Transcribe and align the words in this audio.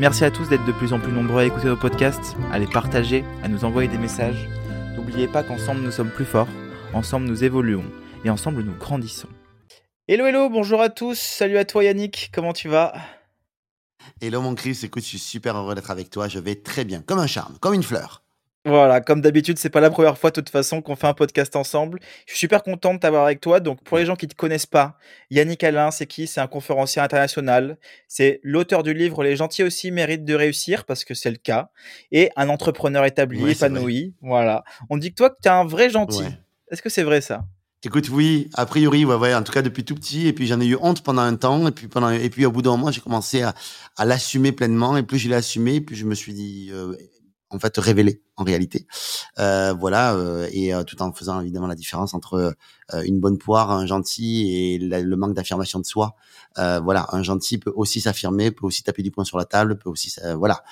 Merci 0.00 0.24
à 0.24 0.32
tous 0.32 0.48
d'être 0.48 0.64
de 0.64 0.72
plus 0.72 0.92
en 0.92 0.98
plus 0.98 1.12
nombreux 1.12 1.42
à 1.42 1.44
écouter 1.44 1.68
nos 1.68 1.76
podcasts, 1.76 2.34
à 2.50 2.58
les 2.58 2.66
partager, 2.66 3.24
à 3.44 3.48
nous 3.48 3.64
envoyer 3.64 3.88
des 3.88 3.96
messages. 3.96 4.48
N'oubliez 4.96 5.28
pas 5.28 5.44
qu'ensemble 5.44 5.82
nous 5.82 5.92
sommes 5.92 6.10
plus 6.10 6.24
forts, 6.24 6.48
ensemble 6.92 7.26
nous 7.26 7.44
évoluons 7.44 7.84
et 8.24 8.30
ensemble 8.30 8.62
nous 8.62 8.74
grandissons. 8.74 9.28
Hello 10.08 10.26
hello, 10.26 10.48
bonjour 10.48 10.82
à 10.82 10.88
tous, 10.88 11.16
salut 11.16 11.58
à 11.58 11.64
toi 11.64 11.84
Yannick, 11.84 12.32
comment 12.34 12.52
tu 12.52 12.68
vas? 12.68 12.92
Hello 14.20 14.42
mon 14.42 14.56
Chris, 14.56 14.80
écoute, 14.82 15.04
je 15.04 15.10
suis 15.10 15.18
super 15.20 15.56
heureux 15.56 15.76
d'être 15.76 15.92
avec 15.92 16.10
toi, 16.10 16.26
je 16.26 16.40
vais 16.40 16.56
très 16.56 16.84
bien, 16.84 17.00
comme 17.00 17.20
un 17.20 17.28
charme, 17.28 17.56
comme 17.60 17.74
une 17.74 17.84
fleur. 17.84 18.23
Voilà, 18.66 19.02
comme 19.02 19.20
d'habitude, 19.20 19.58
c'est 19.58 19.68
pas 19.68 19.80
la 19.80 19.90
première 19.90 20.16
fois 20.16 20.30
de 20.30 20.36
toute 20.36 20.48
façon 20.48 20.80
qu'on 20.80 20.96
fait 20.96 21.06
un 21.06 21.12
podcast 21.12 21.54
ensemble. 21.54 22.00
Je 22.24 22.32
suis 22.32 22.38
super 22.38 22.62
content 22.62 22.94
de 22.94 22.98
t'avoir 22.98 23.24
avec 23.24 23.42
toi. 23.42 23.60
Donc, 23.60 23.82
pour 23.84 23.98
les 23.98 24.06
gens 24.06 24.16
qui 24.16 24.26
te 24.26 24.34
connaissent 24.34 24.64
pas, 24.64 24.96
Yannick 25.30 25.62
Alain, 25.62 25.90
c'est 25.90 26.06
qui? 26.06 26.26
C'est 26.26 26.40
un 26.40 26.46
conférencier 26.46 27.02
international. 27.02 27.76
C'est 28.08 28.40
l'auteur 28.42 28.82
du 28.82 28.94
livre 28.94 29.22
Les 29.22 29.36
gentils 29.36 29.62
aussi 29.62 29.90
méritent 29.90 30.24
de 30.24 30.34
réussir 30.34 30.86
parce 30.86 31.04
que 31.04 31.12
c'est 31.12 31.30
le 31.30 31.36
cas. 31.36 31.68
Et 32.10 32.30
un 32.36 32.48
entrepreneur 32.48 33.04
établi, 33.04 33.50
épanoui. 33.50 34.14
Voilà. 34.22 34.64
On 34.88 34.96
dit 34.96 35.10
que 35.10 35.16
toi, 35.16 35.28
que 35.28 35.36
tu 35.42 35.48
es 35.48 35.52
un 35.52 35.66
vrai 35.66 35.90
gentil. 35.90 36.24
Est-ce 36.70 36.80
que 36.80 36.88
c'est 36.88 37.02
vrai 37.02 37.20
ça? 37.20 37.44
Écoute, 37.86 38.08
oui, 38.08 38.48
a 38.54 38.64
priori, 38.64 39.04
ouais, 39.04 39.14
ouais, 39.14 39.34
en 39.34 39.42
tout 39.42 39.52
cas 39.52 39.60
depuis 39.60 39.84
tout 39.84 39.94
petit. 39.94 40.26
Et 40.26 40.32
puis 40.32 40.46
j'en 40.46 40.58
ai 40.58 40.64
eu 40.64 40.78
honte 40.80 41.02
pendant 41.02 41.20
un 41.20 41.36
temps. 41.36 41.68
Et 41.68 41.70
puis 41.70 41.86
pendant, 41.86 42.08
et 42.08 42.30
puis 42.30 42.46
au 42.46 42.50
bout 42.50 42.62
d'un 42.62 42.70
moment, 42.70 42.90
j'ai 42.90 43.02
commencé 43.02 43.42
à, 43.42 43.54
à 43.98 44.06
l'assumer 44.06 44.52
pleinement. 44.52 44.96
Et 44.96 45.02
plus 45.02 45.18
je 45.18 45.28
l'ai 45.28 45.34
assumé, 45.34 45.82
plus 45.82 45.96
je 45.96 46.06
me 46.06 46.14
suis 46.14 46.32
dit, 46.32 46.70
euh, 46.72 46.96
en 47.54 47.58
fait 47.58 47.76
révéler 47.78 48.20
en 48.36 48.44
réalité. 48.44 48.86
Euh, 49.38 49.72
voilà, 49.72 50.14
euh, 50.14 50.48
et 50.52 50.74
euh, 50.74 50.82
tout 50.82 51.00
en 51.02 51.12
faisant 51.12 51.40
évidemment 51.40 51.68
la 51.68 51.76
différence 51.76 52.14
entre 52.14 52.54
une 53.04 53.18
bonne 53.18 53.38
poire, 53.38 53.70
un 53.70 53.86
gentil 53.86 54.52
et 54.52 54.78
le 54.78 55.16
manque 55.16 55.32
d'affirmation 55.32 55.78
de 55.78 55.86
soi. 55.86 56.16
voilà, 56.56 57.06
un 57.12 57.22
gentil 57.22 57.56
peut 57.56 57.72
aussi 57.74 58.00
s'affirmer, 58.00 58.50
peut 58.50 58.66
aussi 58.66 58.82
taper 58.82 59.02
du 59.02 59.10
poing 59.10 59.24
sur 59.24 59.38
la 59.38 59.46
table, 59.46 59.78
peut 59.78 59.88
aussi 59.88 60.14
voilà 60.36 60.62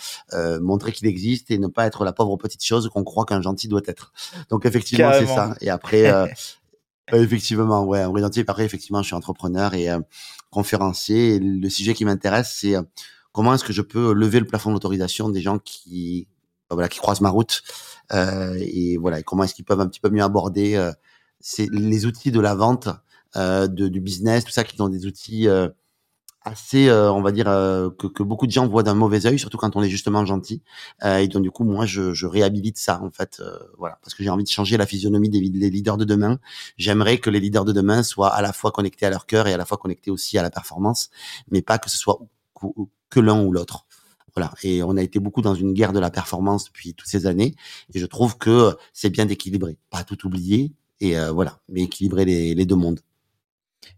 montrer 0.60 0.92
qu'il 0.92 1.06
existe 1.06 1.50
et 1.50 1.58
ne 1.58 1.68
pas 1.68 1.86
être 1.86 2.04
la 2.04 2.12
pauvre 2.12 2.36
petite 2.36 2.64
chose 2.64 2.90
qu'on 2.90 3.04
croit 3.04 3.24
qu'un 3.24 3.40
gentil 3.40 3.68
doit 3.68 3.80
être. 3.86 4.12
Donc 4.50 4.66
effectivement 4.66 5.12
c'est 5.12 5.26
ça. 5.26 5.54
Et 5.60 5.70
après. 5.70 6.12
effectivement, 7.12 7.84
ouais, 7.84 8.00
un 8.00 8.08
vrai 8.08 8.22
gentil. 8.22 8.40
Après, 8.46 8.64
effectivement, 8.64 9.02
je 9.02 9.08
suis 9.08 9.14
entrepreneur 9.14 9.74
et 9.74 9.88
conférencier. 10.50 11.34
Et 11.34 11.38
le 11.40 11.68
sujet 11.68 11.94
qui 11.94 12.04
m'intéresse, 12.04 12.56
c'est 12.58 12.74
comment 13.32 13.52
est-ce 13.54 13.64
que 13.64 13.72
je 13.72 13.82
peux 13.82 14.14
lever 14.14 14.38
le 14.38 14.46
plafond 14.46 14.72
d'autorisation 14.72 15.28
des 15.28 15.40
gens 15.40 15.58
qui 15.58 16.28
voilà, 16.74 16.88
qui 16.88 16.98
croisent 16.98 17.20
ma 17.20 17.30
route. 17.30 17.62
Euh, 18.12 18.56
et 18.60 18.96
voilà, 18.96 19.22
comment 19.22 19.44
est-ce 19.44 19.54
qu'ils 19.54 19.64
peuvent 19.64 19.80
un 19.80 19.86
petit 19.86 20.00
peu 20.00 20.10
mieux 20.10 20.22
aborder 20.22 20.74
euh, 20.76 20.92
les 21.58 22.06
outils 22.06 22.30
de 22.30 22.40
la 22.40 22.54
vente, 22.54 22.88
euh, 23.36 23.66
de, 23.66 23.88
du 23.88 24.00
business, 24.00 24.44
tout 24.44 24.52
ça, 24.52 24.64
qui 24.64 24.76
sont 24.76 24.88
des 24.88 25.06
outils 25.06 25.48
euh, 25.48 25.68
assez, 26.42 26.88
euh, 26.88 27.10
on 27.12 27.22
va 27.22 27.32
dire, 27.32 27.46
que, 27.46 28.06
que, 28.06 28.22
beaucoup 28.22 28.46
de 28.46 28.52
gens 28.52 28.66
voient 28.66 28.82
d'un 28.82 28.94
mauvais 28.94 29.26
œil, 29.26 29.38
surtout 29.38 29.56
quand 29.56 29.76
on 29.76 29.82
est 29.82 29.88
justement 29.88 30.24
gentil. 30.26 30.62
et 31.04 31.28
donc 31.28 31.42
du 31.42 31.50
coup, 31.50 31.64
moi, 31.64 31.86
je, 31.86 32.12
je 32.12 32.26
réhabilite 32.26 32.78
ça 32.78 33.00
en 33.02 33.10
fait, 33.10 33.40
voilà, 33.78 33.98
parce 34.02 34.14
que 34.14 34.22
j'ai 34.24 34.30
envie 34.30 34.44
de 34.44 34.48
changer 34.48 34.76
la 34.76 34.86
physionomie 34.86 35.30
des, 35.30 35.40
des 35.48 35.70
leaders 35.70 35.96
de 35.96 36.04
demain. 36.04 36.40
J'aimerais 36.76 37.18
que 37.18 37.30
les 37.30 37.40
leaders 37.40 37.64
de 37.64 37.72
demain 37.72 38.02
soient 38.02 38.34
à 38.34 38.42
la 38.42 38.52
fois 38.52 38.72
connectés 38.72 39.06
à 39.06 39.10
leur 39.10 39.26
cœur 39.26 39.46
et 39.46 39.54
à 39.54 39.56
la 39.56 39.64
fois 39.64 39.78
connectés 39.78 40.10
aussi 40.10 40.36
à 40.36 40.42
la 40.42 40.50
performance, 40.50 41.10
mais 41.50 41.62
pas 41.62 41.78
que 41.78 41.88
ce 41.88 41.96
soit 41.96 42.18
que 43.08 43.20
l'un 43.20 43.42
ou 43.44 43.52
l'autre. 43.52 43.86
Voilà. 44.34 44.52
Et 44.62 44.82
on 44.82 44.96
a 44.96 45.02
été 45.02 45.18
beaucoup 45.18 45.42
dans 45.42 45.54
une 45.54 45.72
guerre 45.72 45.92
de 45.92 45.98
la 45.98 46.10
performance 46.10 46.64
depuis 46.66 46.94
toutes 46.94 47.08
ces 47.08 47.26
années. 47.26 47.54
Et 47.94 47.98
je 47.98 48.06
trouve 48.06 48.38
que 48.38 48.76
c'est 48.92 49.10
bien 49.10 49.26
d'équilibrer, 49.26 49.76
pas 49.90 50.04
tout 50.04 50.26
oublier. 50.26 50.72
Et 51.00 51.18
euh, 51.18 51.32
voilà, 51.32 51.60
mais 51.68 51.82
équilibrer 51.82 52.24
les, 52.24 52.54
les 52.54 52.66
deux 52.66 52.76
mondes. 52.76 53.00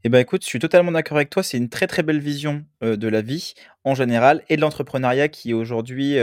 Eh 0.02 0.08
ben 0.10 0.18
écoute, 0.18 0.42
je 0.42 0.48
suis 0.48 0.58
totalement 0.58 0.92
d'accord 0.92 1.16
avec 1.16 1.30
toi. 1.30 1.42
C'est 1.42 1.56
une 1.56 1.68
très 1.68 1.86
très 1.86 2.02
belle 2.02 2.20
vision 2.20 2.64
de 2.82 3.08
la 3.08 3.22
vie 3.22 3.54
en 3.84 3.94
général 3.94 4.42
et 4.50 4.56
de 4.56 4.60
l'entrepreneuriat 4.60 5.28
qui 5.28 5.54
aujourd'hui, 5.54 6.18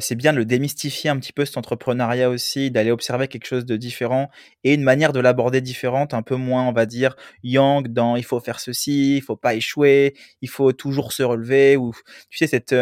c'est 0.00 0.14
bien 0.14 0.32
de 0.32 0.38
le 0.38 0.44
démystifier 0.44 1.08
un 1.08 1.18
petit 1.18 1.32
peu 1.32 1.46
cet 1.46 1.56
entrepreneuriat 1.56 2.28
aussi, 2.28 2.70
d'aller 2.70 2.90
observer 2.90 3.28
quelque 3.28 3.46
chose 3.46 3.64
de 3.64 3.76
différent 3.76 4.30
et 4.64 4.74
une 4.74 4.82
manière 4.82 5.12
de 5.12 5.20
l'aborder 5.20 5.62
différente, 5.62 6.12
un 6.12 6.20
peu 6.20 6.36
moins, 6.36 6.68
on 6.68 6.72
va 6.72 6.84
dire, 6.84 7.16
yang 7.42 7.88
dans 7.88 8.16
il 8.16 8.24
faut 8.24 8.40
faire 8.40 8.60
ceci, 8.60 9.16
il 9.16 9.22
faut 9.22 9.36
pas 9.36 9.54
échouer, 9.54 10.14
il 10.42 10.48
faut 10.50 10.72
toujours 10.72 11.12
se 11.12 11.22
relever 11.22 11.78
ou 11.78 11.92
tu 12.28 12.36
sais 12.36 12.46
cette 12.46 12.74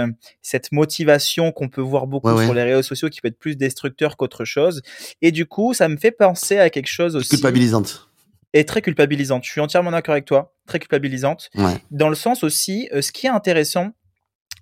cette 0.43 0.73
motivation 0.73 1.53
qu'on 1.53 1.69
peut 1.69 1.81
voir 1.81 2.09
beaucoup 2.09 2.41
sur 2.43 2.55
les 2.55 2.65
réseaux 2.65 2.83
sociaux 2.83 3.09
qui 3.09 3.21
peut 3.21 3.29
être 3.29 3.39
plus 3.39 3.57
destructeur 3.57 4.17
qu'autre 4.17 4.45
chose. 4.45 4.83
Et 5.23 5.31
du 5.31 5.47
coup, 5.47 5.75
ça 5.75 5.89
me 5.89 5.97
fait 5.97 6.13
penser 6.13 6.59
à 6.59 6.71
quelque 6.71 6.91
chose 6.91 7.15
aussi. 7.15 7.31
Culpabilisante 7.31 8.09
est 8.55 8.69
très 8.69 8.81
culpabilisante. 8.81 9.45
Je 9.45 9.51
suis 9.51 9.61
entièrement 9.61 9.91
d'accord 9.91 10.13
avec 10.13 10.25
toi, 10.25 10.55
très 10.67 10.79
culpabilisante. 10.79 11.51
Dans 11.91 12.09
le 12.09 12.15
sens 12.15 12.43
aussi, 12.43 12.89
euh, 12.95 13.03
ce 13.03 13.13
qui 13.13 13.27
est 13.27 13.31
intéressant, 13.31 13.91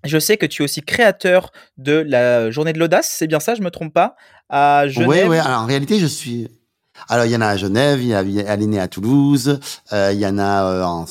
je 0.03 0.19
sais 0.19 0.36
que 0.36 0.47
tu 0.47 0.62
es 0.62 0.64
aussi 0.64 0.82
créateur 0.82 1.53
de 1.76 1.92
la 1.92 2.50
journée 2.50 2.72
de 2.72 2.78
l'audace, 2.78 3.14
c'est 3.16 3.28
bien 3.28 3.38
ça, 3.38 3.54
je 3.54 3.62
me 3.62 3.70
trompe 3.70 3.92
pas, 3.92 4.16
à 4.48 4.88
Genève. 4.88 5.08
Oui, 5.08 5.19
oui. 5.28 5.38
Alors 5.38 5.60
en 5.60 5.66
réalité, 5.66 6.00
je 6.00 6.06
suis. 6.06 6.48
Alors 7.08 7.25
il 7.25 7.32
y 7.32 7.36
en 7.36 7.41
a 7.41 7.47
à 7.47 7.56
Genève, 7.56 8.02
il 8.02 8.08
y 8.08 8.14
a 8.14 8.50
à 8.50 8.56
l'Aîné 8.56 8.78
à 8.78 8.86
Toulouse, 8.86 9.58
euh, 9.92 10.10
il 10.12 10.20
y 10.20 10.26
en 10.26 10.38
a 10.38 10.64
euh, 10.64 10.82
en 10.84 11.06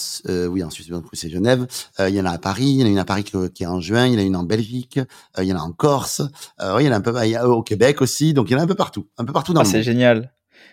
oui 0.47 0.63
en 0.63 0.69
Suisse, 0.69 0.89
c'est 1.13 1.29
Genève, 1.29 1.65
il 1.99 2.13
y 2.13 2.21
en 2.21 2.25
a 2.25 2.31
à 2.31 2.37
Paris, 2.37 2.65
il 2.65 2.79
y 2.79 2.83
en 2.83 2.85
a 2.85 2.89
une 2.89 2.99
à 2.99 3.05
Paris 3.05 3.23
qui 3.23 3.63
est 3.63 3.67
en 3.67 3.81
juin, 3.81 4.05
il 4.05 4.13
y 4.13 4.15
en 4.15 4.19
a 4.19 4.23
une 4.23 4.35
en 4.35 4.43
Belgique, 4.43 4.99
il 5.39 5.43
y 5.43 5.53
en 5.53 5.57
a 5.57 5.61
en 5.61 5.71
Corse, 5.71 6.21
il 6.59 6.85
y 6.85 6.87
en 6.87 6.91
a 6.91 6.95
un 6.95 7.01
peu 7.01 7.11
au 7.43 7.63
Québec 7.63 8.01
aussi, 8.01 8.33
donc 8.33 8.49
il 8.49 8.53
y 8.53 8.55
en 8.55 8.59
a 8.59 8.63
un 8.63 8.67
peu 8.67 8.75
partout, 8.75 9.07
un 9.17 9.25
peu 9.25 9.33
partout 9.33 9.53
dans 9.53 9.61
ah, 9.61 9.63
le 9.63 9.69
monde. 9.69 9.75
C'est 9.75 9.83
génial. 9.83 10.31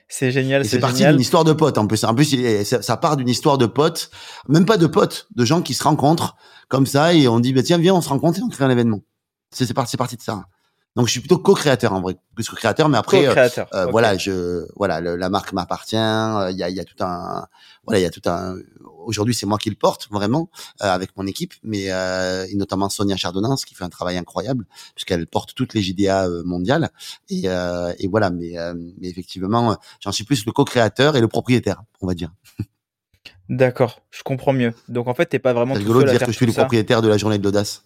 C'est 0.08 0.30
génial. 0.30 0.64
C'est 0.64 0.78
parti 0.78 1.04
d'une 1.04 1.20
histoire 1.20 1.44
de 1.44 1.52
potes. 1.52 1.76
En 1.76 1.86
plus, 1.86 2.02
en 2.04 2.14
plus, 2.14 2.64
ça, 2.64 2.96
part 2.96 3.16
d'une 3.16 3.28
histoire 3.28 3.58
de 3.58 3.66
potes, 3.66 4.10
même 4.48 4.64
pas 4.64 4.78
de 4.78 4.86
potes, 4.86 5.28
de 5.36 5.44
gens 5.44 5.60
qui 5.60 5.74
se 5.74 5.84
rencontrent 5.84 6.36
comme 6.68 6.86
ça 6.86 7.14
et 7.14 7.28
on 7.28 7.40
dit 7.40 7.52
bah 7.52 7.62
tiens 7.62 7.78
viens 7.78 7.94
on 7.94 8.00
se 8.00 8.08
rencontre 8.08 8.38
et 8.38 8.42
on 8.42 8.48
crée 8.48 8.64
un 8.64 8.70
événement. 8.70 9.00
C'est 9.50 9.72
parti, 9.74 9.92
c'est 9.92 9.96
parti 9.96 10.16
de 10.16 10.22
ça. 10.22 10.44
Donc 10.98 11.06
je 11.06 11.12
suis 11.12 11.20
plutôt 11.20 11.38
co-créateur 11.38 11.92
en 11.92 12.00
vrai, 12.00 12.16
plus 12.34 12.48
que 12.48 12.56
créateur, 12.56 12.88
mais 12.88 12.98
après 12.98 13.24
euh, 13.28 13.48
euh, 13.72 13.86
voilà, 13.86 14.18
je 14.18 14.66
voilà, 14.74 15.00
la 15.00 15.28
marque 15.28 15.52
m'appartient. 15.52 15.94
Euh, 15.94 16.50
il 16.50 16.56
y 16.56 16.64
a, 16.64 16.70
y 16.70 16.80
a 16.80 16.84
tout 16.84 16.96
un 17.04 17.46
voilà, 17.84 18.00
il 18.00 18.02
y 18.02 18.04
a 18.04 18.10
tout 18.10 18.28
un. 18.28 18.56
Aujourd'hui, 19.06 19.32
c'est 19.32 19.46
moi 19.46 19.58
qui 19.58 19.70
le 19.70 19.76
porte 19.76 20.08
vraiment 20.10 20.50
avec 20.80 21.16
mon 21.16 21.24
équipe, 21.28 21.54
mais 21.62 21.84
et 21.84 22.56
notamment 22.56 22.88
Sonia 22.88 23.16
Chardonnance 23.16 23.64
qui 23.64 23.76
fait 23.76 23.84
un 23.84 23.88
travail 23.90 24.16
incroyable 24.18 24.66
puisqu'elle 24.96 25.28
porte 25.28 25.54
toutes 25.54 25.72
les 25.72 25.82
JDA 25.82 26.28
mondiales 26.44 26.90
et, 27.28 27.44
et 27.44 28.08
voilà. 28.08 28.30
Mais, 28.30 28.54
mais 29.00 29.08
effectivement, 29.08 29.76
j'en 30.00 30.10
suis 30.10 30.24
plus 30.24 30.44
le 30.46 30.50
co-créateur 30.50 31.14
et 31.14 31.20
le 31.20 31.28
propriétaire, 31.28 31.80
on 32.00 32.08
va 32.08 32.14
dire. 32.14 32.32
D'accord, 33.48 34.02
je 34.10 34.24
comprends 34.24 34.52
mieux. 34.52 34.74
Donc 34.88 35.06
en 35.06 35.14
fait, 35.14 35.26
t'es 35.26 35.38
pas 35.38 35.52
vraiment. 35.52 35.74
C'est 35.74 35.80
rigolo 35.80 36.02
de 36.02 36.10
dire 36.10 36.18
que 36.18 36.32
je 36.32 36.36
suis 36.36 36.46
le 36.46 36.52
propriétaire 36.52 37.02
de 37.02 37.08
la 37.08 37.18
journée 37.18 37.38
de 37.38 37.44
l'audace. 37.44 37.84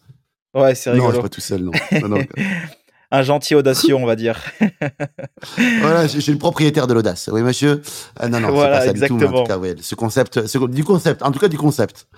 Ouais, 0.54 0.74
c'est 0.74 0.90
rigolo. 0.90 1.08
Non, 1.08 1.10
je 1.10 1.16
suis 1.16 1.22
pas 1.22 1.28
tout 1.28 1.40
seul, 1.42 1.62
non. 1.62 1.72
non, 2.00 2.08
non 2.08 2.22
un 3.12 3.22
gentil 3.22 3.54
audacieux, 3.54 3.94
on 3.94 4.06
va 4.06 4.16
dire. 4.16 4.42
voilà, 5.80 6.06
je, 6.06 6.18
suis 6.18 6.32
le 6.32 6.38
propriétaire 6.38 6.86
de 6.86 6.94
l'audace. 6.94 7.28
Oui, 7.30 7.42
monsieur. 7.42 7.82
Euh, 8.22 8.28
non, 8.28 8.40
non, 8.40 8.50
voilà, 8.50 8.78
pas 8.78 8.84
ça 8.86 8.90
exactement. 8.90 9.18
Du 9.18 9.26
tout, 9.26 9.34
en 9.34 9.42
tout 9.42 9.48
cas, 9.48 9.58
ouais, 9.58 9.74
ce 9.80 9.94
concept, 9.94 10.46
ce, 10.46 10.58
du 10.66 10.82
concept, 10.82 11.22
en 11.22 11.30
tout 11.30 11.38
cas 11.38 11.48
du 11.48 11.58
concept. 11.58 12.08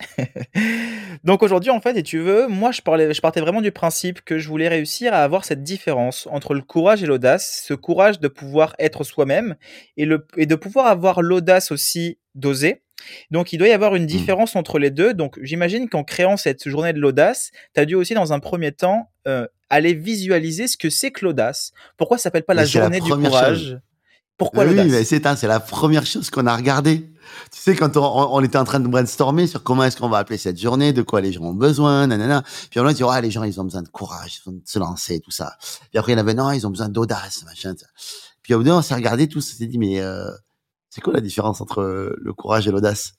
Donc 1.24 1.42
aujourd'hui, 1.42 1.70
en 1.70 1.80
fait, 1.82 1.98
et 1.98 2.02
tu 2.02 2.18
veux, 2.18 2.48
moi, 2.48 2.72
je, 2.72 2.80
parlais, 2.80 3.12
je 3.12 3.20
partais 3.20 3.42
vraiment 3.42 3.60
du 3.60 3.72
principe 3.72 4.22
que 4.22 4.38
je 4.38 4.48
voulais 4.48 4.68
réussir 4.68 5.12
à 5.12 5.22
avoir 5.22 5.44
cette 5.44 5.62
différence 5.62 6.26
entre 6.32 6.54
le 6.54 6.62
courage 6.62 7.02
et 7.02 7.06
l'audace, 7.06 7.62
ce 7.68 7.74
courage 7.74 8.18
de 8.18 8.28
pouvoir 8.28 8.74
être 8.78 9.04
soi-même 9.04 9.56
et, 9.98 10.06
le, 10.06 10.26
et 10.38 10.46
de 10.46 10.54
pouvoir 10.54 10.86
avoir 10.86 11.20
l'audace 11.20 11.70
aussi 11.70 12.18
d'oser. 12.34 12.82
Donc 13.30 13.52
il 13.52 13.58
doit 13.58 13.68
y 13.68 13.72
avoir 13.72 13.96
une 13.96 14.04
mmh. 14.04 14.06
différence 14.06 14.56
entre 14.56 14.78
les 14.78 14.90
deux. 14.90 15.12
Donc 15.12 15.38
j'imagine 15.42 15.90
qu'en 15.90 16.04
créant 16.04 16.38
cette 16.38 16.68
journée 16.68 16.94
de 16.94 17.00
l'audace, 17.00 17.50
tu 17.74 17.80
as 17.80 17.84
dû 17.84 17.94
aussi 17.96 18.14
dans 18.14 18.32
un 18.32 18.40
premier 18.40 18.72
temps 18.72 19.10
euh, 19.28 19.46
aller 19.72 19.94
visualiser 19.94 20.68
ce 20.68 20.76
que 20.76 20.90
c'est 20.90 21.10
que 21.10 21.24
l'audace. 21.24 21.72
Pourquoi 21.96 22.18
ça 22.18 22.24
s'appelle 22.24 22.44
pas 22.44 22.54
la 22.54 22.66
journée 22.66 23.00
du 23.00 23.10
courage 23.10 23.78
Pourquoi 24.36 24.64
l'audace 24.64 24.86
Oui, 24.86 25.04
c'est 25.04 25.42
la 25.44 25.60
première 25.60 26.06
chose 26.06 26.30
qu'on 26.30 26.46
a 26.46 26.54
regardé. 26.54 27.08
Tu 27.50 27.58
sais, 27.58 27.74
quand 27.74 27.96
on, 27.96 28.40
était 28.42 28.58
en 28.58 28.64
train 28.64 28.80
de 28.80 28.88
brainstormer 28.88 29.46
sur 29.46 29.62
comment 29.62 29.84
est-ce 29.84 29.96
qu'on 29.96 30.10
va 30.10 30.18
appeler 30.18 30.36
cette 30.36 30.60
journée, 30.60 30.92
de 30.92 31.00
quoi 31.00 31.22
les 31.22 31.32
gens 31.32 31.42
ont 31.42 31.54
besoin, 31.54 32.06
nanana. 32.06 32.42
Puis 32.70 32.80
on 32.80 32.86
a 32.86 32.92
dit, 32.92 33.02
ah, 33.08 33.20
les 33.20 33.30
gens, 33.30 33.44
ils 33.44 33.58
ont 33.60 33.64
besoin 33.64 33.82
de 33.82 33.88
courage, 33.88 34.40
ils 34.44 34.50
ont 34.50 34.52
de 34.52 34.60
se 34.64 34.78
lancer, 34.78 35.20
tout 35.20 35.30
ça. 35.30 35.56
Puis 35.90 35.98
après, 35.98 36.12
il 36.12 36.16
y 36.16 36.18
en 36.18 36.20
avait, 36.20 36.34
non, 36.34 36.50
ils 36.50 36.66
ont 36.66 36.70
besoin 36.70 36.90
d'audace, 36.90 37.44
machin. 37.44 37.74
Puis 38.42 38.52
au 38.52 38.58
bout 38.58 38.64
d'un 38.64 38.76
on 38.76 38.82
s'est 38.82 38.94
regardé 38.94 39.28
tous, 39.28 39.54
on 39.54 39.58
s'est 39.58 39.66
dit, 39.66 39.78
mais 39.78 40.00
euh, 40.00 40.30
c'est 40.90 41.00
quoi 41.00 41.14
la 41.14 41.20
différence 41.20 41.62
entre 41.62 42.14
le 42.18 42.32
courage 42.34 42.68
et 42.68 42.70
l'audace? 42.70 43.14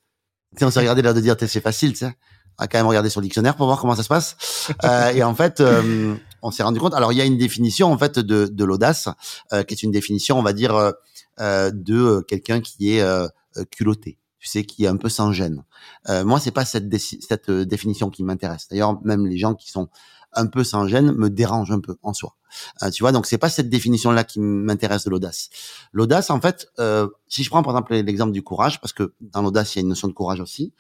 Tu 0.52 0.60
sais, 0.60 0.66
on 0.66 0.72
s'est 0.72 0.82
regardé 0.82 1.02
l'air 1.02 1.16
de 1.16 1.22
dire, 1.22 1.36
c'est 1.40 1.62
facile, 1.62 1.94
tu 1.94 2.00
sais. 2.00 2.14
On 2.60 2.64
va 2.64 2.68
quand 2.68 2.78
même 2.78 2.88
regarder 2.88 3.10
sur 3.10 3.20
le 3.20 3.26
dictionnaire 3.26 3.56
pour 3.56 3.66
voir 3.66 3.80
comment 3.80 3.96
ça 3.96 4.04
se 4.04 4.10
passe. 4.10 4.70
euh, 4.84 5.10
et 5.10 5.24
en 5.24 5.34
fait, 5.34 5.60
euh, 5.60 6.16
on 6.44 6.52
s'est 6.52 6.62
rendu 6.62 6.80
compte. 6.80 6.94
Alors 6.94 7.12
il 7.12 7.18
y 7.18 7.22
a 7.22 7.26
une 7.26 7.38
définition 7.38 7.92
en 7.92 7.98
fait 7.98 8.20
de, 8.20 8.46
de 8.46 8.64
l'audace, 8.64 9.10
euh, 9.54 9.64
qui 9.64 9.74
est 9.74 9.82
une 9.82 9.92
définition, 9.92 10.38
on 10.38 10.44
va 10.44 10.54
dire, 10.54 10.76
euh, 10.76 10.92
euh 11.40 11.72
de 11.74 12.24
quelqu'un 12.28 12.62
qui 12.62 12.96
est 12.96 13.02
euh, 13.02 13.28
culotté. 13.72 14.20
Tu 14.40 14.50
sais, 14.50 14.66
qui 14.66 14.84
est 14.84 14.88
un 14.88 14.98
peu 14.98 15.08
sans 15.08 15.32
gêne. 15.32 15.64
moi, 16.10 16.38
c'est 16.38 16.52
pas 16.52 16.66
cette 16.66 16.90
définition 16.90 18.10
qui 18.10 18.24
m'intéresse. 18.24 18.68
D'ailleurs, 18.70 19.02
même 19.06 19.26
les 19.26 19.38
gens 19.38 19.56
qui 19.56 19.72
sont 19.72 19.88
un 20.36 20.48
peu 20.48 20.64
sans 20.64 20.88
gêne 20.88 21.12
me 21.12 21.30
dérange 21.30 21.72
un 21.72 21.80
peu 21.80 21.98
en 22.04 22.14
soi. 22.14 22.36
Euh, 22.84 22.90
tu 22.90 23.04
vois, 23.04 23.12
donc 23.12 23.26
c'est 23.26 23.38
pas 23.38 23.50
cette 23.50 23.70
définition-là 23.70 24.24
qui 24.24 24.40
m'intéresse 24.40 25.06
de 25.06 25.10
l'audace. 25.10 25.50
L'audace, 25.92 26.30
en 26.30 26.40
fait, 26.40 26.68
euh, 26.80 27.08
si 27.28 27.44
je 27.44 27.50
prends 27.50 27.64
par 27.64 27.74
exemple 27.74 27.94
l'exemple 27.96 28.32
du 28.32 28.44
courage, 28.44 28.80
parce 28.80 28.94
que 28.94 29.14
dans 29.22 29.42
l'audace 29.42 29.76
il 29.76 29.80
y 29.80 29.82
a 29.82 29.82
une 29.82 29.90
notion 29.90 30.08
de 30.08 30.14
courage 30.14 30.40
aussi. 30.40 30.74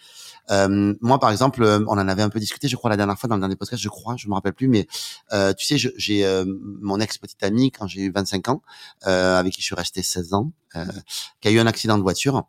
Euh, 0.51 0.93
moi, 1.01 1.19
par 1.19 1.31
exemple, 1.31 1.63
euh, 1.63 1.79
on 1.87 1.93
en 1.93 2.07
avait 2.07 2.21
un 2.21 2.29
peu 2.29 2.39
discuté, 2.39 2.67
je 2.67 2.75
crois 2.75 2.89
la 2.89 2.97
dernière 2.97 3.17
fois 3.17 3.27
dans 3.27 3.35
le 3.35 3.41
dernier 3.41 3.55
podcast, 3.55 3.81
je 3.81 3.89
crois, 3.89 4.15
je 4.17 4.27
me 4.27 4.33
rappelle 4.33 4.53
plus, 4.53 4.67
mais 4.67 4.87
euh, 5.31 5.53
tu 5.53 5.65
sais, 5.65 5.77
j'ai 5.77 6.43
mon 6.45 6.99
ex 6.99 7.17
petite 7.17 7.41
amie 7.43 7.71
quand 7.71 7.87
j'ai 7.87 8.01
eu 8.01 8.11
25 8.11 8.49
ans, 8.49 8.61
avec 9.01 9.53
qui 9.53 9.61
je 9.61 9.65
suis 9.65 9.75
resté 9.75 10.03
16 10.03 10.33
ans, 10.33 10.51
qui 11.41 11.47
a 11.47 11.51
eu 11.51 11.59
un 11.59 11.67
accident 11.67 11.97
de 11.97 12.03
voiture 12.03 12.43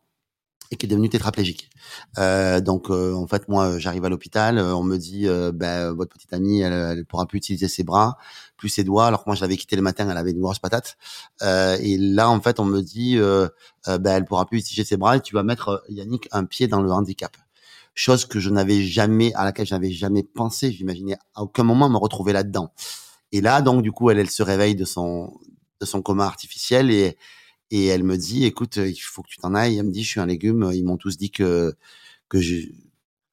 et 0.70 0.76
qui 0.76 0.86
est 0.86 0.88
devenu 0.88 1.08
tétraplégique. 1.08 1.70
Euh, 2.18 2.60
donc 2.60 2.90
euh, 2.90 3.14
en 3.14 3.26
fait 3.26 3.48
moi 3.48 3.78
j'arrive 3.78 4.04
à 4.04 4.08
l'hôpital, 4.08 4.58
euh, 4.58 4.74
on 4.74 4.82
me 4.82 4.96
dit 4.96 5.28
euh, 5.28 5.52
ben, 5.52 5.92
votre 5.92 6.14
petite 6.14 6.32
amie 6.32 6.60
elle, 6.60 6.72
elle 6.72 7.04
pourra 7.04 7.26
plus 7.26 7.38
utiliser 7.38 7.68
ses 7.68 7.84
bras, 7.84 8.16
plus 8.56 8.68
ses 8.68 8.84
doigts. 8.84 9.06
Alors 9.06 9.24
que 9.24 9.28
moi 9.28 9.36
je 9.36 9.42
l'avais 9.42 9.56
quitté 9.56 9.76
le 9.76 9.82
matin, 9.82 10.08
elle 10.08 10.16
avait 10.16 10.32
une 10.32 10.40
grosse 10.40 10.58
patate. 10.58 10.96
et 11.42 11.96
là 11.98 12.30
en 12.30 12.40
fait 12.40 12.60
on 12.60 12.64
me 12.64 12.80
dit 12.80 13.16
ben 13.86 14.06
elle 14.06 14.24
pourra 14.24 14.46
plus 14.46 14.58
utiliser 14.58 14.84
ses 14.84 14.96
bras 14.96 15.16
et 15.16 15.20
tu 15.20 15.34
vas 15.34 15.42
mettre 15.42 15.84
Yannick 15.88 16.28
un 16.32 16.44
pied 16.44 16.66
dans 16.68 16.80
le 16.80 16.90
handicap. 16.90 17.36
Chose 17.94 18.24
que 18.24 18.40
je 18.40 18.50
n'avais 18.50 18.82
jamais 18.82 19.32
à 19.34 19.44
laquelle 19.44 19.66
je 19.66 19.74
n'avais 19.74 19.92
jamais 19.92 20.24
pensé. 20.24 20.72
J'imaginais 20.72 21.16
à 21.34 21.42
aucun 21.42 21.62
moment 21.62 21.88
me 21.88 21.96
retrouver 21.96 22.32
là-dedans. 22.32 22.72
Et 23.32 23.40
là 23.40 23.62
donc 23.62 23.82
du 23.82 23.92
coup 23.92 24.10
elle 24.10 24.18
elle 24.18 24.30
se 24.30 24.42
réveille 24.42 24.74
de 24.74 24.84
son 24.84 25.32
de 25.80 25.86
son 25.86 26.02
coma 26.02 26.24
artificiel 26.24 26.90
et 26.90 27.16
et 27.74 27.86
elle 27.86 28.04
me 28.04 28.16
dit, 28.16 28.44
écoute, 28.44 28.76
il 28.76 28.94
faut 28.94 29.22
que 29.22 29.28
tu 29.28 29.38
t'en 29.38 29.52
ailles. 29.52 29.78
Elle 29.78 29.86
me 29.86 29.90
dit, 29.90 30.04
je 30.04 30.08
suis 30.08 30.20
un 30.20 30.26
légume. 30.26 30.70
Ils 30.72 30.84
m'ont 30.84 30.96
tous 30.96 31.18
dit 31.18 31.32
que 31.32 31.74
que 32.28 32.40
je 32.40 32.68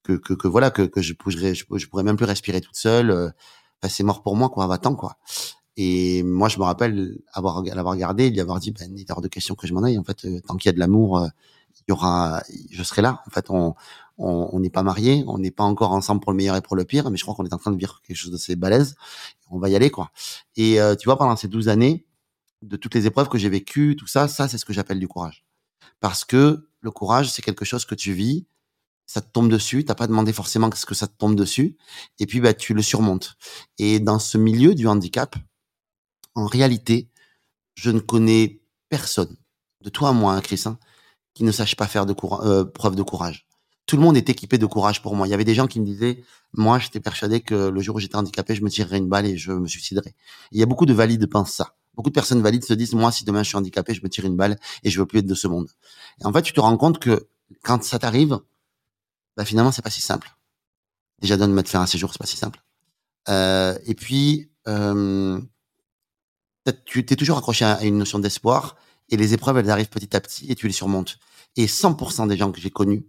que 0.02 0.14
que, 0.14 0.34
que 0.34 0.48
voilà 0.48 0.72
que 0.72 0.82
que 0.82 1.00
je 1.00 1.14
pourrais 1.14 1.54
je, 1.54 1.88
pourrais 1.88 2.04
même 2.04 2.18
plus 2.18 2.26
respirer 2.26 2.60
toute 2.60 2.76
seule. 2.76 3.12
Enfin, 3.12 3.94
c'est 3.94 4.04
mort 4.04 4.24
pour 4.24 4.36
moi 4.36 4.50
quoi. 4.50 4.66
Va-t'en 4.66 4.96
quoi. 4.96 5.18
Et 5.78 6.24
moi, 6.24 6.50
je 6.50 6.58
me 6.58 6.64
rappelle 6.64 7.20
avoir 7.34 7.64
l'avoir 7.64 7.94
regardé, 7.94 8.32
lui 8.32 8.40
avoir 8.40 8.60
dit, 8.60 8.72
ben, 8.72 8.92
il 8.98 9.02
est 9.02 9.12
hors 9.12 9.22
de 9.22 9.28
question 9.28 9.54
que 9.54 9.68
je 9.68 9.74
m'en 9.76 9.84
aille. 9.84 10.00
En 10.00 10.04
fait, 10.04 10.26
tant 10.48 10.58
qu'il 10.58 10.70
y 10.70 10.72
a 10.72 10.74
de 10.74 10.80
l'amour, 10.80 11.28
il 11.76 11.84
y 11.90 11.92
aura, 11.92 12.42
je 12.72 12.84
serai 12.84 13.04
là. 13.04 13.22
En 13.28 13.30
fait, 13.30 13.52
on 13.52 13.76
on 14.18 14.60
n'est 14.60 14.70
pas 14.72 14.84
mariés, 14.84 15.24
on 15.28 15.38
n'est 15.38 15.52
pas 15.52 15.64
encore 15.64 15.92
ensemble 15.92 16.22
pour 16.22 16.32
le 16.32 16.38
meilleur 16.38 16.56
et 16.56 16.62
pour 16.62 16.76
le 16.76 16.86
pire, 16.86 17.10
mais 17.12 17.18
je 17.18 17.24
crois 17.24 17.36
qu'on 17.36 17.46
est 17.46 17.54
en 17.54 17.58
train 17.58 17.72
de 17.72 17.78
vivre 17.78 18.02
quelque 18.08 18.18
chose 18.18 18.32
de 18.32 18.38
ces 18.38 18.56
balèze. 18.56 18.96
On 19.52 19.60
va 19.60 19.70
y 19.70 19.76
aller 19.76 19.92
quoi. 19.92 20.12
Et 20.58 20.80
tu 21.00 21.06
vois, 21.06 21.18
pendant 21.18 21.36
ces 21.36 21.48
12 21.48 21.70
années, 21.70 22.06
de 22.62 22.76
toutes 22.78 22.96
les 22.96 23.08
épreuves 23.08 23.30
que 23.30 23.38
j'ai 23.38 23.50
vécues, 23.50 23.96
tout 23.98 24.08
ça, 24.08 24.28
ça 24.28 24.48
c'est 24.48 24.58
ce 24.58 24.66
que 24.66 24.74
j'appelle 24.74 25.00
du 25.00 25.08
courage. 25.08 25.46
Parce 26.00 26.26
que 26.26 26.68
le 26.82 26.92
courage, 26.92 27.32
c'est 27.32 27.42
quelque 27.42 27.66
chose 27.66 27.86
que 27.86 27.96
tu 27.96 28.14
vis, 28.14 28.46
ça 29.06 29.22
te 29.22 29.32
tombe 29.32 29.50
dessus, 29.50 29.84
t'as 29.84 29.96
pas 29.96 30.08
demandé 30.08 30.34
forcément 30.34 30.70
ce 30.74 30.86
que 30.86 30.96
ça 30.96 31.08
te 31.08 31.18
tombe 31.18 31.36
dessus, 31.36 31.78
et 32.20 32.26
puis 32.26 32.40
bah 32.40 32.54
tu 32.54 32.74
le 32.74 32.82
surmontes. 32.82 33.36
Et 33.78 34.00
dans 34.00 34.20
ce 34.20 34.38
milieu 34.38 34.74
du 34.74 34.88
handicap, 34.88 35.36
en 36.36 36.46
réalité, 36.46 37.10
je 37.76 37.92
ne 37.92 38.00
connais 38.00 38.62
personne, 38.90 39.36
de 39.82 39.90
toi 39.90 40.10
à 40.10 40.14
moi, 40.14 40.34
hein, 40.34 40.42
Chris, 40.42 40.64
hein, 40.66 40.78
qui 41.34 41.44
ne 41.44 41.52
sache 41.52 41.76
pas 41.76 41.88
faire 41.88 42.06
de 42.06 42.16
euh, 42.44 42.66
preuve 42.66 42.96
de 42.96 43.04
courage. 43.04 43.48
Tout 43.86 43.98
le 43.98 44.04
monde 44.04 44.16
est 44.16 44.30
équipé 44.30 44.58
de 44.58 44.66
courage 44.66 45.02
pour 45.02 45.16
moi. 45.16 45.28
Il 45.28 45.32
y 45.32 45.34
avait 45.34 45.44
des 45.44 45.56
gens 45.56 45.68
qui 45.68 45.80
me 45.80 45.86
disaient, 45.86 46.24
moi, 46.54 46.80
j'étais 46.80 47.00
persuadé 47.00 47.42
que 47.42 47.70
le 47.70 47.82
jour 47.82 47.96
où 47.96 48.00
j'étais 48.00 48.16
handicapé, 48.16 48.56
je 48.56 48.64
me 48.64 48.70
tirerais 48.70 48.98
une 48.98 49.10
balle 49.10 49.26
et 49.26 49.38
je 49.38 49.52
me 49.52 49.68
suiciderais. 49.68 50.14
il 50.52 50.60
y 50.60 50.64
a 50.64 50.66
beaucoup 50.66 50.86
de 50.86 50.94
valides 50.94 51.28
pensent 51.28 51.54
ça. 51.54 51.76
Beaucoup 52.02 52.10
de 52.10 52.16
personnes 52.16 52.42
valides 52.42 52.66
se 52.66 52.74
disent, 52.74 52.96
moi, 52.96 53.12
si 53.12 53.26
demain 53.26 53.44
je 53.44 53.50
suis 53.50 53.58
handicapé, 53.58 53.94
je 53.94 54.02
me 54.02 54.10
tire 54.10 54.26
une 54.26 54.36
balle 54.36 54.58
et 54.84 54.90
je 54.90 55.00
veux 55.00 55.06
plus 55.06 55.20
être 55.20 55.28
de 55.28 55.36
ce 55.36 55.48
monde. 55.48 55.70
Et 56.20 56.26
en 56.26 56.34
fait, 56.34 56.42
tu 56.42 56.52
te 56.52 56.60
rends 56.60 56.76
compte 56.76 56.98
que 56.98 57.28
quand 57.62 57.84
ça 57.84 58.00
t'arrive, 58.00 58.40
bah, 59.38 59.46
finalement, 59.46 59.72
c'est 59.72 59.84
pas 59.84 59.92
si 59.92 60.02
simple. 60.02 60.36
Déjà, 61.20 61.38
donne 61.38 61.56
de 61.56 61.68
faire 61.68 61.80
un 61.80 61.86
séjour, 61.86 62.12
c'est 62.12 62.18
pas 62.18 62.26
si 62.26 62.38
simple. 62.38 62.60
Euh, 63.30 63.78
et 63.86 63.94
puis, 63.94 64.50
euh, 64.68 65.40
tu 66.86 67.06
t'es 67.06 67.16
toujours 67.16 67.38
accroché 67.38 67.66
à 67.66 67.84
une 67.84 68.00
notion 68.00 68.18
d'espoir 68.18 68.78
et 69.10 69.16
les 69.16 69.36
épreuves, 69.36 69.60
elles 69.60 69.70
arrivent 69.70 69.90
petit 69.90 70.16
à 70.16 70.22
petit 70.22 70.52
et 70.52 70.56
tu 70.56 70.66
les 70.66 70.74
surmontes. 70.74 71.20
Et 71.56 71.68
100% 71.68 72.26
des 72.26 72.36
gens 72.36 72.52
que 72.52 72.60
j'ai 72.60 72.72
connus 72.72 73.06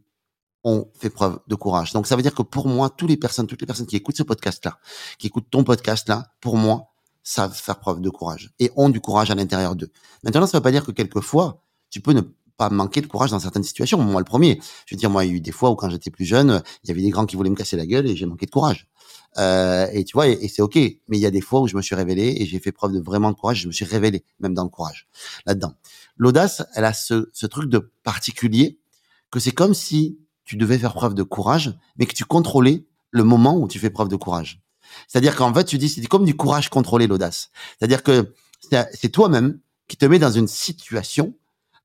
ont 0.65 0.91
fait 1.01 1.09
preuve 1.09 1.41
de 1.47 1.55
courage. 1.55 1.95
Donc, 1.95 2.07
ça 2.07 2.15
veut 2.15 2.23
dire 2.23 2.35
que 2.35 2.43
pour 2.43 2.69
moi, 2.69 2.91
toutes 2.91 3.09
les 3.09 3.17
personnes, 3.17 3.47
toutes 3.47 3.63
les 3.63 3.67
personnes 3.67 3.87
qui 3.87 3.97
écoutent 3.97 4.19
ce 4.19 4.23
podcast-là, 4.23 4.79
qui 5.19 5.29
écoutent 5.29 5.49
ton 5.51 5.65
podcast-là, 5.65 6.35
pour 6.43 6.59
moi, 6.59 6.92
savent 7.23 7.55
faire 7.55 7.79
preuve 7.79 8.01
de 8.01 8.11
courage 8.11 8.51
et 8.59 8.71
ont 8.77 8.89
du 8.89 9.01
courage 9.01 9.31
à 9.31 9.35
l'intérieur 9.35 9.77
d'eux. 9.77 9.91
Maintenant, 10.25 10.47
ça 10.47 10.57
ne 10.57 10.61
veut 10.61 10.63
pas 10.63 10.73
dire 10.73 10.85
que 10.85 10.93
quelquefois, 10.93 11.63
tu 11.91 12.01
peux 12.01 12.13
ne 12.13 12.23
pas 12.57 12.71
manquer 12.71 13.01
de 13.01 13.07
courage 13.07 13.31
dans 13.31 13.39
certaines 13.39 13.63
situations. 13.63 13.99
Moi, 13.99 14.21
le 14.21 14.25
premier. 14.25 14.61
Je 14.87 14.95
veux 14.95 14.99
dire, 14.99 15.11
moi, 15.11 15.25
il 15.25 15.31
y 15.31 15.35
a 15.35 15.37
eu 15.37 15.41
des 15.41 15.53
fois 15.53 15.71
où 15.71 15.75
quand 15.75 15.91
j'étais 15.91 16.11
plus 16.11 16.25
jeune, 16.25 16.63
il 16.85 16.89
y 16.89 16.91
avait 16.91 17.03
des 17.03 17.11
grands 17.11 17.27
qui 17.27 17.37
voulaient 17.37 17.51
me 17.51 17.57
casser 17.57 17.77
la 17.77 17.87
gueule 17.87 18.07
et 18.07 18.17
j'ai 18.17 18.27
manqué 18.27 18.47
de 18.47 18.51
courage. 18.51 18.89
Euh, 19.39 19.87
et 19.93 20.05
tu 20.05 20.13
vois, 20.15 20.29
et, 20.29 20.49
c'est 20.49 20.63
ok. 20.63 20.77
Mais 20.77 21.17
il 21.17 21.21
y 21.21 21.27
a 21.27 21.31
des 21.31 21.41
fois 21.41 21.61
où 21.61 21.67
je 21.67 21.77
me 21.77 21.83
suis 21.83 21.95
révélé 21.95 22.37
et 22.39 22.47
j'ai 22.47 22.59
fait 22.59 22.73
preuve 22.73 22.93
de 22.93 23.01
vraiment 23.01 23.31
de 23.31 23.37
courage. 23.37 23.63
Je 23.63 23.67
me 23.69 23.73
suis 23.73 23.85
révélé 23.85 24.25
même 24.41 24.55
dans 24.55 24.65
le 24.65 24.69
courage 24.69 25.09
là-dedans. 25.47 25.75
L'audace, 26.17 26.63
elle 26.75 26.85
a 26.85 26.93
ce, 26.93 27.31
ce 27.33 27.47
truc 27.47 27.69
de 27.69 27.91
particulier 28.03 28.79
que 29.31 29.41
c'est 29.41 29.53
comme 29.53 29.75
si 29.75 30.19
tu 30.45 30.57
devais 30.57 30.79
faire 30.79 30.93
preuve 30.93 31.15
de 31.15 31.23
courage, 31.23 31.75
mais 31.97 32.07
que 32.07 32.15
tu 32.15 32.25
contrôlais 32.25 32.85
le 33.11 33.25
moment 33.25 33.57
où 33.57 33.69
tu 33.69 33.79
fais 33.79 33.91
preuve 33.91 34.09
de 34.09 34.17
courage. 34.17 34.63
C'est-à-dire 35.09 35.37
qu'en 35.37 35.53
fait, 35.53 35.65
tu 35.65 35.79
dis, 35.79 35.89
c'est 35.89 36.05
comme 36.07 36.25
du 36.25 36.37
courage 36.37 36.69
contrôler 36.69 37.07
l'audace. 37.07 37.51
C'est-à-dire 37.79 38.03
que 38.03 38.35
c'est 38.61 39.09
toi-même 39.11 39.59
qui 39.89 39.97
te 39.97 40.07
mets 40.07 40.19
dans 40.19 40.31
une 40.31 40.49
situation 40.49 41.35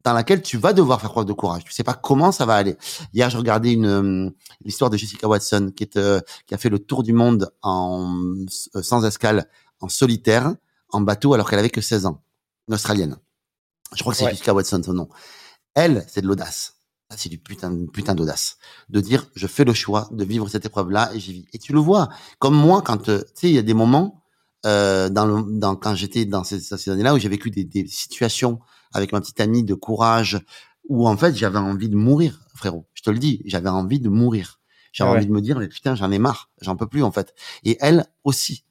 dans 0.04 0.14
laquelle 0.14 0.42
tu 0.42 0.58
vas 0.58 0.72
devoir 0.72 1.02
faire 1.02 1.12
preuve 1.12 1.26
de 1.26 1.34
courage. 1.34 1.66
Tu 1.66 1.74
sais 1.74 1.84
pas 1.84 1.94
comment 1.94 2.32
ça 2.32 2.46
va 2.46 2.56
aller. 2.56 2.78
Hier, 3.14 3.30
je 3.30 3.38
regardais 3.38 3.74
une 3.74 3.86
euh, 3.86 4.30
l'histoire 4.64 4.90
de 4.90 4.96
Jessica 4.96 5.28
Watson 5.28 5.74
qui 5.76 5.84
est 5.84 5.98
euh, 5.98 6.22
qui 6.46 6.54
a 6.54 6.58
fait 6.58 6.70
le 6.70 6.80
tour 6.80 7.04
du 7.04 7.12
monde 7.12 7.52
en 7.62 8.16
euh, 8.76 8.82
sans 8.82 9.04
escale, 9.06 9.50
en 9.82 9.90
solitaire, 9.90 10.54
en 10.92 11.02
bateau, 11.02 11.34
alors 11.34 11.50
qu'elle 11.50 11.60
avait 11.60 11.70
que 11.70 11.82
16 11.82 12.06
ans, 12.06 12.24
une 12.70 12.76
australienne. 12.76 13.18
Je 13.94 14.02
crois 14.02 14.14
que 14.14 14.20
c'est 14.20 14.30
Jessica 14.30 14.54
Watson 14.54 14.82
son 14.84 14.94
nom. 14.94 15.10
Elle, 15.74 16.06
c'est 16.08 16.22
de 16.22 16.28
l'audace 16.28 16.77
c'est 17.16 17.30
du 17.30 17.38
putain, 17.38 17.86
putain 17.94 18.16
d'audace. 18.16 18.58
De 18.90 19.00
dire, 19.00 19.28
je 19.36 19.48
fais 19.48 19.64
le 19.64 19.74
choix 19.74 20.10
de 20.12 20.24
vivre 20.24 20.50
cette 20.50 20.66
épreuve-là 20.66 21.12
et 21.14 21.20
j'y 21.20 21.34
vis. 21.34 21.46
Et 21.54 21.60
tu 21.60 21.74
le 21.74 21.80
vois. 21.80 22.10
Comme 22.40 22.56
moi, 22.56 22.82
quand, 22.82 23.10
euh, 23.10 23.20
tu 23.20 23.42
sais, 23.42 23.50
il 23.50 23.56
y 23.56 23.60
a 23.60 23.64
des 23.64 23.74
moments, 23.74 24.24
euh, 24.66 25.10
dans 25.10 25.26
le, 25.26 25.60
dans, 25.60 25.76
quand 25.76 25.96
j'étais 25.96 26.26
dans 26.26 26.44
ces, 26.44 26.60
ces 26.60 26.92
années-là 26.92 27.14
où 27.14 27.20
j'ai 27.20 27.30
vécu 27.30 27.50
des, 27.50 27.64
des, 27.64 27.88
situations 27.88 28.60
avec 28.94 29.14
ma 29.14 29.22
petite 29.22 29.40
amie 29.40 29.64
de 29.64 29.74
courage, 29.74 30.40
où 30.90 31.08
en 31.08 31.16
fait, 31.16 31.36
j'avais 31.36 31.60
envie 31.60 31.90
de 31.90 31.96
mourir, 31.96 32.42
frérot. 32.56 32.88
Je 32.94 33.04
te 33.04 33.10
le 33.10 33.20
dis, 33.20 33.42
j'avais 33.46 33.70
envie 33.70 34.00
de 34.00 34.10
mourir. 34.10 34.60
J'avais 34.92 35.12
envie 35.12 35.28
de 35.28 35.32
me 35.32 35.42
dire, 35.42 35.60
mais 35.60 35.68
putain, 35.68 35.96
j'en 35.96 36.12
ai 36.12 36.18
marre, 36.18 36.50
j'en 36.62 36.76
peux 36.76 36.88
plus, 36.88 37.04
en 37.04 37.12
fait. 37.12 37.36
Et 37.64 37.78
elle 37.82 38.06
aussi. 38.24 38.66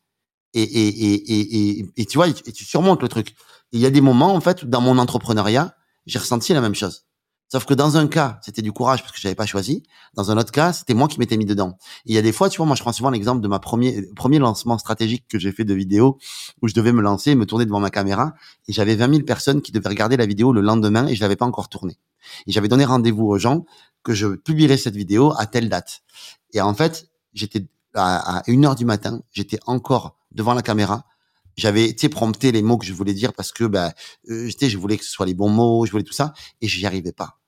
Et, 0.54 0.62
et, 0.62 0.88
et, 0.88 1.78
et, 1.78 1.86
et, 1.96 2.06
tu 2.06 2.18
vois, 2.18 2.28
et 2.28 2.32
tu 2.34 2.64
surmontes 2.64 3.02
le 3.02 3.08
truc. 3.08 3.34
Il 3.72 3.80
y 3.80 3.86
a 3.86 3.90
des 3.90 4.00
moments, 4.00 4.34
en 4.34 4.40
fait, 4.40 4.64
dans 4.64 4.80
mon 4.80 4.98
entrepreneuriat, 4.98 5.76
j'ai 6.06 6.18
ressenti 6.18 6.52
la 6.52 6.60
même 6.60 6.74
chose. 6.74 7.05
Sauf 7.48 7.64
que 7.64 7.74
dans 7.74 7.96
un 7.96 8.08
cas, 8.08 8.40
c'était 8.42 8.62
du 8.62 8.72
courage 8.72 9.02
parce 9.02 9.12
que 9.12 9.20
j'avais 9.20 9.36
pas 9.36 9.46
choisi. 9.46 9.84
Dans 10.14 10.30
un 10.32 10.36
autre 10.36 10.50
cas, 10.50 10.72
c'était 10.72 10.94
moi 10.94 11.06
qui 11.06 11.20
m'étais 11.20 11.36
mis 11.36 11.44
dedans. 11.44 11.78
Et 12.04 12.10
il 12.10 12.14
y 12.14 12.18
a 12.18 12.22
des 12.22 12.32
fois, 12.32 12.48
tu 12.48 12.56
vois, 12.56 12.66
moi, 12.66 12.74
je 12.74 12.82
prends 12.82 12.92
souvent 12.92 13.10
l'exemple 13.10 13.40
de 13.40 13.46
ma 13.46 13.60
premier, 13.60 14.02
premier 14.16 14.38
lancement 14.38 14.78
stratégique 14.78 15.26
que 15.28 15.38
j'ai 15.38 15.52
fait 15.52 15.64
de 15.64 15.72
vidéo 15.72 16.18
où 16.60 16.68
je 16.68 16.74
devais 16.74 16.92
me 16.92 17.02
lancer, 17.02 17.34
me 17.36 17.46
tourner 17.46 17.64
devant 17.64 17.78
ma 17.78 17.90
caméra 17.90 18.34
et 18.66 18.72
j'avais 18.72 18.96
20 18.96 19.10
000 19.10 19.24
personnes 19.24 19.62
qui 19.62 19.70
devaient 19.70 19.88
regarder 19.88 20.16
la 20.16 20.26
vidéo 20.26 20.52
le 20.52 20.60
lendemain 20.60 21.06
et 21.06 21.14
je 21.14 21.20
l'avais 21.20 21.36
pas 21.36 21.46
encore 21.46 21.68
tournée. 21.68 21.98
Et 22.46 22.52
j'avais 22.52 22.68
donné 22.68 22.84
rendez-vous 22.84 23.26
aux 23.26 23.38
gens 23.38 23.64
que 24.02 24.12
je 24.12 24.26
publierais 24.26 24.76
cette 24.76 24.96
vidéo 24.96 25.32
à 25.38 25.46
telle 25.46 25.68
date. 25.68 26.02
Et 26.52 26.60
en 26.60 26.74
fait, 26.74 27.08
j'étais 27.32 27.66
à, 27.94 28.42
une 28.46 28.64
heure 28.66 28.74
du 28.74 28.84
matin, 28.84 29.20
j'étais 29.32 29.58
encore 29.66 30.16
devant 30.32 30.54
la 30.54 30.62
caméra 30.62 31.04
j'avais 31.56 31.84
été 31.84 32.08
prompté 32.08 32.52
les 32.52 32.62
mots 32.62 32.78
que 32.78 32.86
je 32.86 32.92
voulais 32.92 33.14
dire 33.14 33.32
parce 33.32 33.52
que 33.52 33.64
bah 33.64 33.92
euh, 34.28 34.50
je 34.60 34.76
voulais 34.76 34.96
que 34.96 35.04
ce 35.04 35.10
soit 35.10 35.26
les 35.26 35.34
bons 35.34 35.48
mots, 35.48 35.86
je 35.86 35.90
voulais 35.90 36.04
tout 36.04 36.12
ça 36.12 36.32
et 36.60 36.68
j'y 36.68 36.86
arrivais 36.86 37.12
pas. 37.12 37.38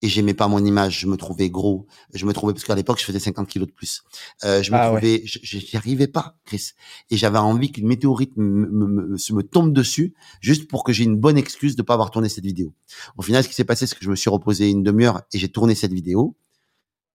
Et 0.00 0.08
j'aimais 0.08 0.34
pas 0.34 0.46
mon 0.46 0.64
image, 0.64 1.00
je 1.00 1.08
me 1.08 1.16
trouvais 1.16 1.50
gros, 1.50 1.86
je 2.14 2.24
me 2.24 2.32
trouvais 2.32 2.52
parce 2.52 2.64
qu'à 2.64 2.76
l'époque 2.76 3.00
je 3.00 3.04
faisais 3.04 3.18
50 3.18 3.48
kilos 3.48 3.66
de 3.66 3.72
plus. 3.72 4.04
Euh, 4.44 4.62
je 4.62 4.70
me 4.70 4.76
ah 4.76 4.86
trouvais, 4.86 5.22
j'y 5.24 5.76
arrivais 5.76 6.06
pas, 6.06 6.36
Chris. 6.44 6.70
Et 7.10 7.16
j'avais 7.16 7.38
envie 7.38 7.72
qu'une 7.72 7.88
météorite 7.88 8.36
me, 8.36 8.68
me, 8.68 9.16
me, 9.16 9.42
tombe 9.42 9.72
dessus, 9.72 10.14
juste 10.40 10.68
pour 10.68 10.84
que 10.84 10.92
j'ai 10.92 11.02
une 11.02 11.16
bonne 11.16 11.36
excuse 11.36 11.74
de 11.74 11.82
pas 11.82 11.94
avoir 11.94 12.12
tourné 12.12 12.28
cette 12.28 12.44
vidéo. 12.44 12.72
Au 13.16 13.22
final, 13.22 13.42
ce 13.42 13.48
qui 13.48 13.56
s'est 13.56 13.64
passé, 13.64 13.88
c'est 13.88 13.98
que 13.98 14.04
je 14.04 14.10
me 14.10 14.14
suis 14.14 14.30
reposé 14.30 14.70
une 14.70 14.84
demi-heure 14.84 15.22
et 15.32 15.38
j'ai 15.40 15.48
tourné 15.48 15.74
cette 15.74 15.92
vidéo. 15.92 16.36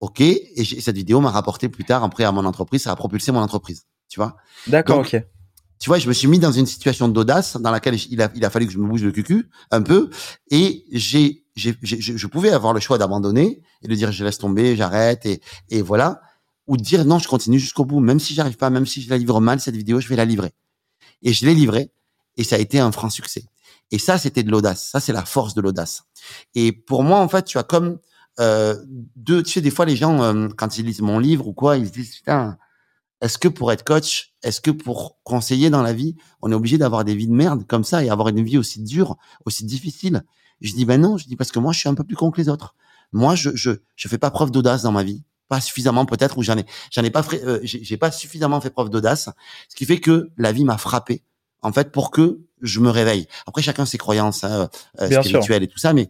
Ok, 0.02 0.20
et 0.20 0.82
cette 0.82 0.98
vidéo 0.98 1.22
m'a 1.22 1.32
rapporté 1.32 1.70
plus 1.70 1.86
tard, 1.86 2.04
après 2.04 2.26
à 2.26 2.34
mon 2.34 2.44
entreprise, 2.44 2.84
ça 2.84 2.92
a 2.92 2.96
propulsé 2.98 3.32
mon 3.32 3.40
entreprise. 3.40 3.86
Tu 4.10 4.20
vois? 4.20 4.36
D'accord, 4.68 5.00
ok 5.00 5.24
tu 5.84 5.90
vois, 5.90 6.00
je 6.00 6.08
me 6.08 6.14
suis 6.14 6.30
mis 6.30 6.40
dans 6.40 6.54
une 6.54 6.66
situation 6.66 7.10
d'audace 7.10 7.58
dans 7.58 7.70
laquelle 7.70 7.98
il 8.10 8.22
a, 8.22 8.32
il 8.36 8.46
a 8.46 8.50
fallu 8.50 8.68
que 8.68 8.72
je 8.72 8.78
me 8.78 8.88
bouge 8.88 9.04
le 9.04 9.12
cucu 9.12 9.50
un 9.70 9.82
peu 9.82 10.10
et 10.50 10.86
j'ai, 10.94 11.44
j'ai, 11.58 11.76
je 11.84 12.28
pouvais 12.28 12.52
avoir 12.52 12.72
le 12.72 12.80
choix 12.80 12.98
d'abandonner 12.98 13.62
et 13.82 13.90
de 13.90 13.94
dire 13.94 14.10
je 14.14 14.24
laisse 14.24 14.38
tomber, 14.38 14.78
j'arrête 14.78 15.26
et, 15.26 15.42
et 15.68 15.82
voilà, 15.82 16.22
ou 16.68 16.78
de 16.78 16.82
dire 16.82 17.04
non, 17.04 17.20
je 17.20 17.28
continue 17.28 17.60
jusqu'au 17.60 17.84
bout, 17.84 18.00
même 18.00 18.22
si 18.22 18.34
j'arrive 18.34 18.56
pas, 18.56 18.70
même 18.70 18.86
si 18.86 19.02
je 19.02 19.10
la 19.10 19.18
livre 19.18 19.42
mal 19.42 19.60
cette 19.60 19.76
vidéo, 19.76 20.00
je 20.00 20.08
vais 20.08 20.16
la 20.16 20.24
livrer. 20.24 20.54
Et 21.22 21.34
je 21.34 21.46
l'ai 21.46 21.54
livré 21.54 21.92
et 22.38 22.46
ça 22.46 22.56
a 22.56 22.60
été 22.60 22.80
un 22.80 22.94
franc 22.94 23.10
succès. 23.10 23.44
Et 23.92 24.00
ça, 24.00 24.18
c'était 24.18 24.44
de 24.44 24.52
l'audace. 24.52 24.88
Ça, 24.90 25.02
c'est 25.02 25.12
la 25.12 25.26
force 25.26 25.54
de 25.54 25.60
l'audace. 25.60 26.04
Et 26.56 26.72
pour 26.72 27.04
moi, 27.04 27.20
en 27.20 27.28
fait, 27.28 27.44
tu 27.44 27.58
as 27.58 27.64
comme 27.64 28.00
euh, 28.40 28.82
deux. 29.18 29.44
Tu 29.44 29.52
sais, 29.52 29.62
des 29.62 29.70
fois, 29.70 29.84
les 29.84 29.98
gens, 29.98 30.24
euh, 30.24 30.48
quand 30.56 30.78
ils 30.78 30.86
lisent 30.86 31.02
mon 31.02 31.20
livre 31.20 31.46
ou 31.46 31.52
quoi, 31.52 31.76
ils 31.76 31.88
se 31.88 31.92
disent 31.92 32.16
putain, 32.16 32.58
est-ce 33.20 33.38
que 33.38 33.50
pour 33.50 33.70
être 33.74 33.84
coach, 33.84 34.33
est-ce 34.44 34.62
que 34.62 34.72
pour 34.72 35.18
conseiller 35.24 35.70
dans 35.70 35.82
la 35.82 35.94
vie, 35.94 36.16
on 36.42 36.52
est 36.52 36.56
obligé 36.56 36.78
d'avoir 36.78 37.04
des 37.04 37.16
vies 37.16 37.28
de 37.28 37.34
merde 37.34 37.66
comme 37.68 37.84
ça 37.84 38.04
et 38.04 38.10
avoir 38.10 38.30
une 38.30 38.44
vie 38.44 38.58
aussi 38.58 38.82
dure, 38.82 39.18
aussi 39.46 39.66
difficile? 39.66 40.24
Je 40.62 40.74
dis 40.74 40.86
ben 40.86 41.02
non. 41.02 41.18
Je 41.18 41.26
dis 41.26 41.36
parce 41.36 41.52
que 41.52 41.60
moi, 41.60 41.74
je 41.74 41.80
suis 41.80 41.90
un 41.90 41.96
peu 41.96 42.04
plus 42.04 42.16
con 42.16 42.32
que 42.32 42.40
les 42.40 42.50
autres. 42.50 42.76
Moi, 43.12 43.36
je 43.36 43.50
je 43.56 43.72
je 43.96 44.08
fais 44.08 44.18
pas 44.18 44.32
preuve 44.32 44.52
d'audace 44.52 44.84
dans 44.84 44.92
ma 44.92 45.04
vie 45.04 45.24
pas 45.50 45.60
suffisamment 45.60 46.06
peut-être 46.06 46.38
ou 46.38 46.42
j'en 46.42 46.58
ai 46.58 46.66
j'en 46.90 47.04
ai 47.04 47.12
pas 47.12 47.22
euh, 47.34 47.60
j'ai 47.64 47.98
pas 47.98 48.12
suffisamment 48.12 48.62
fait 48.62 48.70
preuve 48.70 48.90
d'audace 48.90 49.30
ce 49.68 49.76
qui 49.76 49.86
fait 49.86 50.00
que 50.00 50.32
la 50.38 50.54
vie 50.54 50.64
m'a 50.64 50.78
frappé 50.78 51.22
en 51.62 51.74
fait 51.74 51.92
pour 51.92 52.12
que 52.12 52.40
je 52.64 52.80
me 52.80 52.90
réveille. 52.90 53.28
Après, 53.46 53.62
chacun 53.62 53.86
ses 53.86 53.98
croyances 53.98 54.44
hein, 54.44 54.70
euh, 55.02 55.22
spirituelles 55.22 55.64
et 55.64 55.68
tout 55.68 55.78
ça, 55.78 55.94
mais 55.94 56.10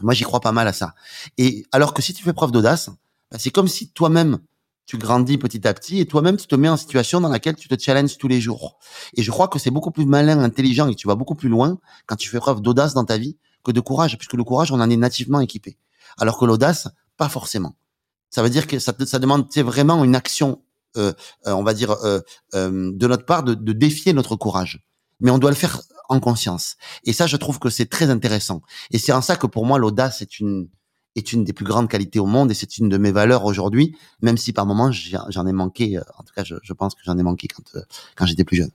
moi, 0.00 0.14
j'y 0.14 0.22
crois 0.22 0.40
pas 0.40 0.52
mal 0.52 0.68
à 0.68 0.72
ça. 0.72 0.94
Et 1.38 1.66
alors 1.72 1.94
que 1.94 2.02
si 2.02 2.14
tu 2.14 2.22
fais 2.22 2.32
preuve 2.32 2.52
d'audace, 2.52 2.90
bah, 3.30 3.38
c'est 3.38 3.50
comme 3.50 3.68
si 3.68 3.90
toi-même, 3.90 4.38
tu 4.88 4.96
grandis 4.96 5.36
petit 5.36 5.68
à 5.68 5.74
petit 5.74 6.00
et 6.00 6.06
toi-même, 6.06 6.38
tu 6.38 6.46
te 6.46 6.54
mets 6.54 6.70
en 6.70 6.78
situation 6.78 7.20
dans 7.20 7.28
laquelle 7.28 7.54
tu 7.54 7.68
te 7.68 7.78
challenges 7.78 8.16
tous 8.16 8.26
les 8.26 8.40
jours. 8.40 8.78
Et 9.14 9.22
je 9.22 9.30
crois 9.30 9.46
que 9.46 9.58
c'est 9.58 9.70
beaucoup 9.70 9.90
plus 9.90 10.06
malin, 10.06 10.40
intelligent 10.40 10.88
et 10.88 10.94
tu 10.94 11.06
vas 11.06 11.14
beaucoup 11.14 11.34
plus 11.34 11.50
loin 11.50 11.78
quand 12.06 12.16
tu 12.16 12.30
fais 12.30 12.38
preuve 12.38 12.62
d'audace 12.62 12.94
dans 12.94 13.04
ta 13.04 13.18
vie 13.18 13.36
que 13.62 13.70
de 13.70 13.80
courage, 13.80 14.16
puisque 14.16 14.32
le 14.32 14.44
courage, 14.44 14.72
on 14.72 14.80
en 14.80 14.88
est 14.88 14.96
nativement 14.96 15.40
équipé. 15.40 15.76
Alors 16.16 16.38
que 16.38 16.46
l'audace, 16.46 16.88
pas 17.18 17.28
forcément. 17.28 17.76
Ça 18.30 18.42
veut 18.42 18.48
dire 18.48 18.66
que 18.66 18.78
ça, 18.78 18.94
ça 19.04 19.18
demande 19.18 19.46
vraiment 19.56 20.02
une 20.04 20.16
action, 20.16 20.62
euh, 20.96 21.12
euh, 21.46 21.52
on 21.52 21.62
va 21.62 21.74
dire, 21.74 21.90
euh, 21.90 22.20
euh, 22.54 22.90
de 22.94 23.06
notre 23.06 23.26
part 23.26 23.42
de, 23.42 23.52
de 23.52 23.72
défier 23.74 24.14
notre 24.14 24.36
courage 24.36 24.82
mais 25.20 25.30
on 25.30 25.38
doit 25.38 25.50
le 25.50 25.56
faire 25.56 25.80
en 26.08 26.20
conscience. 26.20 26.76
Et 27.04 27.12
ça, 27.12 27.26
je 27.26 27.36
trouve 27.36 27.58
que 27.58 27.70
c'est 27.70 27.86
très 27.86 28.08
intéressant. 28.08 28.62
Et 28.90 28.98
c'est 28.98 29.12
en 29.12 29.20
ça 29.20 29.36
que 29.36 29.46
pour 29.46 29.66
moi, 29.66 29.78
l'audace 29.78 30.22
est 30.22 30.40
une 30.40 30.68
est 31.18 31.32
une 31.32 31.44
des 31.44 31.52
plus 31.52 31.64
grandes 31.64 31.88
qualités 31.88 32.18
au 32.18 32.26
monde 32.26 32.50
et 32.50 32.54
c'est 32.54 32.78
une 32.78 32.88
de 32.88 32.98
mes 32.98 33.12
valeurs 33.12 33.44
aujourd'hui, 33.44 33.96
même 34.22 34.36
si 34.36 34.52
par 34.52 34.66
moments 34.66 34.90
j'en 34.92 35.46
ai 35.46 35.52
manqué. 35.52 35.96
Euh, 35.96 36.02
en 36.18 36.22
tout 36.22 36.34
cas, 36.34 36.44
je, 36.44 36.72
pense 36.72 36.94
que 36.94 37.00
j'en 37.04 37.18
ai 37.18 37.22
manqué 37.22 37.48
quand 37.48 37.64
euh, 37.74 37.82
quand 38.16 38.26
j'étais 38.26 38.44
plus 38.44 38.56
jeune. 38.56 38.70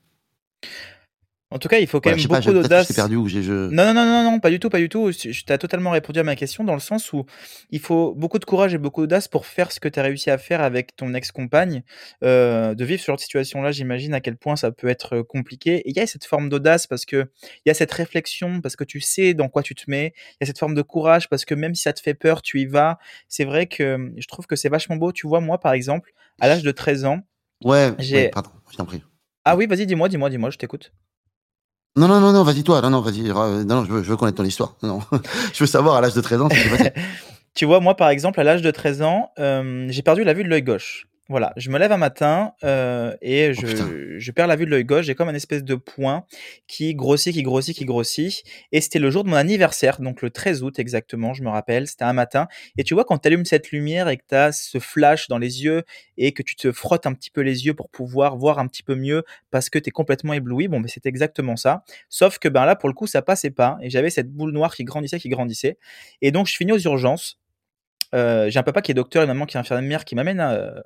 En 1.54 1.60
tout 1.60 1.68
cas, 1.68 1.78
il 1.78 1.86
faut 1.86 2.02
quand 2.02 2.10
même 2.10 2.26
beaucoup 2.26 2.52
d'audace. 2.52 2.92
perdu 2.92 3.16
ou 3.16 3.28
j'ai 3.28 3.44
je... 3.44 3.54
Non, 3.70 3.94
non, 3.94 4.06
non, 4.06 4.24
non, 4.24 4.40
pas 4.40 4.50
du 4.50 4.60
tout, 4.60 4.70
pas 4.70 4.80
du 4.80 4.90
tout. 4.90 5.12
Tu 5.12 5.44
as 5.50 5.58
totalement 5.60 5.92
répondu 5.92 6.20
à 6.20 6.24
ma 6.24 6.36
question 6.36 6.64
dans 6.64 6.74
le 6.74 6.80
sens 6.80 7.14
où 7.14 7.28
il 7.70 7.80
faut 7.80 8.16
beaucoup 8.16 8.40
de 8.40 8.46
courage 8.46 8.74
et 8.74 8.80
beaucoup 8.80 9.02
d'audace 9.02 9.28
pour 9.28 9.46
faire 9.46 9.72
ce 9.72 9.80
que 9.80 9.88
tu 9.88 10.00
as 10.00 10.04
réussi 10.04 10.32
à 10.32 10.40
faire 10.40 10.62
avec 10.62 10.96
ton 10.96 11.14
ex-compagne. 11.14 11.84
Euh, 12.24 12.74
de 12.74 12.84
vivre 12.84 13.04
sur 13.04 13.14
cette 13.14 13.26
situation-là, 13.26 13.72
j'imagine 13.72 14.16
à 14.16 14.20
quel 14.20 14.36
point 14.36 14.56
ça 14.56 14.72
peut 14.72 14.88
être 14.88 15.18
euh, 15.18 15.24
compliqué. 15.24 15.76
Et 15.88 15.92
il 15.92 15.96
y 15.96 16.00
a 16.00 16.08
cette 16.08 16.26
forme 16.26 16.50
d'audace 16.50 16.88
parce 16.88 17.06
que 17.06 17.28
il 17.66 17.68
y 17.68 17.70
a 17.70 17.76
cette 17.76 17.92
réflexion, 17.92 18.60
parce 18.60 18.76
que 18.76 18.84
tu 18.84 19.00
sais 19.00 19.36
dans 19.36 19.48
quoi 19.48 19.62
tu 19.62 19.76
te 19.76 19.84
mets. 19.88 20.16
Il 20.32 20.38
y 20.42 20.44
a 20.46 20.48
cette 20.48 20.58
forme 20.58 20.74
de 20.74 20.82
courage 20.82 21.30
parce 21.30 21.46
que 21.46 21.54
même 21.54 21.76
si 21.76 21.84
ça 21.84 21.94
te 21.94 22.02
fait 22.02 22.16
peur, 22.16 22.42
tu 22.42 22.62
y 22.62 22.66
vas. 22.66 22.98
C'est 23.28 23.46
vrai 23.46 23.68
que 23.68 24.12
je 24.18 24.28
trouve 24.28 24.48
que 24.48 24.56
c'est 24.56 24.70
vachement 24.70 24.96
beau. 24.96 25.12
Tu 25.12 25.28
vois, 25.28 25.40
moi, 25.40 25.60
par 25.60 25.74
exemple, 25.74 26.14
à 26.42 26.48
l'âge 26.48 26.64
de 26.64 26.72
13 26.72 27.06
ans. 27.06 27.20
Ouais, 27.64 27.92
ouais 28.00 28.30
pardon, 28.30 28.50
je 28.72 28.78
t'en 28.78 28.86
prie. 28.86 29.04
Ah 29.46 29.56
oui, 29.56 29.68
vas-y, 29.68 29.86
dis-moi, 29.86 30.10
dis-moi, 30.10 30.32
dis-moi, 30.32 30.50
je 30.50 30.58
t'écoute. 30.58 30.92
Non, 31.96 32.08
non, 32.08 32.20
non, 32.20 32.32
non, 32.32 32.44
vas-y 32.44 32.64
toi. 32.64 32.82
Non, 32.82 32.90
non, 32.90 33.02
vas-y. 33.02 33.22
Non, 33.22 33.64
non, 33.66 33.86
je 33.86 33.92
veux, 33.92 34.04
je 34.04 34.10
veux 34.10 34.18
connaître 34.18 34.38
ton 34.38 34.44
histoire. 34.44 34.76
Non, 34.82 35.00
je 35.54 35.60
veux 35.60 35.68
savoir 35.68 35.96
à 35.96 36.02
l'âge 36.02 36.14
de 36.14 36.22
13 36.22 36.42
ans 36.42 36.50
tu 37.56 37.66
vois, 37.66 37.80
moi, 37.80 37.96
par 37.96 38.10
exemple, 38.10 38.40
à 38.40 38.44
l'âge 38.44 38.62
de 38.62 38.72
13 38.72 39.02
ans, 39.04 39.32
euh, 39.38 39.86
j'ai 39.90 40.02
perdu 40.02 40.24
la 40.24 40.34
vue 40.34 40.44
de 40.44 40.50
l'œil 40.50 40.64
gauche. 40.64 41.08
Voilà, 41.30 41.53
je 41.56 41.70
me 41.70 41.80
lève 41.80 41.94
un 41.94 41.98
matin 41.98 42.53
euh, 42.65 43.15
et 43.22 43.51
oh, 43.51 43.53
je, 43.53 44.20
je, 44.20 44.32
perds 44.34 44.48
la 44.48 44.58
vue 44.58 44.65
de 44.65 44.72
l'œil 44.72 44.84
gauche. 44.84 45.06
J'ai 45.06 45.15
comme 45.15 45.30
un 45.30 45.34
espèce 45.34 45.63
de 45.63 45.75
point 45.75 46.25
qui 46.68 46.96
grossit, 46.96 47.34
qui 47.34 47.44
grossit, 47.44 47.74
qui 47.74 47.86
grossit. 47.86 48.44
Et 48.74 48.82
c'était 48.82 49.00
le 49.00 49.10
jour 49.10 49.24
de 49.24 49.30
mon 49.30 49.38
anniversaire, 49.38 50.01
donc 50.01 50.22
le 50.22 50.32
13 50.32 50.63
août 50.63 50.80
exactement, 50.80 51.34
je 51.34 51.42
me 51.42 51.50
rappelle. 51.50 51.88
C'était 51.88 52.03
un 52.03 52.12
matin. 52.12 52.50
Et 52.77 52.84
tu 52.84 52.94
vois, 52.94 53.06
quand 53.06 53.20
tu 53.20 53.27
allumes 53.30 53.46
cette 53.46 53.72
lumière 53.72 54.10
et 54.10 54.18
que 54.18 54.24
tu 54.27 54.36
as 54.36 54.51
ce 54.51 54.80
flash 54.80 55.30
dans 55.30 55.38
les 55.38 55.63
yeux 55.63 55.84
et 56.18 56.34
que 56.34 56.44
tu 56.44 56.58
te 56.58 56.74
frottes 56.74 57.08
un 57.08 57.13
petit 57.13 57.32
peu 57.32 57.39
les 57.39 57.65
yeux 57.65 57.74
pour 57.74 57.89
pouvoir 57.89 58.36
voir 58.36 58.60
un 58.60 58.68
petit 58.68 58.84
peu 58.84 58.96
mieux 58.96 59.24
parce 59.50 59.70
que 59.70 59.80
tu 59.80 59.88
es 59.88 59.92
complètement 59.92 60.34
ébloui, 60.34 60.68
bon, 60.68 60.82
mais 60.82 60.89
c'était 60.89 61.08
exactement 61.08 61.56
ça. 61.56 61.86
Sauf 62.10 62.38
que 62.38 62.50
ben 62.50 62.65
là, 62.65 62.75
pour 62.75 62.89
le 62.89 62.96
coup, 62.96 63.08
ça 63.08 63.22
passait 63.22 63.51
pas. 63.51 63.77
Et 63.82 63.89
j'avais 63.89 64.10
cette 64.10 64.30
boule 64.30 64.51
noire 64.51 64.75
qui 64.75 64.84
grandissait, 64.84 65.20
qui 65.20 65.30
grandissait. 65.30 65.77
Et 66.22 66.32
donc, 66.32 66.48
je 66.48 66.58
finis 66.58 66.74
aux 66.74 66.80
urgences. 66.80 67.39
Euh, 68.13 68.50
j'ai 68.50 68.60
un 68.60 68.63
papa 68.63 68.82
qui 68.82 68.92
est 68.92 68.94
docteur 68.94 69.24
et 69.24 69.25
une 69.25 69.32
maman 69.32 69.46
qui 69.46 69.56
est 69.56 69.60
infirmière 69.60 70.03
qui 70.03 70.15
m'amène 70.15 70.42
à 70.42 70.84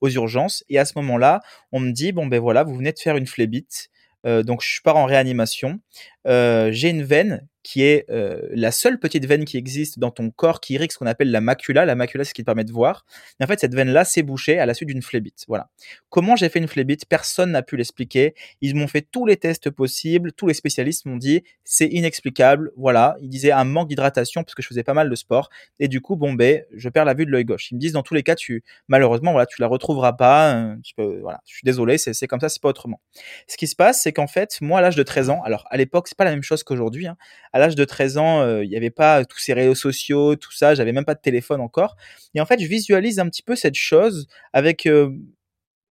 aux 0.00 0.08
urgences. 0.08 0.64
Et 0.68 0.78
à 0.78 0.84
ce 0.84 0.92
moment-là, 0.96 1.40
on 1.72 1.80
me 1.80 1.92
dit 1.92 2.12
bon 2.12 2.26
ben 2.26 2.40
voilà, 2.40 2.64
vous 2.64 2.74
venez 2.74 2.92
de 2.92 2.98
faire 2.98 3.16
une 3.16 3.26
phlébite. 3.26 3.90
Euh, 4.26 4.42
donc 4.42 4.62
je 4.62 4.80
pars 4.82 4.96
en 4.96 5.06
réanimation. 5.06 5.80
Euh, 6.26 6.70
j'ai 6.72 6.90
une 6.90 7.02
veine 7.02 7.46
qui 7.62 7.82
est 7.82 8.06
euh, 8.10 8.40
la 8.52 8.70
seule 8.72 8.98
petite 8.98 9.26
veine 9.26 9.44
qui 9.44 9.56
existe 9.56 9.98
dans 9.98 10.10
ton 10.10 10.30
corps 10.30 10.60
qui 10.60 10.74
irrigue 10.74 10.92
ce 10.92 10.98
qu'on 10.98 11.06
appelle 11.06 11.30
la 11.30 11.40
macula. 11.40 11.84
La 11.84 11.94
macula, 11.94 12.24
c'est 12.24 12.30
ce 12.30 12.34
qui 12.34 12.42
te 12.42 12.46
permet 12.46 12.64
de 12.64 12.72
voir. 12.72 13.04
En 13.42 13.46
fait, 13.46 13.60
cette 13.60 13.74
veine-là 13.74 14.04
s'est 14.04 14.22
bouchée 14.22 14.58
à 14.58 14.66
la 14.66 14.74
suite 14.74 14.88
d'une 14.88 15.02
phlébite. 15.02 15.44
Voilà. 15.48 15.68
Comment 16.08 16.36
j'ai 16.36 16.48
fait 16.48 16.58
une 16.58 16.68
phlébite? 16.68 17.06
Personne 17.06 17.52
n'a 17.52 17.62
pu 17.62 17.76
l'expliquer. 17.76 18.34
Ils 18.60 18.74
m'ont 18.74 18.88
fait 18.88 19.02
tous 19.02 19.26
les 19.26 19.36
tests 19.36 19.70
possibles. 19.70 20.32
Tous 20.32 20.46
les 20.46 20.54
spécialistes 20.54 21.06
m'ont 21.06 21.16
dit 21.16 21.42
c'est 21.64 21.86
inexplicable. 21.86 22.72
Voilà. 22.76 23.16
Ils 23.20 23.28
disaient 23.28 23.52
un 23.52 23.64
manque 23.64 23.88
d'hydratation 23.88 24.42
parce 24.42 24.54
que 24.54 24.62
je 24.62 24.68
faisais 24.68 24.84
pas 24.84 24.94
mal 24.94 25.10
de 25.10 25.14
sport. 25.14 25.50
Et 25.78 25.88
du 25.88 26.00
coup, 26.00 26.16
bon, 26.16 26.32
ben, 26.32 26.62
je 26.74 26.88
perds 26.88 27.04
la 27.04 27.14
vue 27.14 27.26
de 27.26 27.30
l'œil 27.30 27.44
gauche. 27.44 27.70
Ils 27.70 27.74
me 27.74 27.80
disent 27.80 27.92
dans 27.92 28.02
tous 28.02 28.14
les 28.14 28.22
cas, 28.22 28.34
tu 28.34 28.64
malheureusement, 28.88 29.32
voilà, 29.32 29.46
tu 29.46 29.60
la 29.60 29.66
retrouveras 29.66 30.14
pas. 30.14 30.54
Euh, 30.54 30.76
peux, 30.96 31.20
voilà. 31.20 31.40
Je 31.46 31.54
suis 31.54 31.64
désolé, 31.64 31.98
c'est 31.98 32.26
comme 32.26 32.40
ça, 32.40 32.48
c'est 32.48 32.62
pas 32.62 32.68
autrement. 32.68 33.00
Ce 33.46 33.56
qui 33.56 33.66
se 33.66 33.76
passe, 33.76 34.02
c'est 34.02 34.12
qu'en 34.12 34.26
fait, 34.26 34.58
moi, 34.60 34.78
à 34.78 34.82
l'âge 34.82 34.96
de 34.96 35.02
13 35.02 35.30
ans, 35.30 35.42
alors 35.42 35.66
à 35.70 35.76
l'époque, 35.76 36.08
c'est 36.08 36.16
pas 36.16 36.24
la 36.24 36.30
même 36.30 36.42
chose 36.42 36.62
qu'aujourd'hui. 36.62 37.06
Hein, 37.06 37.16
l'âge 37.60 37.76
de 37.76 37.84
13 37.84 38.18
ans, 38.18 38.40
euh, 38.40 38.64
il 38.64 38.70
n'y 38.70 38.76
avait 38.76 38.90
pas 38.90 39.24
tous 39.24 39.38
ces 39.38 39.52
réseaux 39.52 39.74
sociaux, 39.74 40.36
tout 40.36 40.52
ça, 40.52 40.74
j'avais 40.74 40.92
même 40.92 41.04
pas 41.04 41.14
de 41.14 41.20
téléphone 41.20 41.60
encore. 41.60 41.96
Et 42.34 42.40
en 42.40 42.46
fait, 42.46 42.60
je 42.60 42.66
visualise 42.66 43.18
un 43.20 43.28
petit 43.28 43.42
peu 43.42 43.54
cette 43.54 43.76
chose 43.76 44.26
avec 44.52 44.86
euh, 44.86 45.10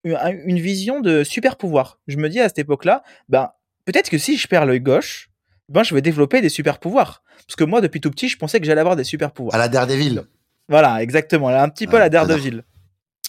une 0.05 0.61
vision 0.61 1.01
de 1.01 1.25
super 1.25 1.57
pouvoir. 1.57 1.99
Je 2.07 2.17
me 2.17 2.29
dis 2.29 2.41
à 2.41 2.49
cette 2.49 2.59
époque-là, 2.59 3.03
ben, 3.29 3.51
peut-être 3.85 4.11
que 4.11 4.19
si 4.19 4.37
je 4.37 4.47
perds 4.49 4.67
l'œil 4.67 4.81
gauche, 4.81 5.31
ben, 5.69 5.83
je 5.83 5.95
vais 5.95 6.03
développer 6.03 6.41
des 6.41 6.49
super 6.49 6.79
pouvoirs. 6.79 7.23
Parce 7.47 7.57
que 7.57 7.65
moi, 7.65 7.81
depuis 7.81 8.01
tout 8.01 8.11
petit, 8.11 8.29
je 8.29 8.37
pensais 8.37 8.61
que 8.61 8.67
j'allais 8.67 8.81
avoir 8.81 8.97
des 8.97 9.05
super 9.05 9.33
pouvoirs. 9.33 9.55
À 9.55 9.59
la 9.59 9.69
Daredevil. 9.69 10.25
Voilà, 10.69 11.03
exactement. 11.03 11.49
Un 11.49 11.69
petit 11.69 11.87
peu 11.87 11.97
à 11.97 12.01
la 12.01 12.09
Daredevil. 12.09 12.65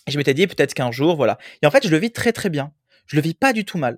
Je 0.08 0.18
m'étais 0.18 0.34
dit 0.34 0.48
peut-être 0.48 0.74
qu'un 0.74 0.92
jour, 0.92 1.16
voilà. 1.16 1.38
Et 1.62 1.66
en 1.66 1.72
fait, 1.72 1.86
je 1.86 1.92
le 1.92 1.98
vis 1.98 2.12
très 2.12 2.32
très 2.32 2.50
bien. 2.50 2.74
Je 3.08 3.16
le 3.16 3.22
vis 3.22 3.34
pas 3.34 3.54
du 3.54 3.66
tout 3.66 3.78
mal. 3.78 3.98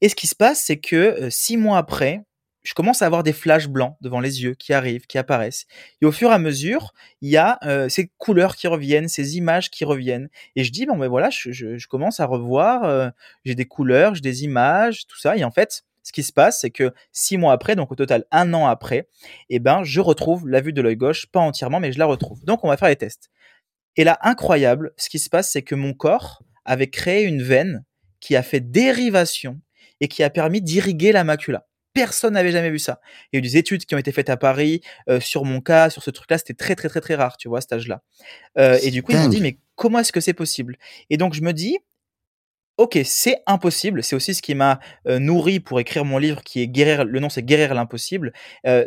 Et 0.00 0.08
ce 0.08 0.14
qui 0.14 0.26
se 0.26 0.34
passe, 0.34 0.62
c'est 0.64 0.78
que 0.78 0.96
euh, 0.96 1.30
six 1.30 1.56
mois 1.56 1.78
après, 1.78 2.24
je 2.62 2.74
commence 2.74 3.02
à 3.02 3.06
avoir 3.06 3.22
des 3.22 3.32
flashs 3.32 3.68
blancs 3.68 3.96
devant 4.00 4.20
les 4.20 4.42
yeux 4.42 4.54
qui 4.54 4.72
arrivent, 4.72 5.06
qui 5.06 5.18
apparaissent. 5.18 5.66
Et 6.02 6.06
au 6.06 6.12
fur 6.12 6.30
et 6.30 6.34
à 6.34 6.38
mesure, 6.38 6.92
il 7.20 7.30
y 7.30 7.36
a 7.36 7.58
euh, 7.64 7.88
ces 7.88 8.10
couleurs 8.18 8.56
qui 8.56 8.66
reviennent, 8.68 9.08
ces 9.08 9.36
images 9.36 9.70
qui 9.70 9.84
reviennent. 9.84 10.28
Et 10.56 10.64
je 10.64 10.70
dis, 10.70 10.86
bon 10.86 10.96
ben 10.96 11.08
voilà, 11.08 11.30
je, 11.30 11.86
commence 11.88 12.20
à 12.20 12.26
revoir, 12.26 12.84
euh, 12.84 13.08
j'ai 13.44 13.54
des 13.54 13.64
couleurs, 13.64 14.14
j'ai 14.14 14.20
des 14.20 14.44
images, 14.44 15.06
tout 15.06 15.18
ça. 15.18 15.36
Et 15.36 15.44
en 15.44 15.50
fait, 15.50 15.84
ce 16.02 16.12
qui 16.12 16.22
se 16.22 16.32
passe, 16.32 16.60
c'est 16.60 16.70
que 16.70 16.92
six 17.12 17.36
mois 17.36 17.52
après, 17.52 17.76
donc 17.76 17.92
au 17.92 17.94
total 17.94 18.24
un 18.30 18.52
an 18.54 18.66
après, 18.66 19.08
eh 19.48 19.58
ben, 19.58 19.82
je 19.84 20.00
retrouve 20.00 20.48
la 20.48 20.60
vue 20.60 20.72
de 20.72 20.82
l'œil 20.82 20.96
gauche, 20.96 21.26
pas 21.26 21.40
entièrement, 21.40 21.80
mais 21.80 21.92
je 21.92 21.98
la 21.98 22.06
retrouve. 22.06 22.44
Donc 22.44 22.64
on 22.64 22.68
va 22.68 22.76
faire 22.76 22.88
les 22.88 22.96
tests. 22.96 23.30
Et 23.96 24.04
là, 24.04 24.18
incroyable, 24.22 24.92
ce 24.96 25.08
qui 25.08 25.18
se 25.18 25.28
passe, 25.28 25.50
c'est 25.50 25.62
que 25.62 25.74
mon 25.74 25.94
corps 25.94 26.42
avait 26.64 26.90
créé 26.90 27.24
une 27.24 27.42
veine 27.42 27.84
qui 28.20 28.36
a 28.36 28.42
fait 28.42 28.60
dérivation 28.60 29.60
et 30.00 30.08
qui 30.08 30.22
a 30.22 30.30
permis 30.30 30.62
d'irriguer 30.62 31.12
la 31.12 31.24
macula. 31.24 31.66
Personne 31.92 32.34
n'avait 32.34 32.52
jamais 32.52 32.70
vu 32.70 32.78
ça. 32.78 33.00
Il 33.32 33.36
y 33.36 33.38
a 33.38 33.38
eu 33.38 33.42
des 33.42 33.56
études 33.56 33.84
qui 33.84 33.94
ont 33.94 33.98
été 33.98 34.12
faites 34.12 34.30
à 34.30 34.36
Paris 34.36 34.80
euh, 35.08 35.18
sur 35.18 35.44
mon 35.44 35.60
cas, 35.60 35.90
sur 35.90 36.02
ce 36.02 36.10
truc-là. 36.10 36.38
C'était 36.38 36.54
très, 36.54 36.76
très, 36.76 36.88
très, 36.88 37.00
très 37.00 37.16
rare, 37.16 37.36
tu 37.36 37.48
vois, 37.48 37.58
à 37.58 37.60
cet 37.60 37.72
âge-là. 37.72 38.02
Euh, 38.58 38.78
et 38.82 38.90
du 38.90 39.02
coup, 39.02 39.12
ils 39.12 39.18
m'ont 39.18 39.28
dit, 39.28 39.40
mais 39.40 39.58
comment 39.74 39.98
est-ce 39.98 40.12
que 40.12 40.20
c'est 40.20 40.34
possible? 40.34 40.76
Et 41.08 41.16
donc, 41.16 41.34
je 41.34 41.42
me 41.42 41.52
dis, 41.52 41.78
ok, 42.76 43.00
c'est 43.04 43.42
impossible. 43.46 44.04
C'est 44.04 44.14
aussi 44.14 44.34
ce 44.34 44.42
qui 44.42 44.54
m'a 44.54 44.78
euh, 45.08 45.18
nourri 45.18 45.58
pour 45.58 45.80
écrire 45.80 46.04
mon 46.04 46.18
livre 46.18 46.42
qui 46.42 46.60
est 46.60 46.68
guérir. 46.68 47.04
Le 47.04 47.18
nom, 47.18 47.28
c'est 47.28 47.42
guérir 47.42 47.74
l'impossible. 47.74 48.32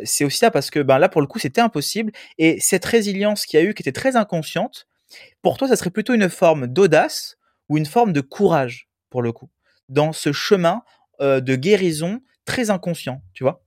c'est 0.04 0.24
aussi 0.24 0.38
ça 0.38 0.50
parce 0.50 0.70
que 0.70 0.80
ben 0.80 0.98
là, 0.98 1.10
pour 1.10 1.20
le 1.20 1.26
coup, 1.26 1.38
c'était 1.38 1.60
impossible. 1.60 2.10
Et 2.38 2.58
cette 2.60 2.86
résilience 2.86 3.44
qu'il 3.44 3.60
y 3.60 3.62
a 3.62 3.66
eu, 3.66 3.74
qui 3.74 3.82
était 3.82 3.92
très 3.92 4.16
inconsciente, 4.16 4.86
pour 5.42 5.58
toi, 5.58 5.68
ça 5.68 5.76
serait 5.76 5.90
plutôt 5.90 6.14
une 6.14 6.30
forme 6.30 6.68
d'audace 6.68 7.36
ou 7.68 7.76
une 7.76 7.86
forme 7.86 8.14
de 8.14 8.22
courage, 8.22 8.88
pour 9.10 9.20
le 9.20 9.32
coup, 9.32 9.50
dans 9.90 10.14
ce 10.14 10.32
chemin 10.32 10.82
de 11.20 11.54
guérison 11.54 12.20
très 12.44 12.70
inconscient, 12.70 13.22
tu 13.32 13.44
vois. 13.44 13.64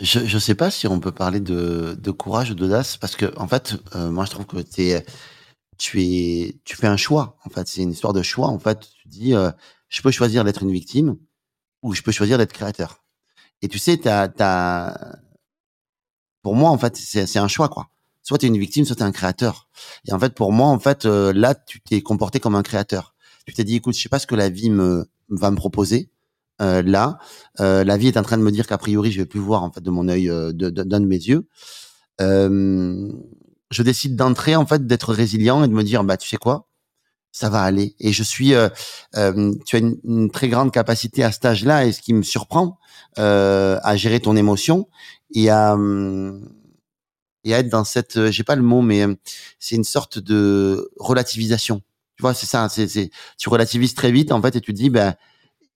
Je 0.00 0.20
ne 0.20 0.38
sais 0.38 0.54
pas 0.54 0.70
si 0.70 0.86
on 0.86 1.00
peut 1.00 1.12
parler 1.12 1.40
de, 1.40 1.96
de 1.98 2.10
courage 2.10 2.50
ou 2.50 2.54
d'audace, 2.54 2.98
parce 2.98 3.16
que 3.16 3.32
en 3.38 3.48
fait, 3.48 3.76
euh, 3.94 4.10
moi 4.10 4.26
je 4.26 4.30
trouve 4.30 4.44
que 4.44 4.58
es, 4.58 5.06
tu 5.78 6.02
es, 6.02 6.60
tu 6.64 6.76
fais 6.76 6.86
un 6.86 6.96
choix. 6.98 7.38
En 7.44 7.50
fait, 7.50 7.66
c'est 7.66 7.82
une 7.82 7.92
histoire 7.92 8.12
de 8.12 8.22
choix. 8.22 8.48
En 8.48 8.58
fait, 8.58 8.80
tu 8.80 9.08
dis, 9.08 9.34
euh, 9.34 9.50
je 9.88 10.02
peux 10.02 10.10
choisir 10.10 10.44
d'être 10.44 10.62
une 10.62 10.72
victime 10.72 11.16
ou 11.82 11.94
je 11.94 12.02
peux 12.02 12.12
choisir 12.12 12.38
d'être 12.38 12.52
créateur. 12.52 13.04
Et 13.62 13.68
tu 13.68 13.78
sais, 13.78 13.96
t'as, 13.98 14.28
as... 14.40 15.18
pour 16.42 16.54
moi, 16.56 16.70
en 16.70 16.78
fait, 16.78 16.96
c'est 16.96 17.38
un 17.38 17.48
choix, 17.48 17.68
quoi. 17.68 17.88
Soit 18.22 18.38
tu 18.38 18.46
es 18.46 18.48
une 18.48 18.58
victime, 18.58 18.84
soit 18.84 18.96
tu 18.96 19.02
es 19.02 19.06
un 19.06 19.12
créateur. 19.12 19.68
Et 20.06 20.12
en 20.12 20.18
fait, 20.18 20.34
pour 20.34 20.52
moi, 20.52 20.68
en 20.68 20.78
fait, 20.78 21.06
euh, 21.06 21.32
là, 21.32 21.54
tu 21.54 21.80
t'es 21.80 22.02
comporté 22.02 22.40
comme 22.40 22.54
un 22.54 22.62
créateur 22.62 23.14
Tu 23.46 23.54
t'es 23.54 23.64
dit, 23.64 23.76
écoute, 23.76 23.96
je 23.96 24.02
sais 24.02 24.08
pas 24.08 24.18
ce 24.18 24.26
que 24.26 24.34
la 24.34 24.48
vie 24.48 24.70
me 24.70 25.08
va 25.28 25.50
me 25.50 25.56
proposer. 25.56 26.10
Euh, 26.62 26.82
là, 26.82 27.18
euh, 27.60 27.84
la 27.84 27.96
vie 27.96 28.08
est 28.08 28.16
en 28.16 28.22
train 28.22 28.38
de 28.38 28.42
me 28.42 28.50
dire 28.50 28.66
qu'a 28.66 28.78
priori, 28.78 29.12
je 29.12 29.20
vais 29.20 29.26
plus 29.26 29.40
voir 29.40 29.62
en 29.62 29.70
fait 29.70 29.82
de 29.82 29.90
mon 29.90 30.08
œil, 30.08 30.30
euh, 30.30 30.52
d'un 30.52 31.00
de, 31.00 31.06
mes 31.06 31.16
yeux. 31.16 31.46
Euh, 32.20 33.12
je 33.70 33.82
décide 33.82 34.16
d'entrer 34.16 34.56
en 34.56 34.64
fait, 34.66 34.86
d'être 34.86 35.12
résilient 35.12 35.64
et 35.64 35.68
de 35.68 35.72
me 35.74 35.82
dire, 35.82 36.02
bah 36.04 36.16
tu 36.16 36.28
sais 36.28 36.38
quoi, 36.38 36.68
ça 37.32 37.50
va 37.50 37.62
aller. 37.62 37.94
Et 38.00 38.12
je 38.12 38.22
suis, 38.22 38.54
euh, 38.54 38.68
euh, 39.16 39.52
tu 39.66 39.76
as 39.76 39.80
une, 39.80 40.30
très 40.30 40.48
grande 40.48 40.72
capacité 40.72 41.24
à 41.24 41.32
cet 41.32 41.44
âge-là, 41.44 41.84
et 41.84 41.92
ce 41.92 42.00
qui 42.00 42.14
me 42.14 42.22
surprend, 42.22 42.78
à 43.16 43.96
gérer 43.96 44.20
ton 44.20 44.36
émotion 44.36 44.88
et 45.34 45.48
à 45.50 45.76
et 47.44 47.54
à 47.54 47.60
être 47.60 47.68
dans 47.68 47.84
cette, 47.84 48.30
j'ai 48.30 48.42
pas 48.42 48.56
le 48.56 48.62
mot, 48.62 48.82
mais 48.82 49.06
c'est 49.60 49.76
une 49.76 49.84
sorte 49.84 50.18
de 50.18 50.90
relativisation. 50.98 51.80
Tu 52.16 52.22
vois, 52.22 52.34
c'est 52.34 52.46
ça. 52.46 52.68
C'est, 52.68 52.88
c'est, 52.88 53.10
tu 53.38 53.48
relativises 53.48 53.94
très 53.94 54.10
vite 54.10 54.32
en 54.32 54.40
fait, 54.40 54.56
et 54.56 54.60
tu 54.60 54.72
te 54.72 54.78
dis, 54.78 54.90
ben, 54.90 55.14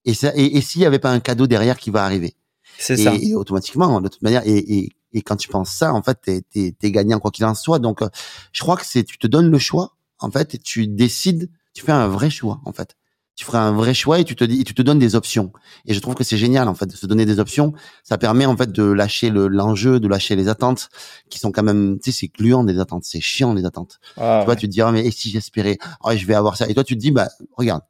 et 0.05 0.13
ça, 0.13 0.31
et, 0.35 0.57
et 0.57 0.61
s'il 0.61 0.81
y 0.81 0.85
avait 0.85 0.99
pas 0.99 1.11
un 1.11 1.19
cadeau 1.19 1.47
derrière 1.47 1.77
qui 1.77 1.91
va 1.91 2.03
arriver? 2.03 2.35
C'est 2.77 2.97
ça. 2.97 3.13
et 3.13 3.35
automatiquement, 3.35 4.01
de 4.01 4.07
toute 4.07 4.21
manière, 4.23 4.41
et, 4.45 4.57
et, 4.57 4.89
et 5.13 5.21
quand 5.21 5.35
tu 5.35 5.49
penses 5.49 5.71
ça, 5.71 5.93
en 5.93 6.01
fait, 6.01 6.19
t'es, 6.21 6.41
t'es, 6.41 6.75
t'es 6.77 6.91
gagnant 6.91 7.19
quoi 7.19 7.31
qu'il 7.31 7.45
en 7.45 7.53
soit. 7.53 7.79
Donc, 7.79 8.01
euh, 8.01 8.09
je 8.53 8.61
crois 8.61 8.77
que 8.77 8.85
c'est, 8.85 9.03
tu 9.03 9.17
te 9.17 9.27
donnes 9.27 9.51
le 9.51 9.59
choix, 9.59 9.95
en 10.19 10.31
fait, 10.31 10.55
et 10.55 10.57
tu 10.57 10.87
décides, 10.87 11.49
tu 11.73 11.83
fais 11.83 11.91
un 11.91 12.07
vrai 12.07 12.29
choix, 12.29 12.61
en 12.65 12.71
fait. 12.71 12.95
Tu 13.41 13.45
feras 13.47 13.61
un 13.61 13.71
vrai 13.71 13.95
choix 13.95 14.19
et 14.19 14.23
tu 14.23 14.35
te 14.35 14.43
dis, 14.43 14.61
et 14.61 14.63
tu 14.63 14.75
te 14.75 14.83
donnes 14.83 14.99
des 14.99 15.15
options. 15.15 15.51
Et 15.87 15.95
je 15.95 15.99
trouve 15.99 16.13
que 16.13 16.23
c'est 16.23 16.37
génial, 16.37 16.67
en 16.67 16.75
fait, 16.75 16.85
de 16.85 16.95
se 16.95 17.07
donner 17.07 17.25
des 17.25 17.39
options. 17.39 17.73
Ça 18.03 18.19
permet, 18.19 18.45
en 18.45 18.55
fait, 18.55 18.71
de 18.71 18.83
lâcher 18.83 19.31
le, 19.31 19.47
l'enjeu, 19.47 19.99
de 19.99 20.07
lâcher 20.07 20.35
les 20.35 20.47
attentes 20.47 20.89
qui 21.27 21.39
sont 21.39 21.51
quand 21.51 21.63
même, 21.63 21.97
tu 21.99 22.11
sais, 22.11 22.19
c'est 22.19 22.27
gluant 22.27 22.63
des 22.63 22.77
attentes, 22.79 23.03
c'est 23.03 23.19
chiant 23.19 23.55
les 23.55 23.65
attentes. 23.65 23.99
Ah, 24.15 24.41
Tu 24.41 24.45
vois, 24.45 24.53
ouais. 24.53 24.59
tu 24.59 24.67
te 24.67 24.71
dis, 24.71 24.79
ah, 24.81 24.91
mais 24.91 25.03
et 25.07 25.09
si 25.09 25.31
j'espérais, 25.31 25.79
ah, 26.03 26.15
je 26.15 26.23
vais 26.27 26.35
avoir 26.35 26.55
ça. 26.55 26.69
Et 26.69 26.75
toi, 26.75 26.83
tu 26.83 26.93
te 26.93 26.99
dis, 26.99 27.09
bah, 27.09 27.29
regarde, 27.57 27.81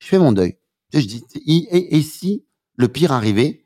je 0.00 0.06
fais 0.08 0.18
mon 0.18 0.32
deuil. 0.32 0.58
Tu 0.92 0.98
sais, 0.98 1.02
je 1.02 1.08
dis, 1.08 1.24
et, 1.46 1.56
et- 1.78 1.96
et 1.96 2.02
si 2.02 2.44
le 2.76 2.88
pire 2.88 3.12
arrivait, 3.12 3.64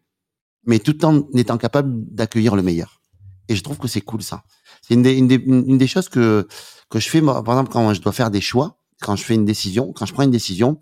mais 0.67 0.79
tout 0.79 1.05
en 1.05 1.27
étant 1.35 1.59
capable 1.59 1.91
d'accueillir 2.15 2.55
le 2.55 2.63
meilleur? 2.63 3.01
Et 3.49 3.57
je 3.57 3.63
trouve 3.65 3.79
que 3.79 3.89
c'est 3.89 4.03
cool, 4.03 4.23
ça. 4.23 4.45
C'est 4.83 4.95
une 4.95 5.03
des, 5.03 5.15
une 5.15 5.27
des, 5.27 5.43
une 5.45 5.79
des 5.79 5.89
choses 5.89 6.09
que, 6.09 6.47
que 6.91 7.01
je 7.01 7.09
fais, 7.09 7.21
moi, 7.21 7.43
par 7.43 7.55
exemple, 7.55 7.73
quand 7.73 7.93
je 7.93 8.01
dois 8.01 8.13
faire 8.13 8.31
des 8.31 8.41
choix, 8.41 8.79
quand 9.01 9.17
je 9.17 9.25
fais 9.25 9.35
une 9.35 9.45
décision, 9.45 9.93
quand 9.93 10.07
je 10.07 10.13
prends 10.13 10.23
une 10.23 10.31
décision, 10.31 10.79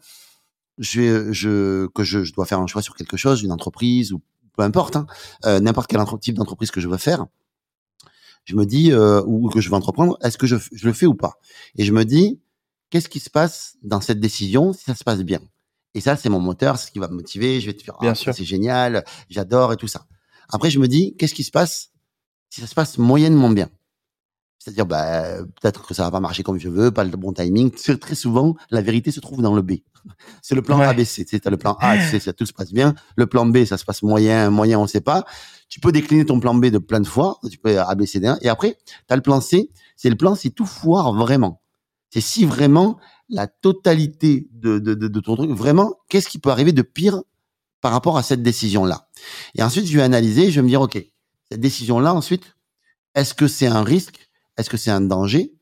je, 0.82 1.32
je, 1.32 1.86
que 1.88 2.02
je, 2.04 2.24
je 2.24 2.32
dois 2.32 2.44
faire 2.44 2.60
un 2.60 2.66
choix 2.66 2.82
sur 2.82 2.94
quelque 2.94 3.16
chose, 3.16 3.42
une 3.42 3.52
entreprise 3.52 4.12
ou 4.12 4.20
peu 4.54 4.62
importe, 4.62 4.96
hein, 4.96 5.06
euh, 5.46 5.60
n'importe 5.60 5.90
quel 5.90 6.00
type 6.20 6.36
d'entreprise 6.36 6.70
que 6.70 6.80
je 6.80 6.88
veux 6.88 6.98
faire, 6.98 7.26
je 8.44 8.56
me 8.56 8.66
dis, 8.66 8.92
euh, 8.92 9.22
ou 9.24 9.48
que 9.48 9.60
je 9.60 9.68
veux 9.68 9.74
entreprendre, 9.76 10.18
est-ce 10.22 10.36
que 10.36 10.46
je, 10.46 10.56
je 10.72 10.86
le 10.86 10.92
fais 10.92 11.06
ou 11.06 11.14
pas? 11.14 11.34
Et 11.76 11.84
je 11.84 11.92
me 11.92 12.04
dis, 12.04 12.40
qu'est-ce 12.90 13.08
qui 13.08 13.20
se 13.20 13.30
passe 13.30 13.76
dans 13.82 14.00
cette 14.00 14.20
décision 14.20 14.72
si 14.72 14.84
ça 14.84 14.94
se 14.94 15.04
passe 15.04 15.20
bien? 15.20 15.40
Et 15.94 16.00
ça, 16.00 16.16
c'est 16.16 16.28
mon 16.28 16.40
moteur, 16.40 16.78
c'est 16.78 16.86
ce 16.88 16.92
qui 16.92 16.98
va 16.98 17.08
me 17.08 17.14
motiver. 17.14 17.60
Je 17.60 17.66
vais 17.66 17.74
te 17.74 17.82
faire, 17.82 17.96
Bien 18.00 18.12
ah, 18.12 18.14
sûr. 18.14 18.34
c'est 18.34 18.44
génial, 18.44 19.04
j'adore 19.28 19.72
et 19.72 19.76
tout 19.76 19.88
ça. 19.88 20.06
Après, 20.48 20.70
je 20.70 20.78
me 20.78 20.88
dis, 20.88 21.14
qu'est-ce 21.16 21.34
qui 21.34 21.44
se 21.44 21.50
passe 21.50 21.92
si 22.50 22.60
ça 22.60 22.66
se 22.66 22.74
passe 22.74 22.98
moyennement 22.98 23.50
bien? 23.50 23.70
C'est-à-dire, 24.62 24.87
bah, 24.87 25.38
peut-être 25.61 25.85
que 25.88 25.92
ça 25.92 26.04
va 26.04 26.12
pas 26.12 26.21
marcher 26.21 26.45
comme 26.45 26.57
je 26.57 26.69
veux, 26.69 26.92
pas 26.92 27.02
le 27.02 27.11
bon 27.11 27.33
timing. 27.33 27.73
Très 27.73 28.14
souvent, 28.14 28.54
la 28.71 28.81
vérité 28.81 29.11
se 29.11 29.19
trouve 29.19 29.42
dans 29.42 29.57
le 29.57 29.62
B. 29.62 29.73
C'est 30.42 30.54
le 30.54 30.62
plan 30.62 30.78
Ouais. 30.78 30.87
ABC. 30.87 31.25
Tu 31.25 31.40
as 31.45 31.50
le 31.50 31.57
plan 31.57 31.73
A, 31.81 31.99
tu 31.99 32.21
sais, 32.21 32.33
tout 32.33 32.47
se 32.47 32.52
passe 32.52 32.73
bien. 32.73 32.95
Le 33.16 33.26
plan 33.26 33.45
B, 33.45 33.64
ça 33.64 33.76
se 33.76 33.85
passe 33.85 34.02
moyen, 34.02 34.50
moyen, 34.50 34.78
on 34.78 34.87
sait 34.87 35.00
pas. 35.00 35.25
Tu 35.69 35.81
peux 35.81 35.90
décliner 35.90 36.25
ton 36.25 36.38
plan 36.38 36.54
B 36.54 36.66
de 36.66 36.78
plein 36.78 37.00
de 37.00 37.07
fois. 37.09 37.40
Tu 37.50 37.59
peux 37.59 37.76
A, 37.81 37.92
B, 37.97 38.04
C, 38.04 38.21
D, 38.21 38.28
1. 38.28 38.38
Et 38.42 38.49
après, 38.49 38.76
tu 38.87 38.95
as 39.12 39.16
le 39.16 39.23
plan 39.23 39.40
C. 39.40 39.69
C'est 39.97 40.11
le 40.11 40.16
plan 40.16 40.37
si 40.37 40.52
tout 40.52 40.66
foire 40.66 41.12
vraiment. 41.12 41.61
C'est 42.11 42.21
si 42.21 42.45
vraiment 42.45 42.99
la 43.28 43.49
totalité 43.49 44.49
de, 44.52 44.78
de, 44.78 44.95
de, 44.95 45.09
de 45.09 45.21
ton 45.21 45.35
truc, 45.35 45.50
vraiment, 45.50 45.97
qu'est-ce 46.08 46.28
qui 46.28 46.39
peut 46.39 46.50
arriver 46.50 46.71
de 46.73 46.82
pire 46.82 47.21
par 47.80 47.91
rapport 47.91 48.17
à 48.17 48.23
cette 48.23 48.43
décision-là? 48.45 49.08
Et 49.56 49.63
ensuite, 49.65 49.86
je 49.86 49.97
vais 49.97 50.02
analyser, 50.04 50.52
je 50.52 50.56
vais 50.60 50.63
me 50.63 50.69
dire, 50.69 50.82
OK, 50.82 51.02
cette 51.50 51.60
décision-là, 51.60 52.15
ensuite, 52.15 52.54
est-ce 53.17 53.34
que 53.34 53.49
c'est 53.49 53.67
un 53.67 53.82
risque 53.82 54.30
Est-ce 54.56 54.71
que 54.71 54.76
c'est 54.76 54.91
un 54.91 55.00
danger? 55.00 55.54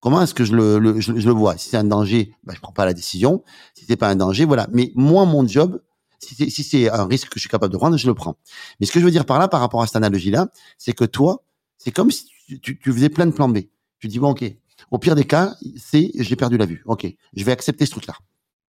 Comment 0.00 0.22
est-ce 0.22 0.34
que 0.34 0.44
je 0.44 0.54
le, 0.54 1.00
je, 1.00 1.12
le 1.12 1.32
vois? 1.32 1.56
Si 1.56 1.70
c'est 1.70 1.76
un 1.76 1.84
danger, 1.84 2.32
bah, 2.44 2.52
je 2.54 2.60
prends 2.60 2.72
pas 2.72 2.84
la 2.84 2.94
décision. 2.94 3.42
Si 3.74 3.84
c'est 3.84 3.96
pas 3.96 4.08
un 4.08 4.16
danger, 4.16 4.44
voilà. 4.44 4.68
Mais 4.72 4.92
moi, 4.94 5.24
mon 5.24 5.46
job, 5.46 5.82
si 6.20 6.34
c'est 6.34 6.50
si 6.50 6.62
c'est 6.62 6.88
un 6.90 7.06
risque 7.06 7.28
que 7.28 7.34
je 7.36 7.40
suis 7.40 7.48
capable 7.48 7.72
de 7.72 7.78
prendre, 7.78 7.96
je 7.96 8.06
le 8.06 8.14
prends. 8.14 8.36
Mais 8.78 8.86
ce 8.86 8.92
que 8.92 9.00
je 9.00 9.04
veux 9.04 9.10
dire 9.10 9.26
par 9.26 9.38
là, 9.38 9.48
par 9.48 9.60
rapport 9.60 9.82
à 9.82 9.86
cette 9.86 9.96
analogie-là, 9.96 10.48
c'est 10.78 10.92
que 10.92 11.04
toi, 11.04 11.42
c'est 11.78 11.90
comme 11.90 12.10
si 12.10 12.26
tu, 12.46 12.60
tu, 12.60 12.78
tu 12.78 12.92
faisais 12.92 13.08
plein 13.08 13.26
de 13.26 13.32
plans 13.32 13.48
B. 13.48 13.58
Tu 13.98 14.06
dis, 14.06 14.20
bon, 14.20 14.30
OK, 14.30 14.44
au 14.90 14.98
pire 14.98 15.16
des 15.16 15.24
cas, 15.24 15.56
c'est 15.76 16.12
j'ai 16.14 16.36
perdu 16.36 16.56
la 16.56 16.66
vue. 16.66 16.82
OK, 16.86 17.06
je 17.34 17.44
vais 17.44 17.52
accepter 17.52 17.84
ce 17.84 17.90
truc-là. 17.90 18.14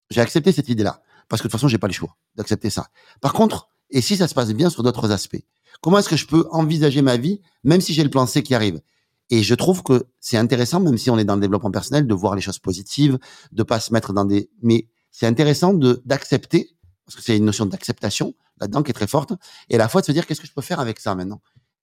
J'ai 0.10 0.22
accepté 0.22 0.52
cette 0.52 0.70
idée-là. 0.70 1.02
Parce 1.28 1.42
que 1.44 1.48
de 1.48 1.52
toute 1.52 1.60
façon, 1.60 1.68
j'ai 1.68 1.78
pas 1.78 1.88
le 1.88 1.94
choix 1.94 2.18
d'accepter 2.36 2.72
ça. 2.72 2.88
Par 3.22 3.34
contre, 3.34 3.70
et 3.92 4.02
si 4.02 4.18
ça 4.18 4.28
se 4.28 4.34
passe 4.34 4.52
bien 4.52 4.70
sur 4.70 4.82
d'autres 4.82 5.12
aspects 5.12 5.38
Comment 5.82 6.00
est-ce 6.00 6.10
que 6.10 6.18
je 6.18 6.26
peux 6.26 6.48
envisager 6.52 7.02
ma 7.02 7.18
vie, 7.18 7.42
même 7.64 7.82
si 7.82 7.94
j'ai 7.94 8.04
le 8.04 8.10
plan 8.10 8.26
C 8.26 8.44
qui 8.44 8.54
arrive? 8.54 8.82
Et 9.30 9.44
je 9.44 9.54
trouve 9.56 9.84
que 9.84 10.06
c'est 10.20 10.38
intéressant, 10.38 10.80
même 10.80 10.98
si 10.98 11.10
on 11.10 11.18
est 11.20 11.24
dans 11.26 11.36
le 11.36 11.42
développement 11.42 11.72
personnel, 11.72 12.08
de 12.08 12.14
voir 12.14 12.36
les 12.36 12.42
choses 12.42 12.60
positives, 12.60 13.20
de 13.52 13.64
pas 13.64 13.80
se 13.80 13.94
mettre 13.94 14.12
dans 14.14 14.26
des. 14.26 14.50
Mais 14.64 14.88
c'est 15.12 15.28
intéressant 15.28 15.74
de 15.74 16.02
d'accepter, 16.06 16.72
parce 17.06 17.16
que 17.16 17.22
c'est 17.22 17.38
une 17.38 17.46
notion 17.46 17.66
d'acceptation 17.68 18.34
là-dedans 18.60 18.82
qui 18.84 18.90
est 18.92 18.94
très 18.94 19.08
forte, 19.08 19.34
et 19.70 19.76
à 19.76 19.78
la 19.78 19.88
fois 19.88 20.02
de 20.02 20.06
se 20.08 20.12
dire 20.12 20.26
qu'est-ce 20.26 20.42
que 20.42 20.48
je 20.48 20.54
peux 20.54 20.62
faire 20.62 20.80
avec 20.80 21.00
ça 21.00 21.14
maintenant? 21.16 21.42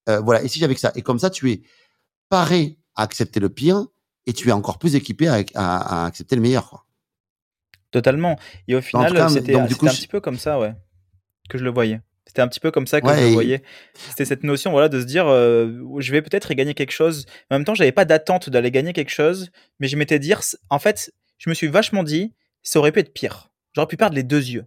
Euh, 0.09 0.21
voilà. 0.21 0.43
Et 0.43 0.49
si 0.49 0.59
j'ai 0.59 0.65
avec 0.65 0.79
ça, 0.79 0.93
et 0.95 1.03
comme 1.03 1.19
ça, 1.19 1.31
tu 1.31 1.51
es 1.51 1.63
paré 2.29 2.79
à 2.97 3.03
accepter 3.03 3.41
le 3.41 3.49
pire, 3.49 3.87
et 4.27 4.33
tu 4.33 4.49
es 4.49 4.53
encore 4.53 4.79
plus 4.79 4.95
équipé 4.97 5.29
à, 5.29 5.35
à- 5.55 6.03
à 6.03 6.07
accepter 6.07 6.35
le 6.37 6.43
meilleur. 6.43 6.69
Quoi. 6.69 6.85
Totalement. 7.93 8.39
Et 8.69 8.75
au 8.75 8.81
final, 8.81 9.07
c'était 9.31 9.55
un 9.55 9.67
je- 9.69 9.97
petit 10.01 10.09
peu 10.09 10.21
comme 10.21 10.37
ça, 10.39 10.59
ouais, 10.59 10.75
que 11.49 11.59
je 11.59 11.65
le 11.65 11.71
voyais. 11.71 12.01
C'était 12.27 12.43
un 12.43 12.49
petit 12.49 12.61
peu 12.61 12.71
comme 12.71 12.87
ça 12.87 13.01
que 13.01 13.07
Ouais, 13.07 13.17
je 13.17 13.21
le 13.23 13.29
et- 13.29 13.33
voyais. 13.33 13.63
C'était 14.11 14.25
cette 14.25 14.43
notion, 14.43 14.71
voilà, 14.73 14.89
de 14.89 15.01
se 15.01 15.07
dire, 15.07 15.27
euh, 15.29 15.73
je 15.99 16.13
vais 16.13 16.23
peut-être 16.23 16.51
y 16.51 16.55
gagner 16.55 16.75
quelque 16.75 16.91
chose. 16.93 17.25
En 17.51 17.55
même 17.57 17.65
temps, 17.65 17.75
j'avais 17.75 17.93
pas 17.93 18.05
d'attente 18.05 18.51
d'aller 18.51 18.71
gagner 18.71 18.93
quelque 18.93 19.11
chose, 19.13 19.51
mais 19.81 19.89
je 19.89 19.97
m'étais 19.97 20.19
dit, 20.19 20.35
en 20.69 20.79
fait, 20.79 21.13
je 21.39 21.49
me 21.49 21.55
suis 21.55 21.69
vachement 21.69 22.03
dit, 22.03 22.35
ça 22.63 22.79
aurait 22.81 22.93
pu 22.93 22.99
être 23.01 23.13
pire. 23.15 23.51
J'aurais 23.75 23.87
pu 23.87 23.97
perdre 23.97 24.17
les 24.17 24.23
deux 24.25 24.43
yeux, 24.45 24.67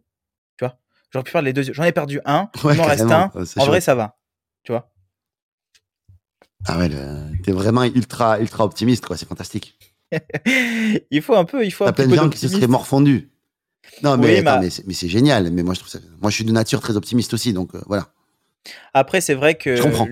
tu 0.58 0.66
vois. 0.66 0.78
J'aurais 1.12 1.24
pu 1.24 1.32
perdre 1.32 1.46
les 1.46 1.54
deux 1.54 1.68
yeux. 1.68 1.74
J'en 1.74 1.84
ai 1.84 1.92
perdu 1.92 2.22
un, 2.26 2.50
Ouais, 2.64 2.74
il 2.74 2.78
m'en 2.78 2.86
reste 2.86 3.02
un. 3.04 3.32
En 3.58 3.66
vrai, 3.66 3.82
ça 3.82 3.94
va, 3.94 4.18
tu 4.64 4.72
vois. 4.72 4.92
Ah 6.66 6.78
ouais, 6.78 6.90
le- 6.90 7.42
t'es 7.44 7.52
vraiment 7.52 7.84
ultra, 7.84 8.40
ultra 8.40 8.66
optimiste, 8.66 9.06
quoi. 9.06 9.18
C'est 9.18 9.28
fantastique. 9.28 9.78
il 11.12 11.22
faut 11.22 11.36
un 11.36 11.46
peu, 11.46 11.66
il 11.66 11.72
faut 11.72 11.86
T'as 11.86 11.92
plein 11.94 12.08
de 12.08 12.16
gens 12.16 12.30
qui 12.30 12.38
se 12.40 12.48
seraient 12.48 12.68
morfondus. 12.68 13.30
Non, 14.04 14.18
mais, 14.18 14.42
Oui, 14.42 14.48
attends, 14.48 14.62
mais 14.86 14.94
c'est 14.94 15.10
génial. 15.10 15.52
Mais 15.52 15.64
moi, 15.64 15.74
je 15.74 15.80
trouve 15.80 15.92
ça. 15.92 16.00
Moi, 16.22 16.30
je 16.32 16.36
suis 16.36 16.46
de 16.46 16.52
nature 16.52 16.80
très 16.82 16.96
optimiste 16.96 17.34
aussi, 17.34 17.54
donc 17.54 17.76
euh, 17.76 17.82
voilà. 17.88 18.10
Après, 18.94 19.22
c'est 19.22 19.34
vrai 19.34 19.56
que. 19.56 19.76
Je 19.76 19.82
comprends. 19.84 20.08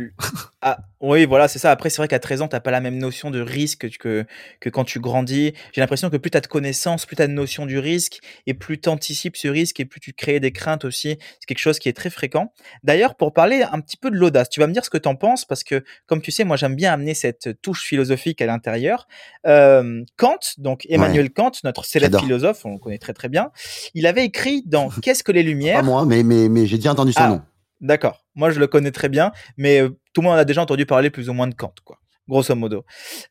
Ah, 0.61 0.79
oui, 1.01 1.25
voilà, 1.25 1.47
c'est 1.47 1.59
ça. 1.59 1.69
Après, 1.71 1.89
c'est 1.89 1.97
vrai 1.97 2.07
qu'à 2.07 2.17
13 2.19 2.41
ans, 2.41 2.47
t'as 2.47 2.59
pas 2.59 2.71
la 2.71 2.81
même 2.81 2.97
notion 2.97 3.29
de 3.29 3.39
risque 3.39 3.87
que, 3.99 4.25
que 4.59 4.69
quand 4.69 4.83
tu 4.83 4.99
grandis. 4.99 5.53
J'ai 5.71 5.81
l'impression 5.81 6.09
que 6.09 6.17
plus 6.17 6.31
tu 6.31 6.37
as 6.37 6.41
de 6.41 6.47
connaissances, 6.47 7.05
plus 7.05 7.15
tu 7.15 7.21
as 7.21 7.27
de 7.27 7.33
notion 7.33 7.65
du 7.65 7.77
risque, 7.77 8.19
et 8.47 8.53
plus 8.55 8.79
tu 8.79 8.89
anticipes 8.89 9.37
ce 9.37 9.47
risque, 9.47 9.79
et 9.79 9.85
plus 9.85 9.99
tu 9.99 10.13
crées 10.13 10.39
des 10.39 10.51
craintes 10.51 10.85
aussi. 10.85 11.17
C'est 11.39 11.45
quelque 11.47 11.59
chose 11.59 11.77
qui 11.79 11.89
est 11.89 11.93
très 11.93 12.09
fréquent. 12.09 12.51
D'ailleurs, 12.83 13.15
pour 13.15 13.33
parler 13.33 13.63
un 13.71 13.79
petit 13.79 13.97
peu 13.97 14.09
de 14.09 14.15
l'audace, 14.15 14.49
tu 14.49 14.59
vas 14.59 14.67
me 14.67 14.73
dire 14.73 14.83
ce 14.83 14.89
que 14.89 14.97
tu 14.97 15.07
en 15.07 15.15
penses, 15.15 15.45
parce 15.45 15.63
que, 15.63 15.83
comme 16.07 16.21
tu 16.21 16.31
sais, 16.31 16.43
moi, 16.43 16.57
j'aime 16.57 16.75
bien 16.75 16.91
amener 16.93 17.13
cette 17.13 17.61
touche 17.61 17.83
philosophique 17.85 18.41
à 18.41 18.45
l'intérieur. 18.47 19.07
Euh, 19.45 20.03
Kant, 20.17 20.39
donc 20.57 20.85
Emmanuel 20.89 21.29
Kant, 21.31 21.51
notre 21.63 21.85
célèbre 21.85 22.19
philosophe, 22.19 22.65
on 22.65 22.73
le 22.73 22.79
connaît 22.79 22.97
très 22.97 23.13
très 23.13 23.29
bien, 23.29 23.51
il 23.93 24.07
avait 24.07 24.25
écrit 24.25 24.63
dans 24.65 24.89
Qu'est-ce 25.03 25.23
que 25.23 25.31
les 25.31 25.43
Pas 25.43 25.49
Lumières 25.49 25.83
moi, 25.83 26.05
mais, 26.05 26.23
mais, 26.23 26.49
mais 26.49 26.65
j'ai 26.65 26.77
déjà 26.77 26.91
entendu 26.91 27.13
son 27.13 27.19
Ah. 27.21 27.27
nom. 27.29 27.41
D'accord. 27.81 28.25
Moi, 28.35 28.49
je 28.51 28.59
le 28.59 28.67
connais 28.67 28.91
très 28.91 29.09
bien, 29.09 29.31
mais 29.55 29.81
euh, 29.81 29.89
tout 30.13 30.21
le 30.21 30.27
monde 30.27 30.39
a 30.39 30.45
déjà 30.45 30.61
entendu 30.61 30.85
parler 30.85 31.09
plus 31.09 31.29
ou 31.29 31.33
moins 31.33 31.47
de 31.47 31.53
Kant, 31.53 31.73
quoi. 31.83 31.99
Grosso 32.27 32.55
modo. 32.55 32.83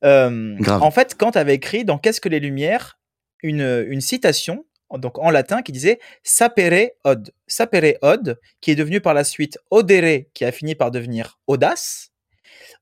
Euh, 0.05 0.57
en 0.69 0.91
fait, 0.91 1.17
Kant 1.17 1.31
avait 1.31 1.55
écrit 1.55 1.85
dans 1.85 1.99
Qu'est-ce 1.99 2.21
que 2.21 2.31
les 2.31 2.41
Lumières 2.41 2.99
une, 3.43 3.85
une 3.89 4.01
citation, 4.01 4.65
donc 4.91 5.19
en 5.19 5.31
latin, 5.31 5.63
qui 5.63 5.73
disait 5.73 5.99
sapere 6.23 6.93
od. 7.05 7.33
Sapere 7.47 7.97
od, 8.03 8.39
qui 8.61 8.71
est 8.71 8.75
devenu 8.75 9.01
par 9.01 9.15
la 9.15 9.25
suite 9.25 9.59
odere, 9.71 10.27
qui 10.33 10.45
a 10.45 10.53
fini 10.53 10.75
par 10.75 10.91
devenir 10.91 11.39
audace. 11.47 12.11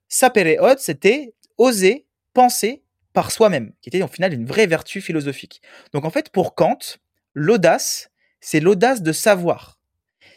Sapere 0.08 0.58
od, 0.60 0.78
c'était 0.78 1.34
oser 1.58 2.06
penser 2.32 2.82
par 3.12 3.30
soi-même, 3.30 3.72
qui 3.80 3.88
était 3.88 4.02
au 4.02 4.08
final 4.08 4.34
une 4.34 4.46
vraie 4.46 4.66
vertu 4.66 5.00
philosophique. 5.00 5.62
Donc 5.92 6.04
en 6.04 6.10
fait, 6.10 6.30
pour 6.30 6.54
Kant, 6.54 6.78
l'audace, 7.32 8.10
c'est 8.40 8.60
l'audace 8.60 9.02
de 9.02 9.12
savoir 9.12 9.78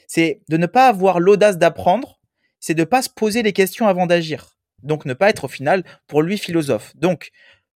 c'est 0.07 0.41
de 0.49 0.57
ne 0.57 0.65
pas 0.65 0.87
avoir 0.87 1.19
l'audace 1.19 1.57
d'apprendre, 1.57 2.19
c'est 2.59 2.73
de 2.73 2.81
ne 2.81 2.85
pas 2.85 3.01
se 3.01 3.09
poser 3.09 3.43
les 3.43 3.53
questions 3.53 3.87
avant 3.87 4.07
d'agir. 4.07 4.57
Donc 4.83 5.05
ne 5.05 5.13
pas 5.13 5.29
être 5.29 5.43
au 5.45 5.47
final 5.47 5.83
pour 6.07 6.21
lui 6.21 6.37
philosophe. 6.37 6.95
Donc 6.95 7.31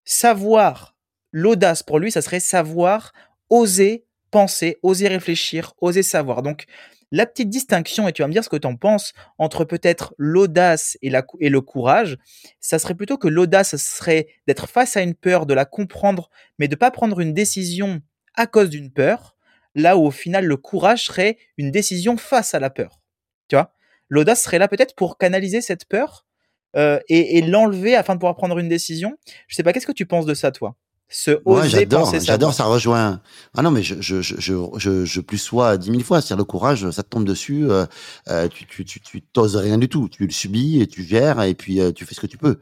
savoir, 0.04 0.96
l'audace 1.32 1.82
pour 1.82 1.98
lui, 1.98 2.10
ça 2.10 2.22
serait 2.22 2.40
savoir, 2.40 3.12
oser 3.50 4.06
penser, 4.30 4.78
oser 4.82 5.08
réfléchir, 5.08 5.74
oser 5.80 6.02
savoir. 6.02 6.42
Donc 6.42 6.66
la 7.12 7.26
petite 7.26 7.50
distinction, 7.50 8.06
et 8.06 8.12
tu 8.12 8.22
vas 8.22 8.28
me 8.28 8.32
dire 8.32 8.44
ce 8.44 8.48
que 8.48 8.56
tu 8.56 8.68
en 8.68 8.76
penses, 8.76 9.12
entre 9.38 9.64
peut-être 9.64 10.14
l'audace 10.16 10.96
et, 11.02 11.10
le 11.10 11.60
courage, 11.60 12.16
ça 12.60 12.78
serait 12.78 12.94
plutôt 12.94 13.18
que 13.18 13.26
l'audace, 13.26 13.76
serait 13.76 14.28
d'être 14.46 14.68
face 14.68 14.96
à 14.96 15.02
une 15.02 15.14
peur, 15.14 15.46
de 15.46 15.54
la 15.54 15.64
comprendre, 15.64 16.30
mais 16.58 16.68
de 16.68 16.74
ne 16.74 16.78
pas 16.78 16.92
prendre 16.92 17.18
une 17.18 17.34
décision 17.34 18.00
à 18.36 18.46
cause 18.46 18.70
d'une 18.70 18.92
peur, 18.92 19.34
là 19.74 19.96
où 19.96 20.06
au 20.06 20.10
final 20.10 20.44
le 20.44 20.56
courage 20.56 21.04
serait 21.04 21.38
une 21.56 21.70
décision 21.70 22.16
face 22.16 22.54
à 22.54 22.60
la 22.60 22.70
peur. 22.70 23.00
Tu 23.48 23.56
vois? 23.56 23.72
L'audace 24.08 24.42
serait 24.42 24.58
là 24.58 24.68
peut-être 24.68 24.94
pour 24.94 25.18
canaliser 25.18 25.60
cette 25.60 25.84
peur 25.84 26.26
euh, 26.76 27.00
et, 27.08 27.42
l'enlever 27.42 27.96
afin 27.96 28.14
de 28.14 28.20
pouvoir 28.20 28.36
prendre 28.36 28.58
une 28.58 28.68
décision. 28.68 29.16
Je 29.48 29.56
sais 29.56 29.62
pas, 29.62 29.72
qu'est-ce 29.72 29.86
que 29.86 29.92
tu 29.92 30.06
penses 30.06 30.26
de 30.26 30.34
ça, 30.34 30.52
toi? 30.52 30.76
Ce 31.12 31.40
oser 31.44 31.68
j'adore, 31.68 32.14
J'adore, 32.20 32.54
ça 32.54 32.64
rejoint. 32.64 33.20
Ah 33.56 33.62
non, 33.62 33.72
mais 33.72 33.82
je, 33.82 34.00
je, 34.00 34.22
je, 34.22 34.36
je, 34.38 35.04
je 35.04 35.20
plus 35.20 35.38
sois 35.38 35.76
dix 35.76 35.90
mille 35.90 36.04
fois. 36.04 36.20
C'est-à-dire 36.20 36.36
le 36.36 36.44
courage, 36.44 36.88
ça 36.90 37.02
te 37.02 37.08
tombe 37.08 37.24
dessus. 37.24 37.68
Euh, 37.68 37.84
euh, 38.28 38.46
tu, 38.46 38.64
tu, 38.64 38.84
tu, 38.84 39.00
tu 39.00 39.20
t'oses 39.20 39.56
rien 39.56 39.76
du 39.76 39.88
tout. 39.88 40.08
Tu 40.08 40.24
le 40.24 40.30
subis 40.30 40.80
et 40.80 40.86
tu 40.86 41.02
gères 41.02 41.42
et 41.42 41.54
puis 41.54 41.80
tu 41.96 42.06
fais 42.06 42.14
ce 42.14 42.20
que 42.20 42.28
tu 42.28 42.38
peux. 42.38 42.60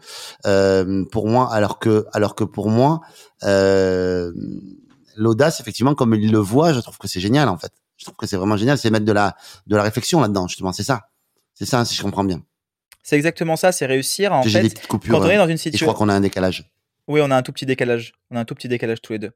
pour 1.11 1.29
moi, 1.29 1.53
alors 1.53 1.79
que, 1.79 2.07
alors 2.15 2.35
que 2.35 2.45
pour 2.45 2.71
moi, 2.71 3.03
l'audace, 5.19 5.61
effectivement, 5.61 5.95
comme 5.95 6.15
il 6.15 6.31
le 6.31 6.39
voit, 6.39 6.73
je 6.73 6.81
trouve 6.81 6.99
que 6.99 7.09
c'est 7.09 7.21
génial 7.21 7.49
en 7.49 7.59
fait. 7.59 7.73
Je 7.97 8.05
trouve 8.05 8.17
que 8.17 8.27
c'est 8.27 8.37
vraiment 8.37 8.57
génial, 8.57 8.79
c'est 8.79 8.91
mettre 8.91 9.05
de 9.05 9.13
la 9.13 9.37
de 9.67 9.77
la 9.77 9.83
réflexion 9.83 10.21
là-dedans. 10.21 10.47
Justement, 10.47 10.73
c'est 10.73 10.85
ça. 10.85 11.09
C'est 11.55 11.67
ça, 11.67 11.85
si 11.85 11.95
je 11.95 12.03
comprends 12.03 12.25
bien. 12.25 12.43
C'est 13.03 13.17
exactement 13.17 13.57
ça, 13.57 13.73
c'est 13.73 13.87
réussir 13.87 14.33
en 14.33 14.43
fait 14.43 14.87
quand 14.87 15.01
on 15.09 15.29
est 15.29 15.37
dans 15.37 15.49
une 15.49 15.57
situation. 15.57 15.87
Je 15.87 15.91
crois 15.91 15.99
qu'on 15.99 16.09
a 16.09 16.15
un 16.15 16.21
décalage. 16.21 16.71
Oui, 17.09 17.23
on 17.23 17.31
a 17.31 17.37
un 17.37 17.43
tout 17.43 17.53
petit 17.53 17.65
décalage. 17.65 18.13
On 18.31 18.37
a 18.37 18.41
un 18.41 18.45
tout 18.45 18.55
petit 18.55 18.69
décalage 18.69 19.01
tous 19.01 19.15
les 19.15 19.19
deux. 19.19 19.31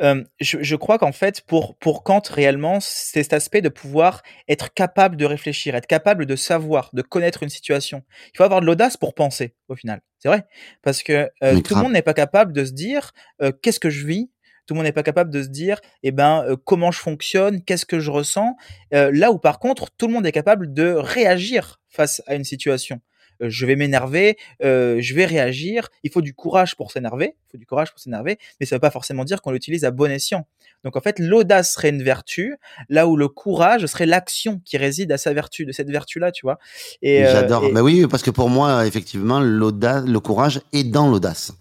Euh, 0.00 0.22
je, 0.40 0.76
crois 0.76 0.98
qu'en 0.98 1.10
fait, 1.10 1.40
pour, 1.40 1.76
pour 1.78 2.04
Kant, 2.04 2.22
réellement, 2.30 2.78
c'est 2.80 3.24
cet 3.24 3.32
aspect 3.32 3.60
de 3.60 3.68
pouvoir 3.68 4.22
être 4.48 4.72
capable 4.72 5.16
de 5.16 5.24
réfléchir, 5.24 5.74
être 5.74 5.88
capable 5.88 6.26
de 6.26 6.36
savoir, 6.36 6.90
de 6.92 7.02
connaître 7.02 7.42
une 7.42 7.48
situation. 7.48 8.04
Il 8.32 8.36
faut 8.36 8.44
avoir 8.44 8.60
de 8.60 8.66
l'audace 8.66 8.96
pour 8.96 9.14
penser, 9.14 9.56
au 9.66 9.74
final. 9.74 10.00
C'est 10.20 10.28
vrai. 10.28 10.46
Parce 10.82 11.02
que 11.02 11.28
euh, 11.42 11.60
tout 11.60 11.74
le 11.74 11.82
monde 11.82 11.92
n'est 11.92 12.02
pas 12.02 12.14
capable 12.14 12.52
de 12.52 12.64
se 12.64 12.70
dire 12.70 13.10
euh, 13.42 13.50
qu'est-ce 13.50 13.80
que 13.80 13.90
je 13.90 14.06
vis, 14.06 14.30
tout 14.66 14.74
le 14.74 14.78
monde 14.78 14.86
n'est 14.86 14.92
pas 14.92 15.02
capable 15.02 15.30
de 15.30 15.42
se 15.42 15.48
dire, 15.48 15.80
eh 16.02 16.10
ben, 16.10 16.44
euh, 16.46 16.56
comment 16.56 16.90
je 16.90 16.98
fonctionne, 16.98 17.62
qu'est-ce 17.62 17.86
que 17.86 18.00
je 18.00 18.10
ressens. 18.10 18.56
Euh, 18.94 19.10
là 19.12 19.32
où 19.32 19.38
par 19.38 19.58
contre, 19.58 19.90
tout 19.96 20.06
le 20.06 20.12
monde 20.12 20.26
est 20.26 20.32
capable 20.32 20.72
de 20.72 20.92
réagir 20.92 21.80
face 21.88 22.22
à 22.26 22.34
une 22.34 22.44
situation. 22.44 23.00
Euh, 23.42 23.48
je 23.48 23.66
vais 23.66 23.76
m'énerver, 23.76 24.36
je 24.60 25.14
vais 25.14 25.24
réagir. 25.24 25.88
Il 26.04 26.10
faut 26.10 26.20
du 26.20 26.34
courage 26.34 26.76
pour 26.76 26.92
s'énerver. 26.92 27.34
Il 27.48 27.50
faut 27.52 27.58
du 27.58 27.66
courage 27.66 27.90
pour 27.90 27.98
s'énerver, 27.98 28.38
mais 28.60 28.66
ça 28.66 28.74
ne 28.74 28.78
veut 28.78 28.80
pas 28.80 28.90
forcément 28.90 29.24
dire 29.24 29.42
qu'on 29.42 29.50
l'utilise 29.50 29.84
à 29.84 29.90
bon 29.90 30.10
escient. 30.10 30.46
Donc 30.84 30.96
en 30.96 31.00
fait, 31.00 31.18
l'audace 31.18 31.74
serait 31.74 31.90
une 31.90 32.02
vertu, 32.02 32.56
là 32.88 33.06
où 33.06 33.16
le 33.16 33.28
courage 33.28 33.86
serait 33.86 34.06
l'action 34.06 34.60
qui 34.64 34.76
réside 34.78 35.12
à 35.12 35.18
sa 35.18 35.32
vertu, 35.32 35.64
de 35.64 35.72
cette 35.72 35.90
vertu-là, 35.90 36.32
tu 36.32 36.46
vois. 36.46 36.58
Et 37.02 37.24
j'adore. 37.24 37.68
Mais 37.72 37.80
oui, 37.80 38.06
parce 38.08 38.22
que 38.22 38.30
pour 38.30 38.48
moi, 38.48 38.86
effectivement, 38.86 39.40
l'audace, 39.40 40.04
le 40.04 40.20
courage 40.20 40.60
est 40.72 40.84
dans 40.84 41.08
l'audace. 41.08 41.52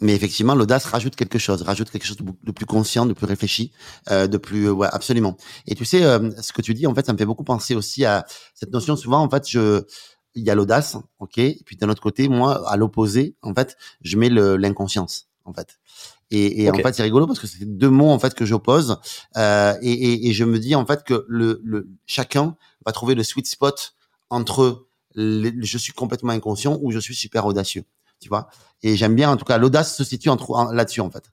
Mais 0.00 0.14
effectivement, 0.14 0.54
l'audace 0.54 0.84
rajoute 0.86 1.16
quelque 1.16 1.38
chose, 1.38 1.62
rajoute 1.62 1.90
quelque 1.90 2.06
chose 2.06 2.16
de 2.16 2.52
plus 2.52 2.66
conscient, 2.66 3.06
de 3.06 3.12
plus 3.12 3.26
réfléchi, 3.26 3.72
euh, 4.10 4.26
de 4.26 4.38
plus, 4.38 4.70
ouais, 4.70 4.88
absolument. 4.90 5.36
Et 5.66 5.74
tu 5.74 5.84
sais, 5.84 6.04
euh, 6.04 6.30
ce 6.40 6.52
que 6.52 6.62
tu 6.62 6.74
dis, 6.74 6.86
en 6.86 6.94
fait, 6.94 7.06
ça 7.06 7.12
me 7.12 7.18
fait 7.18 7.26
beaucoup 7.26 7.44
penser 7.44 7.74
aussi 7.74 8.04
à 8.04 8.24
cette 8.54 8.72
notion. 8.72 8.96
Souvent, 8.96 9.20
en 9.20 9.28
fait, 9.28 9.48
je, 9.48 9.82
il 10.34 10.44
y 10.44 10.50
a 10.50 10.54
l'audace, 10.54 10.96
ok. 11.18 11.38
Et 11.38 11.60
puis 11.64 11.76
d'un 11.76 11.88
autre 11.88 12.02
côté, 12.02 12.28
moi, 12.28 12.68
à 12.68 12.76
l'opposé, 12.76 13.36
en 13.42 13.54
fait, 13.54 13.76
je 14.00 14.16
mets 14.16 14.30
l'inconscience, 14.30 15.28
en 15.44 15.52
fait. 15.52 15.78
Et, 16.30 16.62
et 16.62 16.70
en 16.70 16.74
fait, 16.74 16.94
c'est 16.94 17.02
rigolo 17.02 17.26
parce 17.26 17.38
que 17.38 17.46
c'est 17.46 17.66
deux 17.66 17.90
mots 17.90 18.10
en 18.10 18.18
fait 18.18 18.32
que 18.32 18.46
j'oppose. 18.46 18.98
Euh, 19.36 19.74
et, 19.82 19.92
et, 19.92 20.28
et, 20.28 20.32
je 20.32 20.44
me 20.44 20.58
dis 20.58 20.74
en 20.74 20.86
fait 20.86 21.04
que 21.04 21.26
le, 21.28 21.60
le, 21.62 21.90
chacun 22.06 22.56
va 22.86 22.92
trouver 22.92 23.14
le 23.14 23.22
sweet 23.22 23.46
spot 23.46 23.94
entre 24.30 24.86
je 25.14 25.78
suis 25.78 25.92
complètement 25.92 26.32
inconscient 26.32 26.78
ou 26.80 26.90
je 26.90 26.98
suis 26.98 27.14
super 27.14 27.44
audacieux 27.44 27.84
tu 28.22 28.28
vois. 28.28 28.48
Et 28.82 28.96
j'aime 28.96 29.14
bien, 29.14 29.30
en 29.30 29.36
tout 29.36 29.44
cas, 29.44 29.58
l'audace 29.58 29.96
se 29.96 30.04
situe 30.04 30.28
entre 30.28 30.72
là-dessus, 30.72 31.00
en 31.00 31.10
fait. 31.10 31.24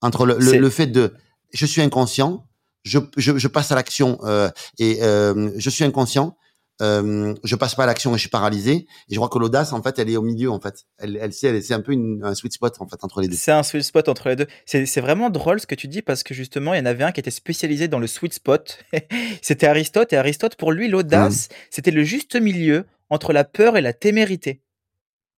Entre 0.00 0.26
le, 0.26 0.36
le, 0.38 0.70
fait 0.70 0.88
de, 0.88 1.14
je 1.52 1.64
suis 1.66 1.80
inconscient, 1.80 2.46
je, 2.84 2.98
je, 3.16 3.38
je 3.38 3.48
passe 3.48 3.70
à 3.70 3.76
l'action 3.76 4.18
euh, 4.24 4.50
et 4.78 5.02
euh, 5.02 5.52
je 5.56 5.70
suis 5.70 5.84
inconscient, 5.84 6.36
euh, 6.80 7.34
je 7.44 7.54
passe 7.54 7.76
pas 7.76 7.84
à 7.84 7.86
l'action 7.86 8.10
et 8.12 8.14
je 8.14 8.20
suis 8.20 8.28
paralysé. 8.28 8.72
Et 8.72 8.86
je 9.10 9.16
crois 9.16 9.28
que 9.28 9.38
l'audace, 9.38 9.72
en 9.72 9.82
fait, 9.82 9.98
elle 9.98 10.10
est 10.10 10.16
au 10.16 10.22
milieu, 10.22 10.50
en 10.50 10.60
fait. 10.60 10.84
Elle, 10.98 11.16
elle, 11.16 11.32
c'est 11.32 11.72
un 11.72 11.80
peu 11.80 11.92
une, 11.92 12.22
un 12.24 12.34
sweet 12.34 12.52
spot, 12.52 12.74
en 12.80 12.88
fait, 12.88 13.04
entre 13.04 13.20
les 13.20 13.28
deux. 13.28 13.36
C'est 13.36 13.52
un 13.52 13.62
sweet 13.62 13.84
spot 13.84 14.08
entre 14.08 14.28
les 14.30 14.36
deux. 14.36 14.46
C'est 14.64 15.00
vraiment 15.00 15.30
drôle 15.30 15.60
ce 15.60 15.66
que 15.66 15.76
tu 15.76 15.86
dis 15.86 16.02
parce 16.02 16.24
que 16.24 16.34
justement, 16.34 16.74
il 16.74 16.78
y 16.78 16.80
en 16.80 16.86
avait 16.86 17.04
un 17.04 17.12
qui 17.12 17.20
était 17.20 17.30
spécialisé 17.30 17.86
dans 17.86 18.00
le 18.00 18.06
sweet 18.06 18.34
spot. 18.34 18.84
c'était 19.42 19.66
Aristote. 19.68 20.12
Et 20.12 20.16
Aristote, 20.16 20.56
pour 20.56 20.72
lui, 20.72 20.88
l'audace, 20.88 21.48
mmh. 21.48 21.54
c'était 21.70 21.90
le 21.92 22.02
juste 22.02 22.34
milieu 22.34 22.86
entre 23.10 23.32
la 23.32 23.44
peur 23.44 23.76
et 23.76 23.80
la 23.80 23.92
témérité 23.92 24.62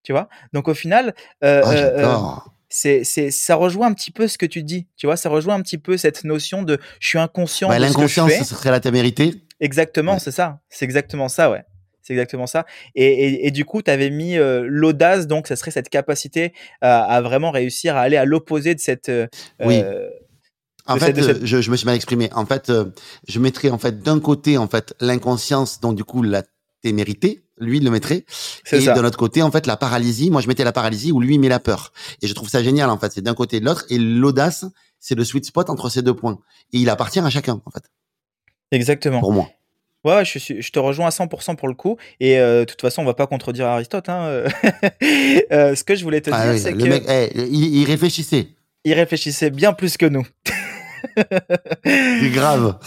tu 0.04 0.12
vois? 0.12 0.28
Donc 0.52 0.68
au 0.68 0.74
final, 0.74 1.14
euh, 1.42 1.62
ah, 1.64 1.72
euh, 1.72 1.98
euh, 1.98 2.16
c'est, 2.68 3.02
c'est, 3.02 3.30
ça 3.30 3.56
rejoint 3.56 3.88
un 3.88 3.94
petit 3.94 4.12
peu 4.12 4.28
ce 4.28 4.38
que 4.38 4.46
tu 4.46 4.62
dis, 4.62 4.86
tu 4.96 5.06
vois, 5.06 5.16
ça 5.16 5.28
rejoint 5.28 5.56
un 5.56 5.62
petit 5.62 5.78
peu 5.78 5.96
cette 5.96 6.22
notion 6.22 6.62
de 6.62 6.78
je 7.00 7.08
suis 7.08 7.18
inconscient. 7.18 7.68
Bah, 7.68 7.78
l'inconscience, 7.80 8.30
ce 8.32 8.44
serait 8.44 8.70
la 8.70 8.80
témérité. 8.80 9.34
Exactement, 9.58 10.18
c'est 10.18 10.30
ça, 10.30 10.60
c'est 10.68 10.84
exactement 10.84 11.28
ça, 11.28 11.50
ouais. 11.50 11.64
C'est 12.02 12.12
exactement 12.12 12.46
ça. 12.46 12.66
Et, 12.94 13.46
et, 13.46 13.50
du 13.50 13.64
coup, 13.64 13.80
tu 13.80 13.90
avais 13.90 14.10
mis 14.10 14.36
l'audace, 14.36 15.26
donc 15.26 15.46
ça 15.46 15.56
serait 15.56 15.70
cette 15.70 15.88
capacité 15.88 16.52
à, 16.82 17.22
vraiment 17.22 17.50
réussir 17.50 17.96
à 17.96 18.02
aller 18.02 18.18
à 18.18 18.26
l'opposé 18.26 18.74
de 18.74 18.80
cette. 18.80 19.10
oui. 19.64 19.82
En 20.86 20.98
fait, 20.98 21.18
je, 21.18 21.62
je, 21.62 21.70
me 21.70 21.76
suis 21.76 21.86
mal 21.86 21.94
exprimé. 21.94 22.28
En 22.34 22.44
fait, 22.44 22.70
je 23.26 23.40
mettrais 23.40 23.70
en 23.70 23.78
fait 23.78 24.00
d'un 24.00 24.20
côté 24.20 24.58
en 24.58 24.68
fait 24.68 24.94
l'inconscience, 25.00 25.80
donc 25.80 25.96
du 25.96 26.04
coup 26.04 26.22
la 26.22 26.42
témérité, 26.84 27.42
lui 27.58 27.78
il 27.78 27.84
le 27.84 27.90
mettrait. 27.90 28.24
Et 28.72 28.78
de 28.78 29.00
l'autre 29.00 29.18
côté, 29.18 29.42
en 29.42 29.50
fait, 29.50 29.66
la 29.66 29.76
paralysie, 29.76 30.30
moi 30.30 30.40
je 30.40 30.48
mettais 30.48 30.64
la 30.64 30.72
paralysie 30.72 31.12
où 31.12 31.20
lui 31.20 31.34
il 31.34 31.40
met 31.40 31.48
la 31.48 31.60
peur. 31.60 31.92
Et 32.22 32.26
je 32.26 32.34
trouve 32.34 32.48
ça 32.48 32.62
génial, 32.62 32.90
en 32.90 32.98
fait. 32.98 33.12
C'est 33.12 33.22
d'un 33.22 33.34
côté 33.34 33.56
et 33.56 33.60
de 33.60 33.64
l'autre. 33.64 33.84
Et 33.88 33.98
l'audace, 33.98 34.66
c'est 35.00 35.14
le 35.14 35.24
sweet 35.24 35.46
spot 35.46 35.70
entre 35.70 35.88
ces 35.88 36.02
deux 36.02 36.14
points. 36.14 36.38
Et 36.72 36.78
il 36.78 36.90
appartient 36.90 37.20
à 37.20 37.30
chacun, 37.30 37.60
en 37.64 37.70
fait. 37.70 37.84
Exactement. 38.70 39.20
Pour 39.20 39.32
moi. 39.32 39.48
Ouais, 40.04 40.22
je, 40.26 40.38
suis, 40.38 40.60
je 40.60 40.70
te 40.70 40.78
rejoins 40.78 41.06
à 41.06 41.10
100% 41.10 41.56
pour 41.56 41.68
le 41.68 41.74
coup. 41.74 41.96
Et 42.20 42.38
euh, 42.38 42.60
de 42.60 42.64
toute 42.66 42.82
façon, 42.82 43.00
on 43.00 43.06
va 43.06 43.14
pas 43.14 43.26
contredire 43.26 43.66
Aristote. 43.66 44.08
Hein. 44.08 44.44
Euh, 45.52 45.74
ce 45.74 45.84
que 45.84 45.94
je 45.94 46.02
voulais 46.04 46.20
te 46.20 46.30
ah 46.32 46.52
dire, 46.52 46.60
c'est 46.60 46.72
que. 46.72 46.84
Mec, 46.84 47.04
eh, 47.08 47.30
il, 47.36 47.76
il 47.76 47.84
réfléchissait. 47.84 48.48
Il 48.84 48.94
réfléchissait 48.94 49.50
bien 49.50 49.72
plus 49.72 49.96
que 49.96 50.06
nous. 50.06 50.26
c'est 51.84 52.30
grave. 52.30 52.78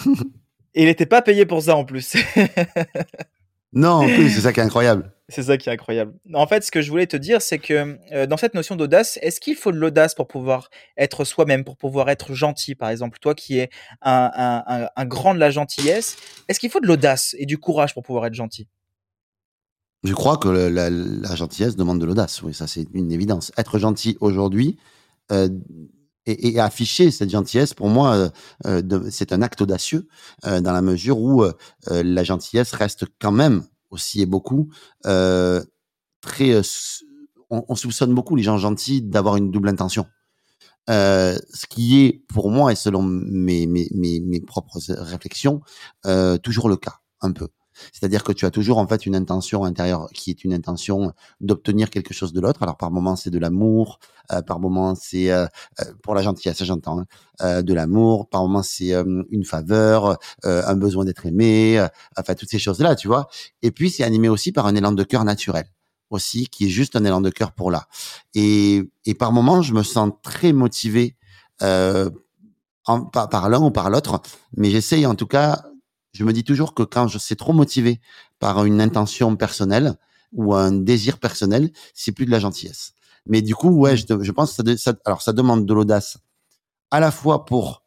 Et 0.73 0.81
il 0.83 0.85
n'était 0.85 1.05
pas 1.05 1.21
payé 1.21 1.45
pour 1.45 1.61
ça 1.61 1.75
en 1.75 1.85
plus. 1.85 2.15
Non, 3.73 3.89
en 3.89 4.05
plus, 4.05 4.29
c'est 4.29 4.41
ça 4.41 4.53
qui 4.53 4.59
est 4.59 4.63
incroyable. 4.63 5.11
C'est 5.29 5.43
ça 5.43 5.57
qui 5.57 5.67
est 5.67 5.73
incroyable. 5.73 6.13
En 6.33 6.47
fait, 6.47 6.63
ce 6.63 6.71
que 6.71 6.81
je 6.81 6.89
voulais 6.89 7.05
te 7.05 7.17
dire, 7.17 7.41
c'est 7.41 7.59
que 7.59 7.99
euh, 8.13 8.27
dans 8.27 8.37
cette 8.37 8.53
notion 8.53 8.77
d'audace, 8.77 9.19
est-ce 9.21 9.41
qu'il 9.41 9.57
faut 9.57 9.73
de 9.73 9.77
l'audace 9.77 10.15
pour 10.15 10.25
pouvoir 10.25 10.69
être 10.95 11.25
soi-même, 11.25 11.65
pour 11.65 11.75
pouvoir 11.75 12.09
être 12.09 12.33
gentil, 12.33 12.75
par 12.75 12.89
exemple? 12.89 13.19
Toi 13.19 13.35
qui 13.35 13.59
es 13.59 13.69
un, 14.01 14.89
grand 14.99 15.33
de 15.33 15.39
la 15.39 15.51
gentillesse, 15.51 16.15
est-ce 16.47 16.61
qu'il 16.61 16.69
faut 16.69 16.79
de 16.79 16.87
l'audace 16.87 17.35
et 17.39 17.45
du 17.45 17.57
courage 17.57 17.93
pour 17.93 18.03
pouvoir 18.03 18.25
être 18.27 18.35
gentil? 18.35 18.69
Je 20.05 20.13
crois 20.13 20.37
que 20.37 20.47
la, 20.47 21.35
gentillesse 21.35 21.75
demande 21.75 21.99
de 21.99 22.05
l'audace, 22.05 22.41
oui, 22.43 22.53
ça 22.53 22.65
c'est 22.65 22.87
une 22.93 23.11
évidence. 23.11 23.51
Être 23.57 23.79
gentil 23.79 24.15
aujourd'hui 24.21 24.77
euh, 25.33 25.49
et, 26.27 26.59
afficher 26.59 27.11
cette 27.11 27.29
gentillesse, 27.29 27.73
pour 27.73 27.89
moi, 27.89 28.29
euh, 28.65 29.09
c'est 29.09 29.31
un 29.33 29.41
acte 29.41 29.61
audacieux 29.61 30.07
dans 30.43 30.73
la 30.73 30.81
mesure 30.81 31.19
où 31.19 31.43
la 31.89 32.23
gentillesse 32.23 32.73
reste 32.73 33.05
quand 33.19 33.31
même 33.31 33.63
aussi 33.89 34.21
et 34.21 34.25
beaucoup, 34.25 34.69
euh, 35.05 35.63
très, 36.21 36.51
euh, 36.51 36.61
on, 37.49 37.75
soupçonne 37.75 38.13
beaucoup 38.13 38.35
les 38.35 38.43
gens 38.43 38.57
gentils 38.57 39.01
d'avoir 39.01 39.37
une 39.37 39.51
double 39.51 39.69
intention. 39.69 40.05
Euh, 40.89 41.37
ce 41.53 41.67
qui 41.67 42.05
est 42.05 42.23
pour 42.29 42.49
moi 42.49 42.71
et 42.71 42.75
selon 42.75 43.03
mes, 43.03 43.67
mes, 43.67 43.89
mes, 43.93 44.21
mes 44.21 44.39
propres 44.39 44.79
réflexions 44.87 45.59
euh, 46.05 46.37
toujours 46.37 46.69
le 46.69 46.77
cas 46.77 47.01
un 47.19 47.33
peu 47.33 47.49
c'est-à-dire 47.91 48.23
que 48.23 48.31
tu 48.31 48.45
as 48.45 48.51
toujours 48.51 48.77
en 48.77 48.87
fait 48.87 49.05
une 49.05 49.15
intention 49.15 49.63
intérieure 49.63 50.09
qui 50.13 50.29
est 50.29 50.43
une 50.43 50.53
intention 50.53 51.13
d'obtenir 51.41 51.89
quelque 51.89 52.13
chose 52.13 52.33
de 52.33 52.41
l'autre. 52.41 52.63
Alors 52.63 52.77
par 52.77 52.91
moment 52.91 53.15
c'est 53.15 53.29
de 53.29 53.39
l'amour, 53.39 53.99
euh, 54.31 54.41
par 54.41 54.59
moment 54.59 54.95
c'est 54.95 55.31
euh, 55.31 55.45
euh, 55.79 55.85
pour 56.03 56.15
la 56.15 56.21
gentillesse, 56.21 56.63
j'entends, 56.63 57.03
hein, 57.39 57.61
de 57.61 57.73
l'amour. 57.73 58.29
Par 58.29 58.41
moment 58.41 58.63
c'est 58.63 58.93
une 59.29 59.45
faveur, 59.45 60.17
un 60.43 60.75
besoin 60.75 61.05
d'être 61.05 61.25
aimé, 61.25 61.85
enfin 62.17 62.35
toutes 62.35 62.49
ces 62.49 62.59
choses-là, 62.59 62.95
tu 62.95 63.07
vois. 63.07 63.27
Et 63.61 63.71
puis 63.71 63.89
c'est 63.89 64.03
animé 64.03 64.29
aussi 64.29 64.51
par 64.51 64.65
un 64.65 64.75
élan 64.75 64.91
de 64.91 65.03
cœur 65.03 65.23
naturel 65.23 65.65
aussi, 66.09 66.47
qui 66.47 66.67
est 66.67 66.69
juste 66.69 66.95
un 66.95 67.03
élan 67.03 67.21
de 67.21 67.29
cœur 67.29 67.51
pour 67.51 67.69
là. 67.69 67.87
Et, 68.33 68.81
et 69.05 69.13
par 69.13 69.31
moment 69.31 69.61
je 69.61 69.73
me 69.73 69.83
sens 69.83 70.11
très 70.23 70.53
motivé. 70.53 71.15
En, 72.89 73.03
par, 73.03 73.27
par 73.27 73.49
l'un 73.49 73.59
ou 73.59 73.69
par 73.69 73.89
l'autre, 73.89 74.21
mais 74.55 74.69
j'essaye 74.69 75.05
en 75.05 75.15
tout 75.15 75.27
cas 75.27 75.65
je 76.17 76.23
me 76.23 76.33
dis 76.33 76.43
toujours 76.43 76.73
que 76.73 76.81
quand 76.81 77.07
je 77.07 77.19
suis 77.19 77.35
trop 77.35 77.53
motivé 77.53 78.01
par 78.39 78.65
une 78.65 78.81
intention 78.81 79.35
personnelle 79.35 79.93
ou 80.33 80.55
un 80.55 80.71
désir 80.71 81.19
personnel, 81.19 81.71
c'est 81.93 82.11
plus 82.11 82.25
de 82.25 82.31
la 82.31 82.39
gentillesse. 82.39 82.93
Mais 83.27 83.43
du 83.43 83.53
coup, 83.53 83.69
ouais, 83.69 83.95
je, 83.95 84.05
je 84.21 84.31
pense 84.31 84.57
que 84.57 84.75
ça, 84.77 84.93
alors 85.05 85.21
ça 85.21 85.31
demande 85.31 85.65
de 85.65 85.73
l'audace 85.73 86.17
à 86.89 86.99
la 86.99 87.11
fois 87.11 87.45
pour 87.45 87.83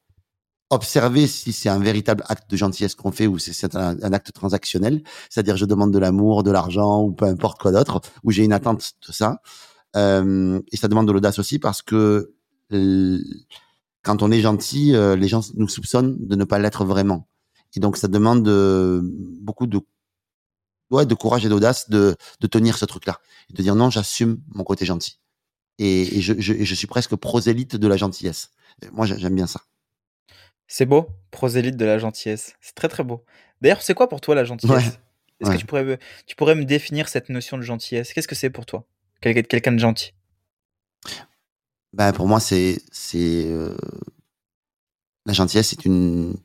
observer 0.71 1.27
si 1.27 1.53
c'est 1.53 1.69
un 1.69 1.81
véritable 1.81 2.23
acte 2.29 2.49
de 2.49 2.57
gentillesse 2.57 2.95
qu'on 2.95 3.11
fait 3.11 3.27
ou 3.27 3.38
si 3.38 3.53
c'est 3.53 3.75
un, 3.75 3.99
acte 4.12 4.33
transactionnel, 4.33 5.03
c'est-à-dire 5.29 5.57
je 5.57 5.64
demande 5.64 5.93
de 5.93 5.99
l'amour, 5.99 6.45
de 6.45 6.53
l'argent 6.53 7.03
ou 7.03 7.11
peu 7.11 7.25
importe 7.25 7.61
quoi 7.61 7.73
d'autre, 7.73 8.01
ou 8.23 8.31
j'ai 8.31 8.45
une 8.45 8.53
attente 8.53 8.93
de 9.07 9.12
ça. 9.12 9.43
Euh, 9.97 10.61
et 10.71 10.77
ça 10.77 10.87
demande 10.87 11.09
de 11.09 11.12
l'audace 11.12 11.40
aussi 11.40 11.59
parce 11.59 11.83
que 11.83 12.33
quand 12.71 13.19
quand 14.03 14.23
on 14.23 14.31
est 14.31 14.40
gentil, 14.40 14.95
euh, 14.95 15.14
les 15.14 15.29
gens 15.29 15.43
nous 15.57 15.69
soupçonnent 15.69 16.16
de 16.21 16.35
ne 16.35 16.45
pas 16.45 16.59
l'être 16.59 16.87
vraiment. 16.87 17.29
Et 17.76 17.80
donc, 17.80 17.96
ça 17.96 18.09
demande 18.09 18.46
euh, 18.48 19.00
beaucoup 19.02 19.66
de, 19.66 19.80
ouais, 20.90 21.06
de 21.06 21.14
courage 21.14 21.46
et 21.46 21.48
d'audace 21.48 21.88
de, 21.90 22.16
de 22.40 22.46
tenir 22.46 22.76
ce 22.76 22.85
truc-là. 22.85 23.20
Et 23.48 23.54
de 23.54 23.62
dire 23.62 23.74
non, 23.74 23.90
j'assume 23.90 24.40
mon 24.54 24.64
côté 24.64 24.85
gentil. 24.85 25.18
Et, 25.78 26.18
et 26.18 26.20
je, 26.20 26.35
je, 26.38 26.64
je, 26.64 26.74
suis 26.74 26.87
presque 26.87 27.16
prosélyte 27.16 27.76
de 27.76 27.88
la 27.88 27.96
gentillesse. 27.96 28.50
Moi, 28.92 29.06
j'aime 29.06 29.35
bien 29.35 29.46
ça. 29.46 29.62
C'est 30.66 30.87
beau, 30.87 31.09
prosélyte 31.30 31.76
de 31.76 31.85
la 31.85 31.98
gentillesse. 31.98 32.54
C'est 32.61 32.74
très 32.74 32.88
très 32.88 33.02
beau. 33.02 33.24
D'ailleurs, 33.61 33.83
c'est 33.83 33.94
quoi 33.94 34.09
pour 34.09 34.20
toi 34.20 34.35
la 34.35 34.44
gentillesse? 34.44 34.98
Est-ce 35.40 35.50
que 35.50 35.56
tu 35.56 35.66
pourrais, 35.66 35.98
tu 36.26 36.37
pourrais 36.37 36.54
me 36.54 36.64
définir 36.64 37.09
cette 37.09 37.30
notion 37.30 37.56
de 37.56 37.62
gentillesse? 37.62 38.12
Qu'est-ce 38.12 38.28
que 38.28 38.35
c'est 38.35 38.50
pour 38.50 38.66
toi? 38.66 38.87
Quelqu'un 39.20 39.72
de 39.72 39.78
gentil? 39.78 40.12
Ben, 41.92 42.12
Pour 42.12 42.28
moi, 42.28 42.40
c'est. 42.40 42.80
c'est 42.90 43.46
euh... 43.46 43.76
La 45.26 45.33
gentillesse, 45.33 45.68
c'est 45.68 45.85
une, 45.85 46.37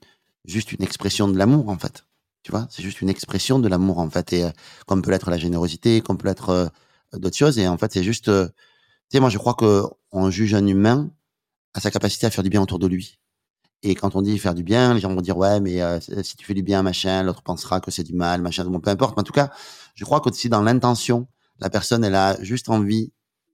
juste 0.47 0.71
une 0.71 0.83
expression 0.83 1.27
de 1.27 1.37
l'amour, 1.37 1.69
en 1.69 1.77
fait. 1.77 2.05
Tu 2.43 2.51
vois, 2.51 2.67
c'est 2.69 2.83
juste 2.83 3.01
une 3.01 3.09
expression 3.09 3.59
de 3.59 3.67
l'amour, 3.67 3.99
en 3.99 4.09
fait. 4.09 4.33
Et 4.33 4.43
euh, 4.43 4.49
comme 4.85 5.01
peut 5.01 5.11
l'être 5.11 5.29
la 5.29 5.37
générosité, 5.37 6.01
comme 6.01 6.17
peut 6.17 6.27
l'être 6.27 6.49
euh, 6.49 6.67
d'autres 7.13 7.37
choses. 7.37 7.57
Et 7.59 7.67
en 7.67 7.77
fait, 7.77 7.91
c'est 7.93 8.03
juste. 8.03 8.29
Euh, 8.29 8.47
tu 9.09 9.17
sais, 9.17 9.19
moi, 9.19 9.29
je 9.29 9.37
crois 9.37 9.55
qu'on 9.55 10.29
juge 10.29 10.53
un 10.53 10.65
humain 10.65 11.11
à 11.73 11.79
sa 11.79 11.91
capacité 11.91 12.25
à 12.25 12.31
faire 12.31 12.43
du 12.43 12.49
bien 12.49 12.61
autour 12.61 12.79
de 12.79 12.87
lui. 12.87 13.19
Et 13.83 13.93
quand 13.93 14.15
on 14.15 14.21
dit 14.21 14.37
faire 14.39 14.55
du 14.55 14.63
bien, 14.63 14.93
les 14.93 14.99
gens 14.99 15.13
vont 15.13 15.21
dire 15.21 15.37
ouais, 15.37 15.59
mais 15.59 15.79
si 16.23 16.35
tu 16.37 16.45
fais 16.45 16.55
du 16.55 16.63
bien, 16.63 16.81
machin, 16.81 17.21
l'autre 17.21 17.43
pensera 17.43 17.79
que 17.81 17.91
c'est 17.91 18.03
du 18.03 18.13
mal, 18.13 18.41
machin. 18.41 18.65
Bon, 18.65 18.79
peu 18.79 18.89
importe. 18.89 19.15
Mais 19.15 19.21
en 19.21 19.23
tout 19.23 19.33
cas, 19.33 19.51
je 19.93 20.05
crois 20.05 20.21
que 20.21 20.33
si 20.33 20.49
dans 20.49 20.63
l'intention, 20.63 21.27
la 21.59 21.69
personne, 21.69 22.03
elle 22.03 22.15
a 22.15 22.41
juste 22.41 22.69
envie 22.69 23.11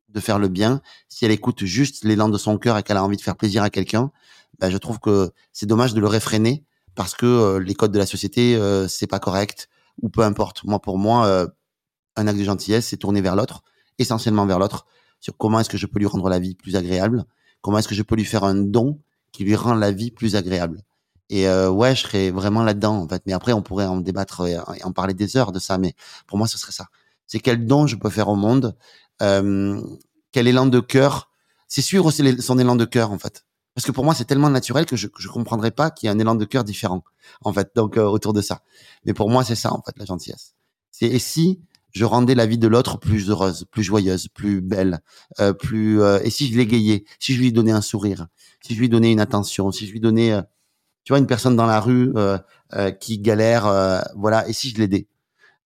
de 0.10 0.20
faire 0.20 0.40
le 0.40 0.48
bien, 0.48 0.82
si 1.08 1.26
elle 1.26 1.32
écoute 1.32 1.66
juste 1.66 2.04
l'élan 2.04 2.30
de 2.30 2.38
son 2.38 2.58
cœur 2.58 2.78
et 2.78 2.84
qu'elle 2.84 2.98
a 2.98 3.04
envie 3.04 3.18
de 3.18 3.22
faire 3.22 3.36
plaisir 3.36 3.64
à 3.64 3.70
quelqu'un, 3.70 4.12
ben, 4.60 4.70
je 4.70 4.78
trouve 4.78 5.00
que 5.00 5.32
c'est 5.54 5.66
dommage 5.66 5.94
de 5.94 6.00
le 6.00 6.08
réfréner 6.08 6.66
parce 6.96 7.16
que 7.16 7.26
euh, 7.26 7.60
les 7.60 7.74
codes 7.74 7.92
de 7.92 8.00
la 8.00 8.06
société, 8.06 8.56
euh, 8.56 8.88
c'est 8.88 9.08
pas 9.08 9.20
correct 9.20 9.70
ou 10.02 10.10
peu 10.10 10.22
importe. 10.22 10.64
Moi, 10.64 10.80
pour 10.80 10.98
moi, 10.98 11.26
euh, 11.26 11.48
un 12.16 12.28
acte 12.28 12.40
de 12.40 12.44
gentillesse, 12.44 12.88
c'est 12.88 12.98
tourner 12.98 13.22
vers 13.22 13.36
l'autre, 13.36 13.64
essentiellement 13.98 14.46
vers 14.46 14.60
l'autre, 14.60 14.86
sur 15.20 15.38
comment 15.38 15.60
est-ce 15.60 15.70
que 15.70 15.78
je 15.78 15.86
peux 15.86 16.00
lui 16.00 16.08
rendre 16.08 16.30
la 16.30 16.40
vie 16.40 16.56
plus 16.56 16.76
agréable, 16.76 17.26
comment 17.62 17.78
est-ce 17.78 17.88
que 17.88 17.96
je 17.96 18.04
peux 18.04 18.16
lui 18.16 18.26
faire 18.26 18.44
un 18.44 18.56
don 18.56 19.00
qui 19.32 19.44
lui 19.44 19.56
rend 19.56 19.76
la 19.76 19.92
vie 19.92 20.12
plus 20.12 20.36
agréable. 20.36 20.82
Et 21.30 21.48
ouais, 21.48 21.96
je 21.96 22.02
serais 22.02 22.30
vraiment 22.30 22.62
là-dedans 22.62 22.98
en 22.98 23.08
fait. 23.08 23.24
Mais 23.26 23.32
après, 23.32 23.54
on 23.54 23.62
pourrait 23.62 23.86
en 23.86 24.02
débattre 24.02 24.46
et 24.46 24.84
en 24.84 24.92
parler 24.92 25.14
des 25.14 25.38
heures 25.38 25.54
de 25.54 25.60
ça. 25.60 25.78
Mais 25.78 25.96
pour 26.28 26.38
moi, 26.38 26.46
ce 26.46 26.58
serait 26.58 26.74
ça. 26.74 26.88
C'est 27.26 27.40
quel 27.40 27.66
don 27.66 27.88
je 27.88 27.96
peux 27.96 28.10
faire 28.10 28.28
au 28.28 28.36
monde 28.36 28.76
euh, 29.22 29.82
quel 30.32 30.48
élan 30.48 30.66
de 30.66 30.80
cœur. 30.80 31.30
C'est 31.68 31.82
suivre 31.82 32.12
son 32.12 32.60
élan 32.60 32.76
de 32.76 32.86
cœur 32.86 33.12
en 33.12 33.20
fait. 33.20 33.46
Parce 33.76 33.86
que 33.86 33.92
pour 33.92 34.04
moi, 34.04 34.14
c'est 34.14 34.26
tellement 34.26 34.50
naturel 34.50 34.86
que 34.86 34.96
je 34.96 35.08
ne 35.08 35.32
comprendrais 35.32 35.72
pas 35.72 35.92
qu'il 35.92 36.08
y 36.08 36.10
ait 36.12 36.16
un 36.16 36.20
élan 36.20 36.36
de 36.36 36.46
cœur 36.46 36.64
différent, 36.64 37.04
en 37.44 37.54
fait, 37.54 37.72
donc 37.76 37.98
euh, 37.98 38.04
autour 38.04 38.34
de 38.34 38.42
ça. 38.42 38.64
Mais 39.06 39.14
pour 39.14 39.30
moi, 39.30 39.44
c'est 39.44 39.56
ça, 39.56 39.74
en 39.74 39.82
fait, 39.82 39.98
la 39.98 40.06
gentillesse. 40.06 40.56
C'est 40.92 41.08
et 41.08 41.20
si 41.20 41.62
je 41.92 42.06
rendais 42.06 42.36
la 42.36 42.46
vie 42.46 42.58
de 42.58 42.68
l'autre 42.68 42.98
plus 42.98 43.30
heureuse, 43.30 43.66
plus 43.70 43.84
joyeuse, 43.84 44.28
plus 44.28 44.62
belle, 44.62 45.00
euh, 45.40 45.54
plus 45.54 46.02
euh, 46.02 46.20
et 46.24 46.30
si 46.30 46.52
je 46.52 46.58
l'égayais, 46.58 47.06
si 47.20 47.34
je 47.34 47.40
lui 47.40 47.52
donnais 47.52 47.72
un 47.72 47.82
sourire, 47.82 48.28
si 48.62 48.76
je 48.76 48.80
lui 48.80 48.90
donnais 48.90 49.12
une 49.12 49.20
attention, 49.20 49.72
si 49.72 49.88
je 49.88 49.92
lui 49.92 50.00
donnais, 50.00 50.32
euh, 50.34 50.42
tu 51.04 51.12
vois, 51.12 51.20
une 51.20 51.28
personne 51.28 51.56
dans 51.56 51.66
la 51.66 51.80
rue 51.80 52.14
qui 53.00 53.18
galère, 53.18 53.64
voilà, 54.16 54.48
et 54.48 54.54
si 54.54 54.70
je 54.70 54.78
l'aidais, 54.78 55.08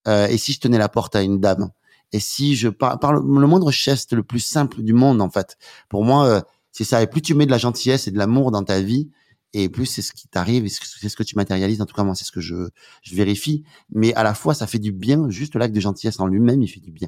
et 0.07 0.37
si 0.37 0.53
je 0.53 0.61
tenais 0.61 0.77
la 0.77 0.87
porte 0.87 1.13
à 1.17 1.21
une 1.23 1.41
dame, 1.41 1.71
et 2.15 2.19
si 2.19 2.55
je 2.55 2.69
parle, 2.69 2.99
par 2.99 3.11
le, 3.11 3.21
moindre 3.21 3.71
geste 3.71 4.13
le 4.13 4.23
plus 4.23 4.39
simple 4.39 4.81
du 4.81 4.93
monde, 4.93 5.21
en 5.21 5.29
fait, 5.29 5.57
pour 5.89 6.05
moi, 6.05 6.25
euh, 6.27 6.41
c'est 6.75 6.83
ça. 6.83 7.01
Et 7.01 7.07
plus 7.07 7.21
tu 7.21 7.35
mets 7.35 7.45
de 7.45 7.51
la 7.51 7.57
gentillesse 7.57 8.05
et 8.07 8.11
de 8.11 8.17
l'amour 8.17 8.51
dans 8.51 8.61
ta 8.61 8.81
vie, 8.81 9.09
et 9.53 9.69
plus 9.69 9.85
c'est 9.85 10.01
ce 10.01 10.11
qui 10.11 10.27
t'arrive, 10.27 10.65
et 10.65 10.69
c'est 10.69 11.07
ce 11.07 11.15
que 11.15 11.23
tu 11.23 11.38
matérialises. 11.38 11.81
En 11.81 11.85
tout 11.85 11.95
cas, 11.95 12.03
moi, 12.03 12.15
c'est 12.15 12.25
ce 12.25 12.33
que 12.33 12.41
je, 12.41 12.67
je 13.01 13.15
vérifie. 13.15 13.63
Mais 13.89 14.13
à 14.15 14.23
la 14.23 14.33
fois, 14.33 14.53
ça 14.53 14.67
fait 14.67 14.79
du 14.79 14.91
bien. 14.91 15.29
Juste 15.29 15.55
l'acte 15.55 15.73
de 15.73 15.79
gentillesse 15.79 16.19
en 16.19 16.27
lui-même, 16.27 16.61
il 16.61 16.67
fait 16.67 16.81
du 16.81 16.91
bien. 16.91 17.07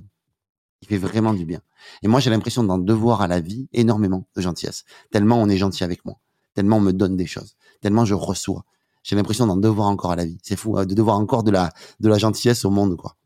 Il 0.81 0.87
fait 0.87 0.97
vraiment 0.97 1.33
du 1.33 1.45
bien. 1.45 1.59
Et 2.01 2.07
moi, 2.07 2.21
j'ai 2.21 2.29
l'impression 2.29 2.63
d'en 2.63 2.77
devoir 2.77 3.21
à 3.21 3.27
la 3.27 3.41
vie 3.41 3.67
énormément 3.73 4.25
de 4.37 4.41
gentillesse. 4.41 4.85
Tellement 5.11 5.41
on 5.41 5.49
est 5.49 5.57
gentil 5.57 5.83
avec 5.83 6.05
moi. 6.05 6.17
Tellement 6.53 6.77
on 6.77 6.81
me 6.81 6.93
donne 6.93 7.17
des 7.17 7.27
choses. 7.27 7.57
Tellement 7.81 8.05
je 8.05 8.13
reçois. 8.13 8.63
J'ai 9.03 9.17
l'impression 9.17 9.47
d'en 9.47 9.57
devoir 9.57 9.89
encore 9.89 10.11
à 10.11 10.15
la 10.15 10.23
vie. 10.23 10.37
C'est 10.43 10.55
fou, 10.55 10.77
hein, 10.77 10.85
de 10.85 10.95
devoir 10.95 11.19
encore 11.19 11.43
de 11.43 11.51
la, 11.51 11.73
de 11.99 12.07
la 12.07 12.17
gentillesse 12.17 12.63
au 12.63 12.69
monde, 12.69 12.95
quoi. 12.95 13.17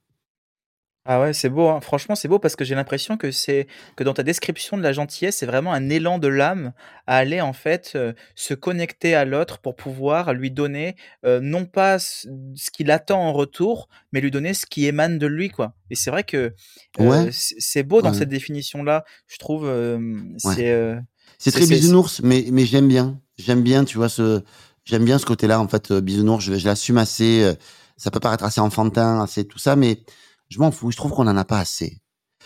Ah 1.04 1.20
ouais, 1.20 1.34
c'est 1.34 1.50
beau, 1.50 1.68
hein. 1.68 1.82
Franchement, 1.82 2.14
c'est 2.14 2.28
beau 2.28 2.38
parce 2.38 2.56
que 2.56 2.64
j'ai 2.64 2.76
l'impression 2.76 3.18
que 3.18 3.32
c'est 3.32 3.66
que 3.96 4.04
dans 4.04 4.14
ta 4.14 4.22
description 4.22 4.78
de 4.78 4.84
la 4.84 4.94
gentillesse, 4.94 5.38
c'est 5.38 5.48
vraiment 5.48 5.74
un 5.74 5.90
élan 5.90 6.20
de 6.20 6.28
l'âme 6.28 6.74
à 7.08 7.18
aller 7.18 7.42
en 7.42 7.54
fait, 7.54 7.94
euh, 7.96 8.14
se 8.36 8.54
connecter 8.54 9.16
à 9.16 9.26
l'autre 9.26 9.58
pour 9.58 9.76
pouvoir 9.76 10.34
lui 10.34 10.52
donner, 10.52 10.96
euh, 11.26 11.40
non 11.42 11.66
pas 11.66 11.98
ce 11.98 12.28
qu'il 12.72 12.92
attend 12.92 13.20
en 13.20 13.34
retour, 13.34 13.90
mais 14.12 14.22
lui 14.22 14.30
donner 14.30 14.54
ce 14.54 14.68
qui 14.68 14.86
émane 14.86 15.18
de 15.18 15.26
lui, 15.26 15.50
quoi. 15.50 15.74
Et 15.90 15.96
c'est 15.96 16.12
vrai 16.12 16.24
que, 16.24 16.54
euh, 17.00 17.30
c'est 17.32 17.82
beau 17.82 18.04
dans 18.04 18.14
cette 18.14 18.30
définition-là, 18.30 19.04
je 19.26 19.38
trouve, 19.40 19.64
c'est, 20.38 20.96
C'est 21.40 21.52
très 21.52 21.66
bisounours, 21.66 22.22
mais 22.22 22.46
mais 22.52 22.66
j'aime 22.66 22.88
bien. 22.88 23.20
J'aime 23.40 23.64
bien, 23.64 23.86
tu 23.86 23.98
vois, 23.98 24.10
ce 24.10 24.44
j'aime 24.86 25.04
bien 25.06 25.18
ce 25.18 25.26
côté-là, 25.26 25.60
en 25.60 25.68
fait, 25.68 25.92
bisounours, 25.92 26.44
je 26.44 26.54
je 26.54 26.66
l'assume 26.68 27.00
assez, 27.00 27.52
ça 27.98 28.12
peut 28.12 28.20
paraître 28.20 28.44
assez 28.44 28.62
enfantin, 28.62 29.24
assez 29.24 29.46
tout 29.46 29.58
ça, 29.58 29.76
mais 29.76 30.04
je 30.52 30.60
m'en 30.60 30.70
fous. 30.70 30.92
Je 30.92 30.98
trouve 30.98 31.12
qu'on 31.14 31.28
en 31.28 31.38
a 31.38 31.46
pas 31.46 31.60
assez. 31.60 32.02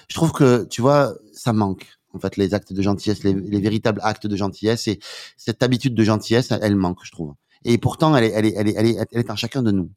Je 0.09 0.15
trouve 0.15 0.31
que, 0.31 0.65
tu 0.69 0.81
vois, 0.81 1.15
ça 1.33 1.51
manque. 1.51 1.87
En 2.13 2.19
fait, 2.19 2.37
les 2.37 2.53
actes 2.53 2.71
de 2.71 2.81
gentillesse, 2.81 3.23
les, 3.23 3.33
véritables 3.33 3.99
actes 4.03 4.27
de 4.27 4.35
gentillesse 4.37 4.87
et 4.87 4.99
cette 5.35 5.63
habitude 5.63 5.95
de 5.95 6.03
gentillesse, 6.03 6.51
elle 6.51 6.75
manque, 6.75 6.99
je 7.03 7.11
trouve. 7.11 7.33
Et 7.65 7.77
pourtant, 7.77 8.15
elle 8.15 8.23
est, 8.23 8.53
elle 8.55 9.05
elle 9.11 9.19
est 9.19 9.31
en 9.31 9.35
chacun 9.35 9.63
de 9.63 9.71
nous. 9.71 9.91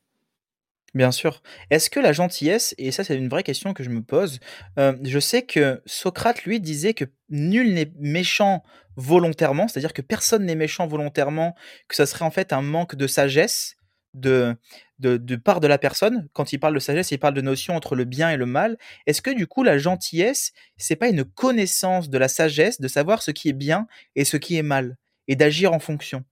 Bien 0.94 1.12
sûr. 1.12 1.42
Est-ce 1.71 1.90
que 1.90 2.01
la 2.01 2.12
gentillesse, 2.12 2.75
et 2.79 2.92
ça 2.92 3.05
c'est 3.05 3.14
une 3.14 3.29
vraie 3.29 3.42
question 3.42 3.75
que 3.75 3.85
je 3.85 3.90
me 3.90 4.03
pose, 4.03 4.40
euh, 4.79 4.97
je 5.03 5.18
sais 5.18 5.42
que 5.42 5.83
Socrate, 5.85 6.44
lui, 6.44 6.61
disait 6.61 6.94
que 6.94 7.05
nul 7.29 7.75
n'est 7.75 7.92
méchant 7.99 8.62
volontairement, 8.97 9.68
c'est-à-dire 9.68 9.92
que 9.92 10.03
personne 10.03 10.47
n'est 10.47 10.55
méchant 10.55 10.87
volontairement, 10.87 11.55
que 11.88 11.94
ça 11.94 12.07
serait 12.07 12.25
en 12.25 12.31
fait 12.31 12.55
un 12.55 12.62
manque 12.62 12.97
de 12.97 13.07
sagesse, 13.07 13.77
de, 14.14 14.57
de, 14.98 15.37
part 15.37 15.61
de 15.61 15.66
la 15.66 15.78
personne. 15.78 16.28
Quand 16.32 16.52
il 16.52 16.58
parle 16.58 16.74
de 16.74 16.80
sagesse, 16.80 17.11
il 17.11 17.18
parle 17.18 17.34
de 17.34 17.40
notion 17.40 17.74
entre 17.74 17.94
le 17.94 18.04
bien 18.04 18.30
et 18.30 18.37
le 18.37 18.46
mal. 18.46 18.78
Est-ce 19.06 19.22
que 19.22 19.30
du 19.30 19.46
coup, 19.46 19.62
la 19.62 19.78
gentillesse, 19.78 20.52
c'est 20.76 20.96
pas 20.96 21.08
une 21.08 21.24
connaissance 21.24 22.11
de 22.11 22.18
la 22.18 22.28
sagesse, 22.28 22.80
de 22.80 22.88
savoir 22.88 23.22
ce 23.22 23.30
qui 23.30 23.48
est 23.48 23.54
bien 23.54 23.87
et 24.16 24.24
ce 24.24 24.37
qui 24.37 24.56
est 24.56 24.62
mal, 24.62 24.96
et 25.28 25.37
d'agir 25.37 25.72
en 25.72 25.78
fonction? 25.78 26.24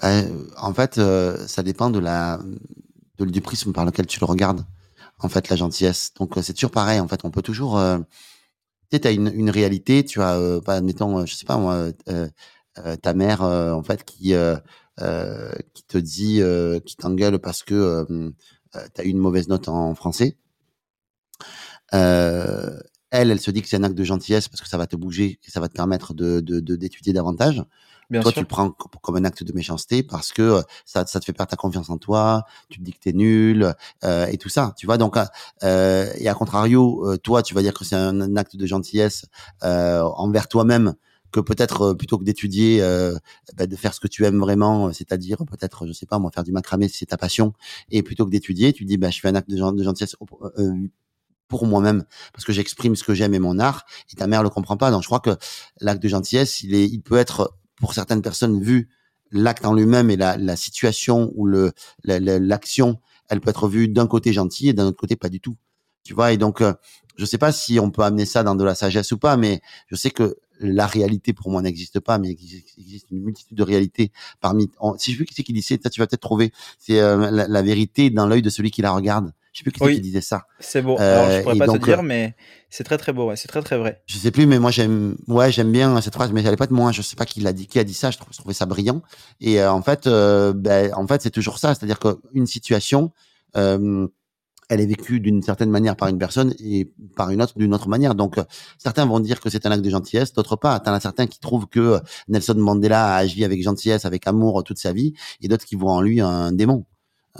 Bah, 0.00 0.22
En 0.56 0.74
fait, 0.74 0.98
euh, 0.98 1.46
ça 1.46 1.62
dépend 1.62 1.90
de 1.90 1.98
la, 1.98 2.40
du 3.18 3.40
prisme 3.40 3.72
par 3.72 3.84
lequel 3.84 4.06
tu 4.06 4.20
le 4.20 4.26
regardes. 4.26 4.64
En 5.20 5.28
fait, 5.28 5.48
la 5.48 5.56
gentillesse. 5.56 6.12
Donc, 6.14 6.36
euh, 6.36 6.42
c'est 6.42 6.52
toujours 6.54 6.70
pareil. 6.70 7.00
En 7.00 7.08
fait, 7.08 7.24
on 7.24 7.30
peut 7.30 7.42
toujours. 7.42 7.78
Euh, 7.78 7.98
tu 8.90 9.00
as 9.04 9.10
une, 9.10 9.30
une 9.34 9.50
réalité. 9.50 10.04
Tu 10.04 10.22
as, 10.22 10.60
pas, 10.64 10.76
admettons, 10.76 11.26
je 11.26 11.34
sais 11.34 11.44
pas 11.44 11.58
ta 13.02 13.12
mère, 13.12 13.42
en 13.42 13.82
fait, 13.82 14.04
qui 14.04 14.34
euh, 14.34 14.56
qui 15.74 15.82
te 15.84 15.98
dit, 15.98 16.40
euh, 16.40 16.80
qui 16.80 16.96
t'engueule 16.96 17.38
parce 17.38 17.62
que 17.62 17.74
euh, 17.74 18.30
tu 18.94 19.00
as 19.00 19.04
eu 19.04 19.08
une 19.08 19.18
mauvaise 19.18 19.48
note 19.48 19.68
en, 19.68 19.94
français. 19.94 20.36
elle, 21.92 22.80
elle 23.10 23.40
se 23.40 23.50
dit 23.50 23.62
que 23.62 23.68
c'est 23.68 23.76
un 23.76 23.84
acte 23.84 23.96
de 23.96 24.04
gentillesse 24.04 24.48
parce 24.48 24.60
que 24.60 24.68
ça 24.68 24.78
va 24.78 24.86
te 24.86 24.96
bouger 24.96 25.38
et 25.46 25.50
ça 25.50 25.60
va 25.60 25.68
te 25.68 25.74
permettre 25.74 26.14
de 26.14 26.40
d'étudier 26.40 27.12
de, 27.12 27.18
davantage. 27.18 27.64
Bien 28.10 28.22
toi, 28.22 28.32
tu 28.32 28.40
le 28.40 28.46
prends 28.46 28.70
comme 28.70 29.16
un 29.16 29.24
acte 29.24 29.42
de 29.42 29.52
méchanceté 29.52 30.02
parce 30.02 30.32
que 30.32 30.62
ça, 30.86 31.04
ça 31.04 31.20
te 31.20 31.26
fait 31.26 31.34
perdre 31.34 31.50
ta 31.50 31.56
confiance 31.56 31.90
en 31.90 31.98
toi, 31.98 32.44
tu 32.70 32.78
te 32.78 32.84
dis 32.84 32.92
que 32.92 33.00
t'es 33.00 33.12
nul 33.12 33.74
euh, 34.02 34.26
et 34.26 34.38
tout 34.38 34.48
ça, 34.48 34.72
tu 34.78 34.86
vois. 34.86 34.96
Donc, 34.96 35.16
euh, 35.62 36.10
et 36.16 36.26
à 36.26 36.34
contrario, 36.34 37.16
toi, 37.22 37.42
tu 37.42 37.52
vas 37.52 37.60
dire 37.60 37.74
que 37.74 37.84
c'est 37.84 37.96
un, 37.96 38.36
acte 38.36 38.56
de 38.56 38.66
gentillesse 38.66 39.26
euh, 39.62 40.00
envers 40.02 40.48
toi-même 40.48 40.94
que 41.32 41.40
peut-être 41.40 41.82
euh, 41.82 41.94
plutôt 41.94 42.18
que 42.18 42.24
d'étudier, 42.24 42.82
euh, 42.82 43.16
bah, 43.56 43.66
de 43.66 43.76
faire 43.76 43.94
ce 43.94 44.00
que 44.00 44.08
tu 44.08 44.24
aimes 44.24 44.38
vraiment, 44.38 44.88
euh, 44.88 44.92
c'est-à-dire 44.92 45.38
peut-être, 45.46 45.86
je 45.86 45.92
sais 45.92 46.06
pas, 46.06 46.18
moi 46.18 46.30
faire 46.32 46.44
du 46.44 46.52
macramé 46.52 46.88
c'est 46.88 47.06
ta 47.06 47.16
passion, 47.16 47.52
et 47.90 48.02
plutôt 48.02 48.24
que 48.24 48.30
d'étudier, 48.30 48.72
tu 48.72 48.84
dis, 48.84 48.96
bah, 48.96 49.10
je 49.10 49.20
fais 49.20 49.28
un 49.28 49.34
acte 49.34 49.50
de, 49.50 49.56
gentillesse 49.56 50.16
pour 51.48 51.66
moi-même 51.66 52.04
parce 52.32 52.44
que 52.44 52.52
j'exprime 52.52 52.94
ce 52.94 53.04
que 53.04 53.14
j'aime 53.14 53.32
et 53.32 53.38
mon 53.38 53.58
art. 53.58 53.86
Et 54.12 54.16
ta 54.16 54.26
mère 54.26 54.42
le 54.42 54.50
comprend 54.50 54.76
pas, 54.76 54.90
donc 54.90 55.02
je 55.02 55.08
crois 55.08 55.20
que 55.20 55.36
l'acte 55.80 56.02
de 56.02 56.08
gentillesse, 56.08 56.62
il 56.62 56.74
est, 56.74 56.84
il 56.84 57.00
peut 57.00 57.16
être 57.16 57.54
pour 57.76 57.94
certaines 57.94 58.22
personnes 58.22 58.60
vu 58.62 58.90
l'acte 59.30 59.64
en 59.64 59.74
lui-même 59.74 60.10
et 60.10 60.16
la, 60.16 60.36
la 60.36 60.56
situation 60.56 61.32
ou 61.34 61.46
le 61.46 61.72
l'action, 62.04 63.00
elle 63.28 63.40
peut 63.40 63.50
être 63.50 63.68
vue 63.68 63.88
d'un 63.88 64.06
côté 64.06 64.32
gentil 64.32 64.68
et 64.68 64.72
d'un 64.72 64.86
autre 64.86 64.98
côté 64.98 65.16
pas 65.16 65.28
du 65.28 65.40
tout. 65.40 65.56
Tu 66.02 66.14
vois, 66.14 66.32
et 66.32 66.38
donc 66.38 66.62
je 67.18 67.24
sais 67.24 67.36
pas 67.36 67.52
si 67.52 67.78
on 67.80 67.90
peut 67.90 68.02
amener 68.02 68.24
ça 68.24 68.42
dans 68.42 68.54
de 68.54 68.64
la 68.64 68.74
sagesse 68.74 69.12
ou 69.12 69.18
pas, 69.18 69.36
mais 69.36 69.60
je 69.88 69.96
sais 69.96 70.10
que 70.10 70.36
la 70.60 70.86
réalité 70.86 71.32
pour 71.32 71.50
moi 71.50 71.62
n'existe 71.62 72.00
pas, 72.00 72.18
mais 72.18 72.28
il 72.28 72.32
existe 72.78 73.10
une 73.10 73.22
multitude 73.22 73.56
de 73.56 73.62
réalités 73.62 74.12
parmi. 74.40 74.70
si 74.98 75.12
je 75.12 75.18
veux 75.18 75.24
qui 75.24 75.34
c'est 75.34 75.42
qui 75.42 75.52
dit 75.52 75.62
ça, 75.62 75.76
tu 75.76 76.00
vas 76.00 76.06
peut-être 76.06 76.20
trouver. 76.20 76.52
C'est 76.78 77.00
euh, 77.00 77.30
la, 77.30 77.62
vérité 77.62 78.10
dans 78.10 78.26
l'œil 78.26 78.42
de 78.42 78.50
celui 78.50 78.70
qui 78.70 78.82
la 78.82 78.92
regarde. 78.92 79.32
Je 79.52 79.58
sais 79.58 79.64
plus 79.64 79.72
qui, 79.72 79.94
qui 79.94 80.00
disait 80.00 80.20
ça. 80.20 80.44
C'est 80.60 80.82
beau. 80.82 80.96
Alors, 80.98 81.30
je 81.30 81.42
pourrais 81.42 81.56
pas 81.56 81.66
te 81.66 81.84
dire, 81.84 82.02
mais 82.02 82.36
c'est 82.70 82.84
très 82.84 82.98
très 82.98 83.12
beau. 83.12 83.34
C'est 83.34 83.48
très 83.48 83.62
très 83.62 83.78
vrai. 83.78 84.02
Je 84.06 84.16
sais 84.16 84.30
plus, 84.30 84.46
mais 84.46 84.58
moi 84.58 84.70
j'aime, 84.70 85.16
ouais, 85.26 85.50
j'aime 85.50 85.72
bien 85.72 86.00
cette 86.00 86.14
phrase, 86.14 86.32
mais 86.32 86.42
elle 86.42 86.52
est 86.52 86.56
pas 86.56 86.66
de 86.66 86.74
moi. 86.74 86.92
Je 86.92 87.02
sais 87.02 87.16
pas 87.16 87.24
qui 87.24 87.40
l'a 87.40 87.52
dit, 87.52 87.66
qui 87.66 87.78
a 87.78 87.84
dit 87.84 87.94
ça. 87.94 88.10
Je, 88.10 88.18
trouvais 88.18 88.54
ça 88.54 88.66
brillant. 88.66 89.02
Et 89.40 89.62
en 89.64 89.82
fait, 89.82 90.06
ben, 90.06 90.92
en 90.94 91.06
fait, 91.06 91.22
c'est 91.22 91.30
toujours 91.30 91.58
ça. 91.58 91.74
C'est-à-dire 91.74 91.98
qu'une 91.98 92.46
situation, 92.46 93.12
elle 94.68 94.80
est 94.80 94.86
vécue 94.86 95.20
d'une 95.20 95.42
certaine 95.42 95.70
manière 95.70 95.96
par 95.96 96.08
une 96.08 96.18
personne 96.18 96.54
et 96.60 96.92
par 97.16 97.30
une 97.30 97.42
autre 97.42 97.58
d'une 97.58 97.74
autre 97.74 97.88
manière. 97.88 98.14
Donc, 98.14 98.38
euh, 98.38 98.44
certains 98.76 99.06
vont 99.06 99.20
dire 99.20 99.40
que 99.40 99.50
c'est 99.50 99.66
un 99.66 99.70
acte 99.70 99.84
de 99.84 99.90
gentillesse, 99.90 100.32
d'autres 100.32 100.56
pas. 100.56 100.78
T'en 100.80 100.92
as 100.92 101.00
certains 101.00 101.26
qui 101.26 101.40
trouvent 101.40 101.66
que 101.66 101.80
euh, 101.80 101.98
Nelson 102.28 102.54
Mandela 102.54 103.14
a 103.14 103.16
agi 103.16 103.44
avec 103.44 103.62
gentillesse, 103.62 104.04
avec 104.04 104.26
amour 104.26 104.62
toute 104.64 104.78
sa 104.78 104.92
vie, 104.92 105.14
et 105.40 105.48
d'autres 105.48 105.64
qui 105.64 105.74
voient 105.74 105.92
en 105.92 106.00
lui 106.00 106.20
un 106.20 106.52
démon. 106.52 106.84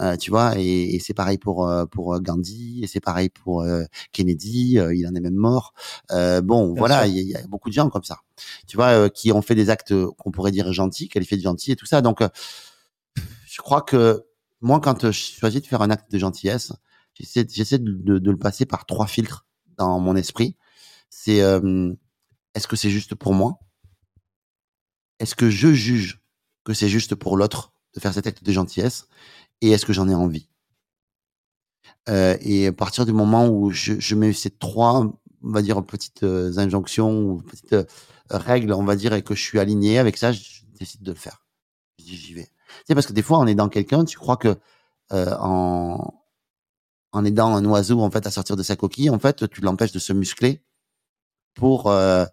Euh, 0.01 0.15
tu 0.15 0.31
vois, 0.31 0.57
et, 0.57 0.95
et 0.95 0.99
c'est 0.99 1.13
pareil 1.13 1.37
pour 1.37 1.69
pour 1.91 2.19
Gandhi, 2.21 2.79
et 2.83 2.87
c'est 2.87 3.01
pareil 3.01 3.29
pour 3.29 3.65
Kennedy. 4.13 4.79
il 4.93 5.07
en 5.07 5.13
est 5.13 5.19
même 5.19 5.35
mort. 5.35 5.73
bon, 6.09 6.73
voilà, 6.73 7.05
il 7.05 7.17
y, 7.17 7.35
a 7.35 7.45
beaucoup 7.47 7.69
de 7.69 7.73
gens 7.73 7.89
comme 7.89 8.03
ça, 8.03 8.19
tu 8.67 8.77
vois, 8.77 9.09
qui 9.09 9.31
ont 9.31 9.41
fait 9.41 9.55
des 9.55 9.69
actes 9.69 9.93
qu'on 10.17 10.31
pourrait 10.31 10.51
dire 10.51 10.71
gentils, 10.71 11.09
qualifiés 11.09 11.37
de 11.37 11.43
gentils 11.43 11.73
et 11.73 11.75
tout 11.75 11.85
ça. 11.85 12.01
Donc, 12.01 12.23
je 13.45 13.57
crois 13.57 13.81
que 13.81 14.23
moi, 14.61 14.79
quand 14.79 15.11
je 15.11 15.11
choisis 15.11 15.61
de 15.61 15.67
faire 15.67 15.81
un 15.81 15.89
acte 15.89 16.11
de 16.11 16.17
gentillesse, 16.17 16.71
j'essaie 17.19 17.45
j'essaie 17.49 17.79
de, 17.79 18.17
de, 18.17 18.31
le 18.31 18.37
passer 18.37 18.65
par 18.65 18.85
trois 18.85 19.07
filtres 19.07 19.45
dans 19.77 19.99
mon 19.99 20.15
esprit. 20.15 20.55
C'est 21.09 21.41
euh, 21.41 21.93
est-ce 22.55 22.67
que 22.67 22.75
c'est 22.75 22.89
juste 22.89 23.15
pour 23.15 23.33
moi? 23.33 23.59
Est-ce 25.19 25.35
que 25.35 25.49
je 25.49 25.73
juge 25.73 26.21
que 26.63 26.73
c'est 26.73 26.89
juste 26.89 27.15
pour 27.15 27.37
l'autre 27.37 27.73
de 27.93 27.99
faire 27.99 28.13
cet 28.13 28.27
acte 28.27 28.43
de 28.43 28.51
gentillesse? 28.51 29.07
Et 29.61 29.71
est-ce 29.71 29.85
que 29.85 29.93
j'en 29.93 30.07
ai 30.07 30.15
envie? 30.15 30.49
Euh, 32.07 32.37
Et 32.41 32.67
à 32.67 32.73
partir 32.73 33.05
du 33.05 33.13
moment 33.13 33.47
où 33.47 33.71
je, 33.71 33.99
je, 33.99 34.15
mets 34.15 34.33
ces 34.33 34.49
trois, 34.49 35.01
on 35.43 35.51
va 35.51 35.61
dire 35.61 35.83
petites 35.85 36.23
euh, 36.23 36.57
injonctions 36.57 37.21
ou 37.21 37.41
petites 37.41 37.73
euh, 37.73 37.83
règles, 38.29 38.73
on 38.73 38.83
va 38.83 38.95
dire, 38.95 39.13
et 39.13 39.21
que 39.21 39.35
je 39.35 39.41
suis 39.41 39.59
aligné 39.59 39.99
avec 39.99 40.17
ça, 40.17 40.31
je 40.31 40.61
décide 40.79 41.03
de 41.03 41.11
le 41.11 41.17
faire. 41.17 41.45
J'y 41.97 42.33
vais. 42.33 42.47
C'est 42.87 42.95
parce 42.95 43.07
que 43.07 43.13
des 43.13 43.21
fois, 43.21 43.39
on 43.39 43.47
est 43.47 43.55
dans 43.55 43.69
quelqu'un, 43.69 44.05
tu 44.05 44.17
crois 44.17 44.37
que 44.37 44.57
en, 45.11 46.18
en 47.11 47.25
aidant 47.25 47.55
un 47.55 47.65
oiseau 47.65 48.01
en 48.01 48.11
fait 48.11 48.25
à 48.27 48.31
sortir 48.31 48.55
de 48.55 48.63
sa 48.63 48.75
coquille, 48.75 49.09
en 49.09 49.19
fait, 49.19 49.49
tu 49.49 49.61
l'empêches 49.61 49.91
de 49.91 49.99
se 49.99 50.13
muscler 50.13 50.63
pour 51.55 51.87
euh, 51.87 52.25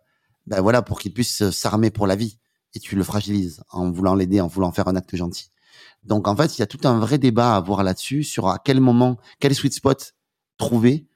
ben 0.46 0.60
voilà 0.60 0.82
pour 0.82 1.00
qu'il 1.00 1.12
puisse 1.12 1.50
s'armer 1.50 1.90
pour 1.90 2.06
la 2.06 2.16
vie 2.16 2.38
et 2.74 2.80
tu 2.80 2.96
le 2.96 3.02
fragilises 3.02 3.62
en 3.70 3.90
voulant 3.90 4.14
l'aider, 4.14 4.40
en 4.40 4.46
voulant 4.46 4.72
faire 4.72 4.88
un 4.88 4.96
acte 4.96 5.16
gentil. 5.16 5.50
Donc 6.04 6.28
en 6.28 6.36
fait, 6.36 6.56
il 6.56 6.60
y 6.60 6.62
a 6.62 6.66
tout 6.66 6.80
un 6.84 6.98
vrai 6.98 7.18
débat 7.18 7.54
à 7.54 7.56
avoir 7.56 7.82
là-dessus 7.82 8.22
sur 8.22 8.48
à 8.48 8.58
quel 8.58 8.80
moment, 8.80 9.18
quel 9.40 9.54
sweet 9.54 9.74
spot 9.74 10.14
trouver 10.58 11.06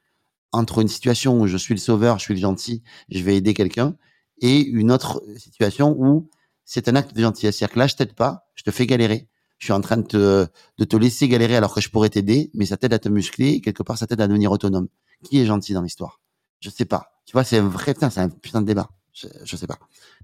entre 0.53 0.81
une 0.81 0.89
situation 0.89 1.41
où 1.41 1.47
je 1.47 1.57
suis 1.57 1.75
le 1.75 1.81
sauveur, 1.81 2.19
je 2.19 2.25
suis 2.25 2.35
le 2.35 2.41
gentil, 2.41 2.83
je 3.09 3.23
vais 3.23 3.37
aider 3.37 3.55
quelqu'un, 3.55 3.97
et 4.41 4.61
une 4.61 4.91
autre 4.91 5.23
situation 5.37 5.95
où 5.99 6.29
c'est 6.65 6.89
un 6.89 6.97
acte 6.97 7.15
de 7.15 7.21
gentillesse. 7.21 7.59
C'est-à-dire 7.59 7.75
que 7.75 7.79
là, 7.79 7.87
je 7.87 7.95
t'aide 7.95 8.15
pas, 8.15 8.47
je 8.55 8.65
te 8.65 8.71
fais 8.71 8.87
galérer, 8.87 9.29
je 9.61 9.67
suis 9.67 9.73
en 9.73 9.81
train 9.81 9.99
de 9.99 10.07
te, 10.07 10.47
de 10.79 10.85
te 10.85 10.97
laisser 10.97 11.29
galérer 11.29 11.55
alors 11.55 11.75
que 11.75 11.81
je 11.81 11.91
pourrais 11.91 12.09
t'aider, 12.09 12.51
mais 12.55 12.65
ça 12.65 12.77
t'aide 12.77 12.95
à 12.95 12.99
te 12.99 13.09
muscler 13.09 13.51
et 13.51 13.61
quelque 13.61 13.83
part 13.83 13.99
ça 13.99 14.07
t'aide 14.07 14.21
à 14.21 14.27
devenir 14.27 14.51
autonome. 14.51 14.89
Qui 15.23 15.41
est 15.41 15.45
gentil 15.45 15.75
dans 15.75 15.83
l'histoire? 15.83 16.19
Je 16.61 16.71
sais 16.71 16.87
pas. 16.87 17.13
Tu 17.27 17.33
vois, 17.33 17.45
c'est 17.45 17.59
un 17.59 17.69
vrai 17.69 17.93
putain, 17.93 18.09
c'est 18.09 18.21
un 18.21 18.31
putain 18.31 18.63
de 18.63 18.67
débat. 18.67 18.89
Je, 19.13 19.29
je 19.45 19.57
sais 19.57 19.67
pas. 19.67 19.79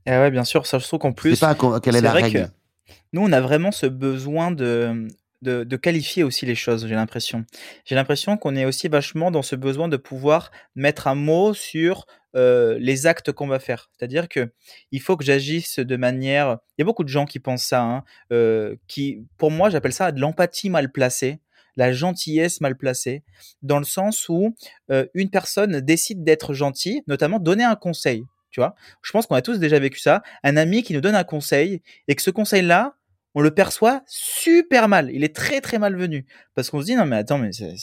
Et 0.07 0.13
eh 0.13 0.19
ouais, 0.19 0.31
bien 0.31 0.45
sûr, 0.45 0.67
ça 0.67 0.79
je 0.79 0.87
trouve 0.87 1.01
qu'en 1.01 1.13
plus. 1.13 1.31
Je 1.31 1.35
sais 1.35 1.55
pas 1.55 1.81
quelle 1.81 1.97
est, 1.97 2.01
la 2.01 2.13
règle. 2.13 2.51
nous, 3.13 3.21
on 3.21 3.33
a 3.33 3.43
vraiment 3.43 3.73
ce 3.73 3.85
besoin 3.85 4.53
de, 4.53 5.07
de, 5.43 5.65
de, 5.65 5.77
qualifier 5.77 6.25
aussi 6.25 6.47
les 6.47 6.55
choses, 6.55 6.87
j'ai 6.87 6.95
l'impression. 6.95 7.45
J'ai 7.85 7.95
l'impression 7.95 8.39
qu'on 8.39 8.57
est 8.57 8.65
aussi 8.65 8.89
vachement 8.89 9.31
dans 9.31 9.43
ce 9.43 9.55
besoin 9.55 9.89
de 9.89 9.99
pouvoir 9.99 10.51
mettre 10.75 11.09
un 11.09 11.15
mot 11.15 11.53
sur 11.53 12.07
euh, 12.37 12.77
les 12.79 13.07
actes 13.07 13.33
qu'on 13.33 13.47
va 13.47 13.59
faire. 13.59 13.91
C'est-à-dire 13.97 14.29
que 14.29 14.53
il 14.93 15.01
faut 15.01 15.17
que 15.17 15.25
j'agisse 15.25 15.79
de 15.79 15.97
manière. 15.97 16.59
Il 16.77 16.81
y 16.81 16.83
a 16.83 16.85
beaucoup 16.85 17.05
de 17.05 17.09
gens 17.09 17.25
qui 17.25 17.41
pensent 17.41 17.65
ça. 17.65 17.83
Hein, 17.83 18.05
euh, 18.33 18.77
qui, 18.89 19.25
pour 19.39 19.51
moi, 19.51 19.71
j'appelle 19.71 19.93
ça 19.93 20.13
de 20.13 20.21
l'empathie 20.21 20.69
mal 20.69 20.93
placée, 20.93 21.41
la 21.77 21.93
gentillesse 21.93 22.61
mal 22.61 22.77
placée, 22.77 23.23
dans 23.63 23.79
le 23.79 23.85
sens 23.85 24.29
où 24.29 24.55
euh, 24.91 25.07
une 25.15 25.31
personne 25.31 25.81
décide 25.81 26.25
d'être 26.25 26.53
gentille, 26.53 27.03
notamment 27.07 27.39
donner 27.39 27.65
un 27.65 27.77
conseil. 27.77 28.25
Tu 28.51 28.61
vois, 28.61 28.75
je 29.03 29.13
pense 29.13 29.27
qu'on 29.27 29.35
a 29.35 29.43
tous 29.43 29.59
déjà 29.59 29.79
vécu 29.79 29.99
ça. 29.99 30.23
Un 30.43 30.57
ami 30.57 30.83
qui 30.83 30.95
nous 30.95 31.01
donne 31.01 31.15
un 31.15 31.25
conseil 31.25 31.83
et 32.09 32.15
que 32.15 32.23
ce 32.23 32.31
conseil-là, 32.31 32.97
on 33.35 33.41
le 33.41 33.51
perçoit 33.51 34.03
super 34.07 34.89
mal. 34.89 35.11
Il 35.11 35.25
est 35.25 35.35
très 35.35 35.61
très 35.61 35.79
malvenu 35.79 36.27
parce 36.55 36.71
qu'on 36.71 36.81
se 36.81 36.87
dit 36.87 36.97
non 36.97 37.05
mais 37.05 37.17
attends 37.17 37.37
mais 37.37 37.53
c'est 37.53 37.75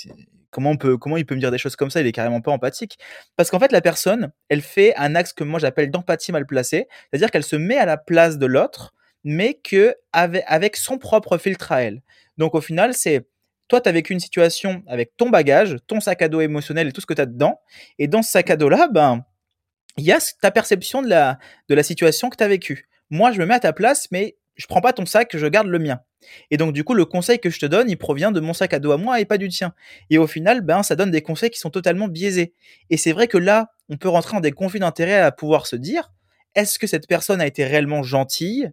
comment 0.53 0.71
on 0.71 0.77
peut, 0.77 0.97
comment 0.97 1.17
il 1.17 1.25
peut 1.25 1.35
me 1.35 1.39
dire 1.39 1.51
des 1.51 1.57
choses 1.57 1.75
comme 1.75 1.89
ça? 1.89 1.99
Il 1.99 2.07
est 2.07 2.11
carrément 2.13 2.39
pas 2.39 2.51
empathique. 2.51 2.97
Parce 3.35 3.49
qu'en 3.49 3.59
fait, 3.59 3.71
la 3.71 3.81
personne, 3.81 4.31
elle 4.47 4.61
fait 4.61 4.95
un 4.95 5.15
axe 5.15 5.33
que 5.33 5.43
moi 5.43 5.59
j'appelle 5.59 5.91
d'empathie 5.91 6.31
mal 6.31 6.45
placée, 6.45 6.87
c'est-à-dire 7.09 7.31
qu'elle 7.31 7.43
se 7.43 7.57
met 7.57 7.77
à 7.77 7.85
la 7.85 7.97
place 7.97 8.37
de 8.37 8.45
l'autre, 8.45 8.93
mais 9.23 9.55
que 9.55 9.95
avec, 10.13 10.75
son 10.77 10.97
propre 10.97 11.37
filtre 11.37 11.71
à 11.71 11.81
elle. 11.81 12.01
Donc 12.37 12.55
au 12.55 12.61
final, 12.61 12.93
c'est 12.93 13.27
toi, 13.67 13.81
tu 13.81 13.89
as 13.89 13.91
vécu 13.91 14.13
une 14.13 14.19
situation 14.19 14.83
avec 14.87 15.15
ton 15.17 15.29
bagage, 15.29 15.77
ton 15.87 15.99
sac 15.99 16.21
à 16.21 16.29
dos 16.29 16.41
émotionnel 16.41 16.87
et 16.87 16.91
tout 16.91 17.01
ce 17.01 17.05
que 17.05 17.13
tu 17.13 17.21
as 17.21 17.25
dedans. 17.25 17.59
Et 17.97 18.07
dans 18.07 18.21
ce 18.21 18.31
sac 18.31 18.49
à 18.49 18.55
dos-là, 18.55 18.87
ben, 18.91 19.25
il 19.97 20.03
y 20.03 20.11
a 20.11 20.19
ta 20.41 20.51
perception 20.51 21.01
de 21.01 21.09
la, 21.09 21.39
de 21.69 21.75
la 21.75 21.83
situation 21.83 22.29
que 22.29 22.37
tu 22.37 22.43
as 22.43 22.47
vécue. 22.47 22.87
Moi, 23.09 23.31
je 23.31 23.39
me 23.39 23.45
mets 23.45 23.55
à 23.55 23.59
ta 23.59 23.73
place, 23.73 24.09
mais 24.11 24.35
je 24.55 24.67
prends 24.67 24.81
pas 24.81 24.93
ton 24.93 25.05
sac, 25.05 25.35
je 25.35 25.47
garde 25.47 25.67
le 25.67 25.79
mien. 25.79 25.99
Et 26.51 26.57
donc, 26.57 26.73
du 26.73 26.83
coup, 26.83 26.93
le 26.93 27.05
conseil 27.05 27.39
que 27.39 27.49
je 27.49 27.59
te 27.59 27.65
donne, 27.65 27.89
il 27.89 27.97
provient 27.97 28.31
de 28.31 28.39
mon 28.39 28.53
sac 28.53 28.73
à 28.73 28.79
dos 28.79 28.91
à 28.91 28.97
moi 28.97 29.19
et 29.19 29.25
pas 29.25 29.37
du 29.37 29.49
tien. 29.49 29.73
Et 30.09 30.17
au 30.17 30.27
final, 30.27 30.61
ben, 30.61 30.83
ça 30.83 30.95
donne 30.95 31.11
des 31.11 31.21
conseils 31.21 31.49
qui 31.49 31.59
sont 31.59 31.69
totalement 31.69 32.07
biaisés. 32.07 32.53
Et 32.89 32.97
c'est 32.97 33.11
vrai 33.11 33.27
que 33.27 33.37
là, 33.37 33.71
on 33.89 33.97
peut 33.97 34.09
rentrer 34.09 34.35
dans 34.35 34.41
des 34.41 34.51
conflits 34.51 34.79
d'intérêts 34.79 35.19
à 35.19 35.31
pouvoir 35.31 35.67
se 35.67 35.75
dire, 35.75 36.11
est-ce 36.55 36.79
que 36.79 36.87
cette 36.87 37.07
personne 37.07 37.41
a 37.41 37.47
été 37.47 37.65
réellement 37.65 38.03
gentille? 38.03 38.71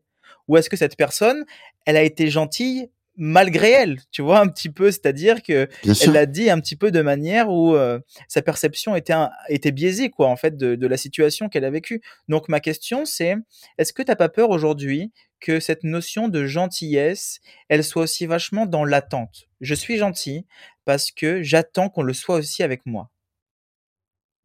Ou 0.48 0.56
est-ce 0.56 0.70
que 0.70 0.76
cette 0.76 0.96
personne, 0.96 1.44
elle 1.86 1.96
a 1.96 2.02
été 2.02 2.28
gentille 2.28 2.90
malgré 3.20 3.70
elle, 3.70 4.00
tu 4.10 4.22
vois, 4.22 4.40
un 4.40 4.48
petit 4.48 4.70
peu, 4.70 4.90
c'est-à-dire 4.90 5.42
que 5.42 5.68
elle 5.84 6.12
l'a 6.12 6.24
dit 6.24 6.48
un 6.48 6.58
petit 6.58 6.74
peu 6.74 6.90
de 6.90 7.02
manière 7.02 7.50
où 7.50 7.74
euh, 7.76 8.00
sa 8.28 8.40
perception 8.40 8.96
était, 8.96 9.12
était 9.50 9.72
biaisée, 9.72 10.08
quoi, 10.08 10.28
en 10.28 10.36
fait, 10.36 10.56
de, 10.56 10.74
de 10.74 10.86
la 10.86 10.96
situation 10.96 11.50
qu'elle 11.50 11.66
a 11.66 11.70
vécue. 11.70 12.00
Donc, 12.28 12.48
ma 12.48 12.60
question, 12.60 13.04
c'est, 13.04 13.36
est-ce 13.76 13.92
que 13.92 14.02
tu 14.02 14.10
n'as 14.10 14.16
pas 14.16 14.30
peur 14.30 14.48
aujourd'hui 14.48 15.12
que 15.38 15.60
cette 15.60 15.84
notion 15.84 16.28
de 16.28 16.46
gentillesse, 16.46 17.40
elle 17.68 17.84
soit 17.84 18.04
aussi 18.04 18.24
vachement 18.24 18.64
dans 18.64 18.86
l'attente? 18.86 19.48
Je 19.60 19.74
suis 19.74 19.98
gentil 19.98 20.46
parce 20.86 21.10
que 21.10 21.42
j'attends 21.42 21.90
qu'on 21.90 22.02
le 22.02 22.14
soit 22.14 22.36
aussi 22.36 22.62
avec 22.62 22.86
moi. 22.86 23.10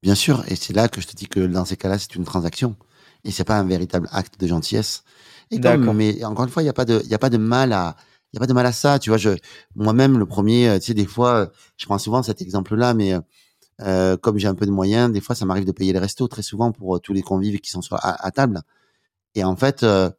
Bien 0.04 0.16
sûr, 0.16 0.44
et 0.50 0.58
c'est 0.58 0.74
là 0.74 0.90
que 0.90 1.00
je 1.00 1.08
te 1.08 1.16
dis 1.16 1.28
que 1.28 1.40
dans 1.40 1.64
ces 1.64 1.78
cas-là, 1.78 1.98
c'est 1.98 2.14
une 2.16 2.26
transaction 2.26 2.76
et 3.24 3.32
c'est 3.32 3.46
pas 3.46 3.58
un 3.58 3.66
véritable 3.66 4.10
acte 4.12 4.38
de 4.38 4.48
gentillesse. 4.48 5.04
Et 5.50 5.60
mais 5.60 6.26
encore 6.26 6.46
une 6.46 6.52
fois, 6.52 6.62
il 6.62 6.66
n'y 6.66 6.70
a 6.70 6.74
pas 6.74 6.86
de, 6.86 7.02
il 7.06 7.14
a 7.14 7.20
pas 7.20 7.30
de 7.30 7.38
mal 7.38 7.72
à, 7.72 7.96
il 8.34 8.36
y 8.36 8.38
a 8.38 8.40
pas 8.40 8.48
de 8.48 8.54
mal 8.54 8.66
à 8.66 8.72
ça. 8.72 9.00
Tu 9.00 9.10
vois, 9.10 9.18
je, 9.18 9.32
moi-même, 9.76 10.18
le 10.18 10.26
premier, 10.26 10.70
euh, 10.70 10.80
tu 10.80 10.88
sais, 10.88 10.94
des 10.94 11.06
fois, 11.06 11.52
je 11.78 11.86
prends 11.86 11.98
souvent 11.98 12.24
cet 12.24 12.42
exemple-là, 12.42 12.94
mais 12.94 13.14
euh, 13.82 14.18
comme 14.18 14.38
j'ai 14.38 14.48
un 14.48 14.56
peu 14.56 14.66
de 14.66 14.72
moyens, 14.72 15.12
des 15.12 15.22
fois, 15.22 15.36
ça 15.36 15.46
m'arrive 15.46 15.66
de 15.66 15.72
payer 15.72 15.94
les 15.94 16.00
restos 16.00 16.28
très 16.28 16.42
souvent 16.44 16.72
pour 16.72 16.96
euh, 16.96 17.00
tous 17.00 17.14
les 17.14 17.22
convives 17.22 17.60
qui 17.60 17.72
sont 17.72 17.82
à, 17.92 18.32
table. 18.32 18.62
Et 19.36 19.44
en 19.44 19.56
fait, 19.56 19.84
euh, 19.84 20.10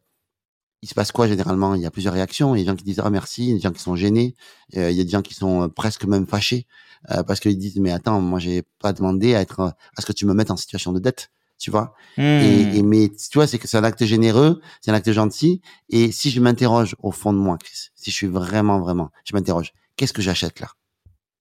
il 0.83 0.89
se 0.89 0.95
passe 0.95 1.13
quoi 1.13 1.27
généralement? 1.27 1.75
Il 1.75 1.83
y 1.83 1.87
a 1.87 1.91
plusieurs 1.91 2.15
réactions. 2.15 2.55
Il 2.55 2.59
y 2.59 2.63
a 2.63 2.65
des 2.65 2.71
gens 2.71 2.77
qui 2.77 2.85
disent 2.85 3.01
ah 3.03 3.11
merci, 3.11 3.45
il 3.45 3.49
y 3.49 3.53
a 3.53 3.55
des 3.57 3.61
gens 3.61 3.73
qui 3.73 3.83
sont 3.83 3.97
gênés, 3.97 4.35
euh, 4.77 4.91
il 4.91 4.97
y 4.97 5.01
a 5.01 5.05
des 5.05 5.11
gens 5.11 5.23
qui 5.23 5.35
sont 5.35 5.63
euh, 5.65 5.69
presque 5.69 6.05
même 6.05 6.27
fâchés 6.27 6.67
euh, 7.11 7.23
parce 7.23 7.41
qu'ils 7.41 7.59
disent 7.59 7.79
mais 7.81 7.93
attends, 7.93 8.21
moi 8.21 8.39
j'ai 8.39 8.63
pas 8.81 8.93
demandé 8.93 9.35
à 9.35 9.41
être 9.41 9.61
à 9.61 10.01
ce 10.01 10.07
que 10.07 10.13
tu 10.13 10.27
me 10.27 10.35
mettes 10.35 10.51
en 10.51 10.57
situation 10.57 10.93
de 10.93 11.01
dette, 11.01 11.31
tu 11.59 11.71
vois. 11.71 11.95
Et, 12.19 12.83
hmm. 12.83 12.87
mais 12.87 13.09
tu 13.09 13.39
vois, 13.39 13.47
c'est 13.47 13.59
que 13.59 13.69
c'est 13.69 13.77
un 13.77 13.85
acte 13.85 14.05
généreux, 14.05 14.61
c'est 14.81 14.91
un 14.91 14.95
acte 14.95 15.11
gentil. 15.11 15.63
Et 15.89 16.13
si 16.13 16.31
je 16.31 16.41
m'interroge 16.41 16.97
au 17.03 17.11
fond 17.11 17.33
de 17.33 17.39
moi, 17.39 17.59
Chris, 17.59 17.89
si 17.95 18.11
je 18.11 18.17
suis 18.17 18.27
vraiment 18.27 18.81
vraiment, 18.81 19.11
je 19.25 19.35
m'interroge, 19.35 19.73
qu'est-ce 19.97 20.13
que 20.13 20.23
j'achète 20.23 20.61
là? 20.61 20.69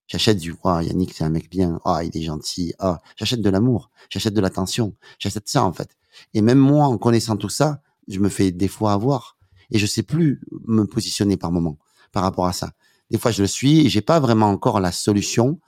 J'achète 0.08 0.38
du 0.38 0.56
oh, 0.64 0.80
Yannick, 0.80 1.14
c'est 1.14 1.24
un 1.24 1.30
mec 1.30 1.50
bien. 1.50 1.80
Oh, 1.84 1.98
il 2.04 2.16
est 2.16 2.24
gentil. 2.24 2.74
Oh, 2.80 2.96
j'achète 3.16 3.42
de 3.42 3.50
l'amour. 3.50 3.90
J'achète 4.10 4.36
de 4.36 4.42
l'attention. 4.42 4.96
J'achète 5.18 5.50
ça 5.50 5.64
en 5.64 5.74
fait. 5.74 5.90
Et 6.34 6.42
même 6.42 6.60
moi, 6.60 6.86
en 6.86 6.98
connaissant 6.98 7.38
tout 7.38 7.50
ça, 7.50 7.82
je 8.08 8.20
me 8.20 8.30
fais 8.30 8.52
des 8.52 8.68
fois 8.68 8.94
avoir 8.94 9.38
et 9.72 9.80
je 9.80 9.86
sais 9.86 10.04
plus 10.04 10.42
me 10.68 10.84
positionner 10.84 11.38
par 11.38 11.52
moment 11.52 11.80
par 12.12 12.24
rapport 12.24 12.46
à 12.46 12.54
ça. 12.54 12.72
Des 13.12 13.18
fois, 13.18 13.32
je 13.32 13.42
le 13.42 13.48
suis 13.48 13.86
et 13.86 13.90
j'ai 13.90 14.02
pas 14.02 14.20
vraiment 14.20 14.50
encore 14.50 14.80
la 14.80 14.92
solution, 14.92 15.60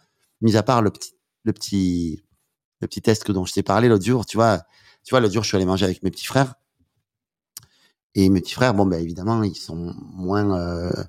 mis 0.42 0.56
à 0.56 0.64
part 0.64 0.82
le 0.82 0.92
petit, 0.92 1.14
le 1.44 1.54
petit, 1.54 2.24
le 2.82 2.88
petit 2.88 3.02
test 3.02 3.30
dont 3.32 3.46
je 3.46 3.54
t'ai 3.54 3.64
parlé 3.64 3.88
l'autre 3.88 4.06
jour. 4.06 4.26
Tu 4.26 4.38
vois, 4.38 4.64
tu 5.04 5.12
vois, 5.12 5.20
l'autre 5.20 5.34
jour, 5.34 5.44
je 5.44 5.50
suis 5.50 5.56
allé 5.56 5.66
manger 5.66 5.86
avec 5.86 6.04
mes 6.04 6.12
petits 6.12 6.26
frères. 6.26 6.56
Et 8.16 8.30
mes 8.30 8.42
petits 8.42 8.54
frères, 8.54 8.74
bon, 8.74 8.86
ben 8.86 9.02
évidemment, 9.02 9.44
ils 9.44 9.56
sont 9.56 9.94
moins, 10.14 10.58
euh, 10.60 11.04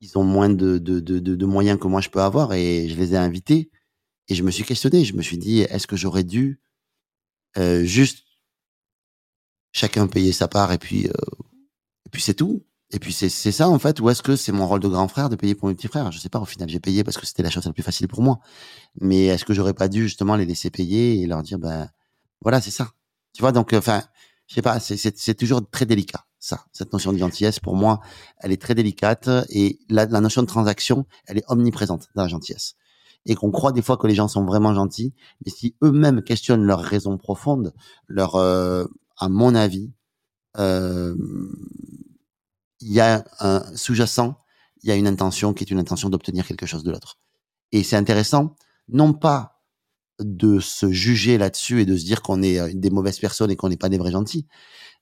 ils 0.00 0.16
ont 0.18 0.24
moins 0.24 0.48
de, 0.48 0.78
de, 0.78 1.00
de, 1.00 1.18
de, 1.18 1.46
moyens 1.46 1.78
que 1.78 1.86
moi 1.86 2.00
je 2.00 2.08
peux 2.08 2.20
avoir. 2.22 2.52
Et 2.54 2.88
je 2.88 2.96
les 2.96 3.14
ai 3.14 3.16
invités. 3.16 3.70
Et 4.28 4.34
je 4.34 4.42
me 4.42 4.50
suis 4.50 4.64
questionné. 4.64 5.04
Je 5.04 5.14
me 5.14 5.22
suis 5.22 5.38
dit, 5.38 5.60
est-ce 5.60 5.86
que 5.86 5.96
j'aurais 5.96 6.24
dû 6.24 6.60
euh, 7.56 7.84
juste 7.84 8.24
chacun 9.72 10.06
payer 10.06 10.32
sa 10.32 10.48
part 10.48 10.72
et 10.72 10.78
puis, 10.78 11.06
euh, 11.08 11.44
et 12.06 12.10
puis 12.10 12.22
c'est 12.22 12.34
tout? 12.34 12.64
Et 12.90 12.98
puis 12.98 13.12
c'est 13.12 13.28
ça 13.28 13.68
en 13.68 13.78
fait, 13.78 14.00
ou 14.00 14.08
est-ce 14.08 14.22
que 14.22 14.34
c'est 14.34 14.52
mon 14.52 14.66
rôle 14.66 14.80
de 14.80 14.88
grand 14.88 15.08
frère 15.08 15.28
de 15.28 15.36
payer 15.36 15.54
pour 15.54 15.68
mes 15.68 15.74
petits 15.74 15.88
frères? 15.88 16.10
Je 16.10 16.18
sais 16.18 16.30
pas, 16.30 16.40
au 16.40 16.46
final 16.46 16.68
j'ai 16.70 16.80
payé 16.80 17.04
parce 17.04 17.18
que 17.18 17.26
c'était 17.26 17.42
la 17.42 17.50
chose 17.50 17.66
la 17.66 17.72
plus 17.72 17.82
facile 17.82 18.08
pour 18.08 18.22
moi. 18.22 18.38
Mais 19.00 19.26
est-ce 19.26 19.44
que 19.44 19.52
j'aurais 19.52 19.74
pas 19.74 19.88
dû 19.88 20.04
justement 20.04 20.36
les 20.36 20.46
laisser 20.46 20.70
payer 20.70 21.20
et 21.20 21.26
leur 21.26 21.42
dire, 21.42 21.58
ben 21.58 21.90
voilà, 22.40 22.60
c'est 22.62 22.70
ça. 22.70 22.92
Tu 23.34 23.42
vois, 23.42 23.52
donc 23.52 23.74
enfin, 23.74 24.02
je 24.46 24.54
sais 24.54 24.62
pas, 24.62 24.80
c'est 24.80 25.34
toujours 25.34 25.60
très 25.70 25.84
délicat 25.84 26.24
ça, 26.38 26.64
cette 26.72 26.92
notion 26.92 27.12
de 27.12 27.18
gentillesse 27.18 27.58
pour 27.58 27.74
moi, 27.74 28.00
elle 28.38 28.52
est 28.52 28.60
très 28.60 28.74
délicate 28.74 29.28
et 29.50 29.78
la, 29.88 30.06
la 30.06 30.20
notion 30.20 30.42
de 30.42 30.46
transaction, 30.46 31.06
elle 31.26 31.38
est 31.38 31.44
omniprésente 31.48 32.08
dans 32.14 32.22
la 32.22 32.28
gentillesse. 32.28 32.74
Et 33.26 33.34
qu'on 33.34 33.50
croit 33.50 33.72
des 33.72 33.82
fois 33.82 33.96
que 33.96 34.06
les 34.06 34.14
gens 34.14 34.28
sont 34.28 34.44
vraiment 34.44 34.72
gentils, 34.72 35.12
mais 35.44 35.50
si 35.50 35.74
eux-mêmes 35.82 36.22
questionnent 36.22 36.64
leurs 36.64 36.80
raisons 36.80 37.18
profondes, 37.18 37.74
leur, 38.06 38.36
euh, 38.36 38.86
à 39.18 39.28
mon 39.28 39.54
avis, 39.54 39.92
euh, 40.58 41.14
il 42.80 42.92
y 42.92 43.00
a 43.00 43.24
un 43.40 43.64
sous-jacent, 43.76 44.38
il 44.82 44.88
y 44.88 44.92
a 44.92 44.94
une 44.94 45.06
intention 45.06 45.52
qui 45.54 45.64
est 45.64 45.70
une 45.70 45.78
intention 45.78 46.08
d'obtenir 46.08 46.46
quelque 46.46 46.66
chose 46.66 46.84
de 46.84 46.90
l'autre. 46.90 47.18
Et 47.72 47.82
c'est 47.82 47.96
intéressant, 47.96 48.56
non 48.88 49.12
pas 49.12 49.62
de 50.20 50.58
se 50.60 50.90
juger 50.90 51.38
là-dessus 51.38 51.82
et 51.82 51.86
de 51.86 51.96
se 51.96 52.04
dire 52.04 52.22
qu'on 52.22 52.42
est 52.42 52.58
euh, 52.58 52.70
des 52.74 52.90
mauvaises 52.90 53.18
personnes 53.18 53.50
et 53.50 53.56
qu'on 53.56 53.68
n'est 53.68 53.76
pas 53.76 53.88
des 53.88 53.98
vrais 53.98 54.10
gentils. 54.10 54.46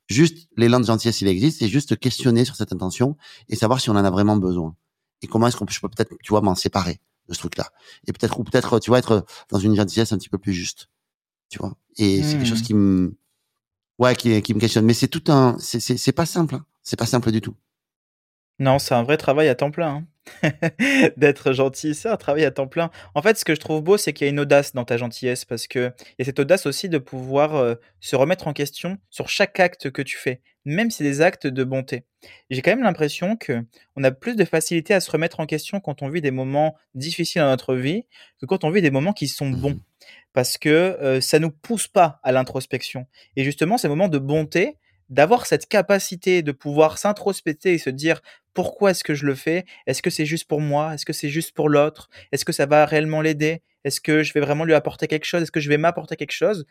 Juste, 0.09 0.49
l'élan 0.57 0.79
de 0.81 0.85
gentillesse, 0.85 1.20
il 1.20 1.29
existe, 1.29 1.59
c'est 1.59 1.68
juste 1.68 1.99
questionner 1.99 2.45
sur 2.45 2.55
cette 2.55 2.72
intention 2.72 3.16
et 3.49 3.57
savoir 3.57 3.81
si 3.81 3.91
on 3.91 3.95
en 3.95 4.05
a 4.05 4.11
vraiment 4.11 4.37
besoin. 4.37 4.77
Et 5.22 5.27
comment 5.27 5.49
est-ce 5.49 5.57
qu'on 5.57 5.66
peut, 5.66 5.72
je 5.72 5.81
peux 5.81 5.89
peut-être, 5.89 6.14
tu 6.22 6.31
vois, 6.31 6.43
m'en 6.43 6.55
séparer 6.55 7.01
de 7.29 7.35
ce 7.35 7.39
truc-là. 7.41 7.70
Et 8.07 8.12
peut-être, 8.12 8.39
ou 8.39 8.45
peut-être, 8.45 8.79
tu 8.79 8.91
vois, 8.91 8.99
être 8.99 9.24
dans 9.49 9.59
une 9.59 9.74
gentillesse 9.74 10.12
un 10.12 10.18
petit 10.18 10.29
peu 10.29 10.39
plus 10.39 10.53
juste. 10.53 10.89
Tu 11.49 11.59
vois. 11.59 11.77
Et 11.97 12.22
c'est 12.22 12.35
quelque 12.37 12.47
chose 12.47 12.61
mmh. 12.61 12.66
qui 12.66 12.74
me, 12.74 13.16
ouais, 13.99 14.14
qui, 14.14 14.43
qui 14.43 14.55
me 14.55 14.61
questionne. 14.61 14.85
Mais 14.85 14.95
c'est 14.95 15.09
tout 15.09 15.24
un, 15.29 15.57
c'est, 15.59 15.81
c'est, 15.81 16.12
pas 16.12 16.27
simple, 16.27 16.57
hein. 16.57 16.66
C'est 16.83 16.97
pas 16.97 17.07
simple 17.07 17.33
du 17.33 17.41
tout. 17.41 17.55
Non, 18.59 18.79
c'est 18.79 18.95
un 18.95 19.03
vrai 19.03 19.17
travail 19.17 19.49
à 19.49 19.55
temps 19.55 19.71
plein. 19.71 20.07
Hein. 20.43 20.51
D'être 21.17 21.53
gentil, 21.53 21.95
c'est 21.95 22.09
un 22.09 22.17
travail 22.17 22.45
à 22.45 22.51
temps 22.51 22.67
plein. 22.67 22.91
En 23.15 23.23
fait, 23.23 23.37
ce 23.37 23.45
que 23.45 23.55
je 23.55 23.61
trouve 23.61 23.83
beau, 23.83 23.97
c'est 23.97 24.13
qu'il 24.13 24.27
y 24.27 24.29
a 24.29 24.31
une 24.31 24.41
audace 24.41 24.73
dans 24.73 24.85
ta 24.85 24.97
gentillesse 24.97 25.45
parce 25.45 25.67
que 25.67 25.93
il 26.01 26.15
y 26.19 26.23
a 26.23 26.25
cette 26.25 26.41
audace 26.41 26.67
aussi 26.67 26.89
de 26.89 26.99
pouvoir 26.99 27.55
euh, 27.57 27.75
se 28.01 28.17
remettre 28.17 28.49
en 28.49 28.53
question 28.53 28.99
sur 29.11 29.29
chaque 29.29 29.61
acte 29.61 29.91
que 29.91 30.03
tu 30.03 30.17
fais, 30.17 30.41
même 30.65 30.91
si 30.91 30.99
c'est 30.99 31.05
des 31.05 31.21
actes 31.21 31.47
de 31.47 31.65
bonté. 31.65 32.05
J'ai 32.51 32.63
quand 32.63 32.73
même 32.73 32.83
l'impression 32.83 33.37
que 33.37 33.65
on 33.95 34.03
a 34.03 34.11
plus 34.11 34.37
de 34.37 34.45
facilité 34.45 34.95
à 34.95 35.01
se 35.01 35.11
remettre 35.11 35.39
en 35.39 35.47
question 35.47 35.79
quand 35.79 36.03
on 36.03 36.09
vit 36.09 36.23
des 36.23 36.31
moments 36.33 36.77
difficiles 36.95 37.43
dans 37.43 37.49
notre 37.49 37.75
vie 37.75 38.07
que 38.41 38.47
quand 38.47 38.65
on 38.65 38.71
vit 38.71 38.83
des 38.83 38.91
moments 38.91 39.13
qui 39.13 39.29
sont 39.29 39.51
bons. 39.51 39.75
Mmh 39.75 39.81
parce 40.37 40.59
que 40.59 40.69
euh, 40.69 41.23
ça 41.23 41.39
nous 41.39 41.51
pousse 41.51 41.89
pas 41.89 42.21
à 42.23 42.31
l'introspection. 42.31 43.07
Et 43.37 43.43
justement, 43.43 43.79
ces 43.79 43.89
moments 43.89 44.09
de 44.09 44.19
bonté, 44.19 44.77
d'avoir 45.09 45.47
cette 45.47 45.69
capacité 45.69 46.43
de 46.43 46.53
pouvoir 46.53 46.99
s'introspecter 46.99 47.75
et 47.75 47.79
se 47.79 47.91
dire 47.91 48.21
pourquoi 48.55 48.91
est-ce 48.91 49.05
que 49.05 49.15
je 49.15 49.27
le 49.27 49.35
fais? 49.35 49.65
Est-ce 49.87 50.03
que 50.03 50.11
c'est 50.11 50.27
juste 50.27 50.47
pour 50.47 50.61
moi? 50.61 50.95
Est-ce 50.95 51.05
que 51.05 51.13
c'est 51.13 51.29
juste 51.29 51.53
pour 51.55 51.69
l'autre? 51.69 52.09
Est-ce 52.33 52.45
que 52.45 52.53
ça 52.53 52.67
va 52.67 52.87
réellement 52.87 53.21
l'aider? 53.21 53.63
Est-ce 53.85 54.01
que 54.01 54.23
je 54.23 54.33
vais 54.33 54.41
vraiment 54.41 54.65
lui 54.65 54.75
apporter 54.75 55.07
quelque 55.07 55.27
chose? 55.27 55.43
Est-ce 55.43 55.53
que 55.53 55.61
je 55.61 55.69
vais 55.69 55.77
m'apporter 55.79 56.17
quelque 56.17 56.33
chose? 56.33 56.67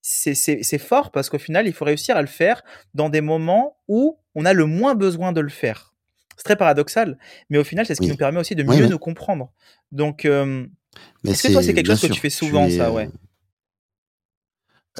C'est 0.00 0.78
fort 0.78 1.10
parce 1.10 1.28
qu'au 1.28 1.38
final, 1.38 1.66
il 1.66 1.72
faut 1.72 1.84
réussir 1.84 2.16
à 2.16 2.22
le 2.22 2.28
faire 2.28 2.62
dans 2.94 3.08
des 3.08 3.20
moments 3.20 3.76
où 3.88 4.18
on 4.34 4.44
a 4.44 4.52
le 4.52 4.64
moins 4.64 4.94
besoin 4.94 5.32
de 5.32 5.40
le 5.40 5.48
faire. 5.50 5.94
C'est 6.36 6.44
très 6.44 6.56
paradoxal, 6.56 7.18
mais 7.50 7.58
au 7.58 7.64
final, 7.64 7.86
c'est 7.86 7.94
ce 7.94 8.00
qui 8.00 8.08
nous 8.08 8.16
permet 8.16 8.38
aussi 8.38 8.54
de 8.54 8.62
mieux 8.62 8.86
nous 8.86 8.98
comprendre. 8.98 9.52
Donc, 9.90 10.24
euh, 10.24 10.66
est-ce 11.26 11.48
que 11.48 11.52
toi, 11.52 11.62
c'est 11.62 11.74
quelque 11.74 11.88
chose 11.88 12.00
que 12.00 12.06
tu 12.12 12.20
fais 12.20 12.30
souvent, 12.30 12.70
ça, 12.70 12.92
ouais. 12.92 13.08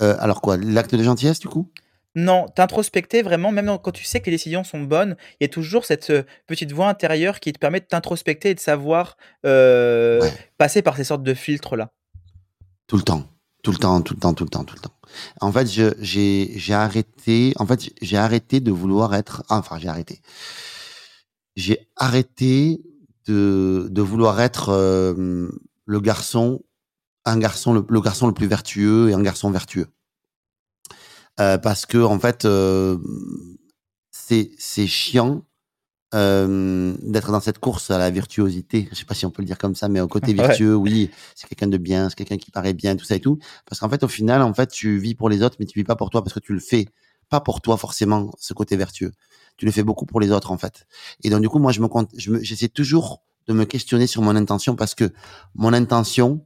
Euh, 0.01 0.17
Alors 0.19 0.43
quoi? 0.43 0.57
L'acte 0.57 0.95
de 0.95 1.03
gentillesse, 1.03 1.39
du 1.39 1.49
coup? 1.49 1.71
Non, 2.17 2.47
t'introspecter 2.49 3.21
vraiment, 3.21 3.53
même 3.53 3.79
quand 3.83 3.93
tu 3.93 4.05
sais 4.05 4.21
que 4.21 4.27
les 4.27 4.33
décisions 4.33 4.65
sont 4.65 4.81
bonnes, 4.81 5.17
il 5.39 5.45
y 5.45 5.47
a 5.47 5.49
toujours 5.49 5.85
cette 5.85 6.09
euh, 6.09 6.23
petite 6.47 6.73
voix 6.73 6.89
intérieure 6.89 7.41
qui 7.41 7.53
te 7.53 7.59
permet 7.59 7.79
de 7.79 7.85
t'introspecter 7.85 8.51
et 8.51 8.55
de 8.55 8.61
savoir 8.61 9.19
euh, 9.45 10.27
passer 10.57 10.81
par 10.81 10.97
ces 10.97 11.05
sortes 11.05 11.23
de 11.23 11.35
filtres-là. 11.35 11.93
Tout 12.87 12.97
le 12.97 13.03
temps, 13.03 13.29
tout 13.63 13.71
le 13.71 13.77
temps, 13.77 14.01
tout 14.01 14.15
le 14.15 14.21
temps, 14.21 14.33
tout 14.33 14.45
le 14.45 14.49
temps, 14.49 14.65
tout 14.65 14.75
le 14.75 14.81
temps. 14.81 14.95
En 15.43 15.53
fait, 15.53 15.67
j'ai 15.69 16.73
arrêté, 16.73 17.53
en 17.57 17.67
fait, 17.67 17.91
j'ai 18.01 18.17
arrêté 18.17 18.61
de 18.61 18.71
vouloir 18.71 19.15
être, 19.15 19.43
enfin, 19.51 19.79
j'ai 19.79 19.89
arrêté. 19.89 20.23
J'ai 21.55 21.87
arrêté 21.97 22.81
de, 23.27 23.89
de 23.91 24.03
vouloir 24.03 24.41
être 24.41 24.71
euh, 24.71 25.51
le 25.85 26.01
garçon, 26.01 26.63
un 27.27 27.39
garçon, 27.39 27.75
le 27.75 28.01
garçon 28.01 28.27
le 28.27 28.33
plus 28.33 28.47
vertueux 28.47 29.11
et 29.11 29.13
un 29.13 29.23
garçon 29.23 29.51
vertueux. 29.51 29.89
Euh, 31.41 31.59
parce 31.59 31.87
que 31.87 31.99
en 31.99 32.19
fait, 32.19 32.45
euh, 32.45 32.99
c'est 34.11 34.51
c'est 34.59 34.87
chiant 34.87 35.45
euh, 36.15 36.95
d'être 37.03 37.31
dans 37.31 37.41
cette 37.41 37.59
course 37.59 37.91
à 37.91 37.99
la 37.99 38.11
virtuosité. 38.11 38.89
Je 38.91 38.97
sais 38.97 39.05
pas 39.05 39.15
si 39.15 39.27
on 39.27 39.31
peut 39.31 39.43
le 39.43 39.47
dire 39.47 39.59
comme 39.59 39.75
ça, 39.75 39.89
mais 39.89 40.01
au 40.01 40.09
côté 40.09 40.33
virtueux, 40.35 40.75
oui, 40.75 41.11
c'est 41.35 41.49
quelqu'un 41.49 41.67
de 41.67 41.77
bien, 41.77 42.09
c'est 42.09 42.17
quelqu'un 42.17 42.39
qui 42.39 42.51
paraît 42.51 42.73
bien, 42.73 42.97
tout 42.97 43.05
ça 43.05 43.17
et 43.17 43.21
tout. 43.21 43.39
Parce 43.67 43.81
qu'en 43.81 43.89
fait, 43.89 44.03
au 44.03 44.09
final, 44.09 44.43
en 44.43 44.55
fait, 44.55 44.71
tu 44.71 44.99
vis 44.99 45.15
pour 45.15 45.29
les 45.29 45.43
autres, 45.43 45.57
mais 45.61 45.67
tu 45.67 45.79
vis 45.79 45.85
pas 45.85 45.97
pour 45.97 46.11
toi 46.11 46.23
parce 46.23 46.33
que 46.33 46.41
tu 46.41 46.53
le 46.55 46.61
fais 46.61 46.87
pas 47.29 47.41
pour 47.41 47.61
toi 47.61 47.77
forcément 47.77 48.31
ce 48.39 48.55
côté 48.55 48.77
vertueux. 48.77 49.13
Tu 49.57 49.67
le 49.67 49.73
fais 49.73 49.83
beaucoup 49.83 50.07
pour 50.07 50.21
les 50.21 50.31
autres 50.31 50.53
en 50.53 50.59
fait. 50.59 50.87
Et 51.23 51.31
donc 51.31 51.41
du 51.43 51.49
coup, 51.49 51.59
moi, 51.59 51.73
je 51.73 51.81
me 51.81 51.89
j'essaie 52.43 52.69
toujours 52.69 53.23
de 53.47 53.53
me 53.53 53.65
questionner 53.65 54.07
sur 54.07 54.23
mon 54.23 54.37
intention 54.37 54.77
parce 54.77 54.95
que 54.95 55.13
mon 55.55 55.73
intention, 55.73 56.45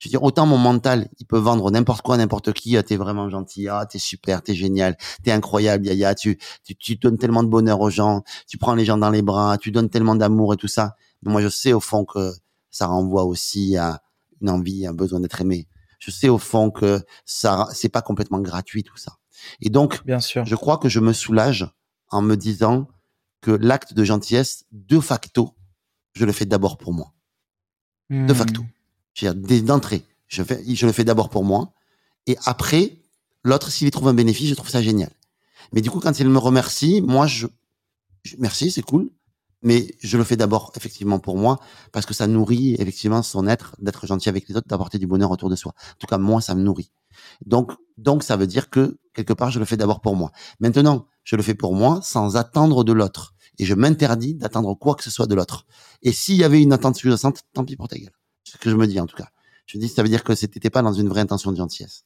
je 0.00 0.08
veux 0.08 0.10
dire, 0.10 0.22
autant 0.22 0.46
mon 0.46 0.56
mental, 0.56 1.08
il 1.18 1.26
peut 1.26 1.38
vendre 1.38 1.70
n'importe 1.70 2.00
quoi, 2.00 2.16
n'importe 2.16 2.54
qui. 2.54 2.74
Ah, 2.78 2.82
t'es 2.82 2.96
vraiment 2.96 3.28
gentil. 3.28 3.68
Ah, 3.68 3.84
t'es 3.84 3.98
super, 3.98 4.42
t'es 4.42 4.54
génial, 4.54 4.96
t'es 5.22 5.30
incroyable, 5.30 5.86
Yaya. 5.86 6.14
Tu, 6.14 6.38
tu, 6.64 6.74
tu 6.74 6.96
donnes 6.96 7.18
tellement 7.18 7.42
de 7.42 7.48
bonheur 7.48 7.80
aux 7.80 7.90
gens. 7.90 8.24
Tu 8.48 8.56
prends 8.56 8.74
les 8.74 8.86
gens 8.86 8.96
dans 8.96 9.10
les 9.10 9.20
bras. 9.20 9.58
Tu 9.58 9.70
donnes 9.70 9.90
tellement 9.90 10.16
d'amour 10.16 10.54
et 10.54 10.56
tout 10.56 10.68
ça. 10.68 10.96
Mais 11.22 11.30
moi, 11.30 11.42
je 11.42 11.48
sais 11.48 11.74
au 11.74 11.80
fond 11.80 12.06
que 12.06 12.32
ça 12.70 12.86
renvoie 12.86 13.24
aussi 13.24 13.76
à 13.76 14.02
une 14.40 14.48
envie, 14.48 14.86
un 14.86 14.94
besoin 14.94 15.20
d'être 15.20 15.38
aimé. 15.42 15.68
Je 15.98 16.10
sais 16.10 16.30
au 16.30 16.38
fond 16.38 16.70
que 16.70 17.04
ça, 17.26 17.68
c'est 17.74 17.90
pas 17.90 18.00
complètement 18.00 18.40
gratuit 18.40 18.82
tout 18.82 18.96
ça. 18.96 19.18
Et 19.60 19.68
donc, 19.68 20.02
bien 20.06 20.20
sûr, 20.20 20.46
je 20.46 20.56
crois 20.56 20.78
que 20.78 20.88
je 20.88 21.00
me 21.00 21.12
soulage 21.12 21.70
en 22.08 22.22
me 22.22 22.36
disant 22.36 22.88
que 23.42 23.50
l'acte 23.50 23.92
de 23.92 24.02
gentillesse, 24.02 24.64
de 24.72 24.98
facto, 24.98 25.54
je 26.14 26.24
le 26.24 26.32
fais 26.32 26.46
d'abord 26.46 26.78
pour 26.78 26.94
moi. 26.94 27.12
De 28.08 28.32
facto. 28.32 28.62
D'entrée. 29.22 30.04
Je, 30.28 30.42
je 30.42 30.86
le 30.86 30.92
fais 30.92 31.04
d'abord 31.04 31.28
pour 31.28 31.44
moi. 31.44 31.72
Et 32.26 32.36
après, 32.44 32.98
l'autre, 33.44 33.70
s'il 33.70 33.88
y 33.88 33.90
trouve 33.90 34.08
un 34.08 34.14
bénéfice, 34.14 34.48
je 34.48 34.54
trouve 34.54 34.70
ça 34.70 34.82
génial. 34.82 35.10
Mais 35.72 35.80
du 35.80 35.90
coup, 35.90 36.00
quand 36.00 36.18
il 36.18 36.28
me 36.28 36.38
remercie, 36.38 37.00
moi, 37.02 37.26
je, 37.26 37.46
merci, 38.38 38.70
c'est 38.70 38.82
cool. 38.82 39.10
Mais 39.62 39.94
je 40.00 40.16
le 40.16 40.24
fais 40.24 40.36
d'abord, 40.36 40.72
effectivement, 40.74 41.18
pour 41.18 41.36
moi, 41.36 41.60
parce 41.92 42.06
que 42.06 42.14
ça 42.14 42.26
nourrit, 42.26 42.74
effectivement, 42.78 43.22
son 43.22 43.46
être, 43.46 43.76
d'être 43.78 44.06
gentil 44.06 44.30
avec 44.30 44.48
les 44.48 44.56
autres, 44.56 44.68
d'apporter 44.68 44.98
du 44.98 45.06
bonheur 45.06 45.30
autour 45.30 45.50
de 45.50 45.56
soi. 45.56 45.74
En 45.76 45.98
tout 45.98 46.06
cas, 46.06 46.16
moi, 46.16 46.40
ça 46.40 46.54
me 46.54 46.62
nourrit. 46.62 46.90
Donc, 47.44 47.72
donc, 47.98 48.22
ça 48.22 48.36
veut 48.36 48.46
dire 48.46 48.70
que, 48.70 48.98
quelque 49.12 49.34
part, 49.34 49.50
je 49.50 49.58
le 49.58 49.66
fais 49.66 49.76
d'abord 49.76 50.00
pour 50.00 50.16
moi. 50.16 50.32
Maintenant, 50.60 51.06
je 51.24 51.36
le 51.36 51.42
fais 51.42 51.54
pour 51.54 51.74
moi 51.74 52.00
sans 52.02 52.36
attendre 52.36 52.84
de 52.84 52.92
l'autre. 52.92 53.34
Et 53.58 53.66
je 53.66 53.74
m'interdis 53.74 54.34
d'attendre 54.34 54.74
quoi 54.74 54.94
que 54.94 55.04
ce 55.04 55.10
soit 55.10 55.26
de 55.26 55.34
l'autre. 55.34 55.66
Et 56.00 56.12
s'il 56.12 56.36
y 56.36 56.44
avait 56.44 56.62
une 56.62 56.72
attente 56.72 56.96
sous-jacente, 56.96 57.42
tant 57.52 57.64
pis 57.64 57.76
pour 57.76 57.88
ta 57.88 57.98
gueule. 57.98 58.14
Ce 58.50 58.58
que 58.58 58.70
je 58.70 58.76
me 58.76 58.86
dis 58.86 58.98
en 58.98 59.06
tout 59.06 59.16
cas. 59.16 59.28
Je 59.66 59.78
me 59.78 59.82
dis, 59.82 59.88
ça 59.88 60.02
veut 60.02 60.08
dire 60.08 60.24
que 60.24 60.34
c'était 60.34 60.70
pas 60.70 60.82
dans 60.82 60.92
une 60.92 61.08
vraie 61.08 61.20
intention 61.20 61.52
de 61.52 61.56
gentillesse. 61.56 62.04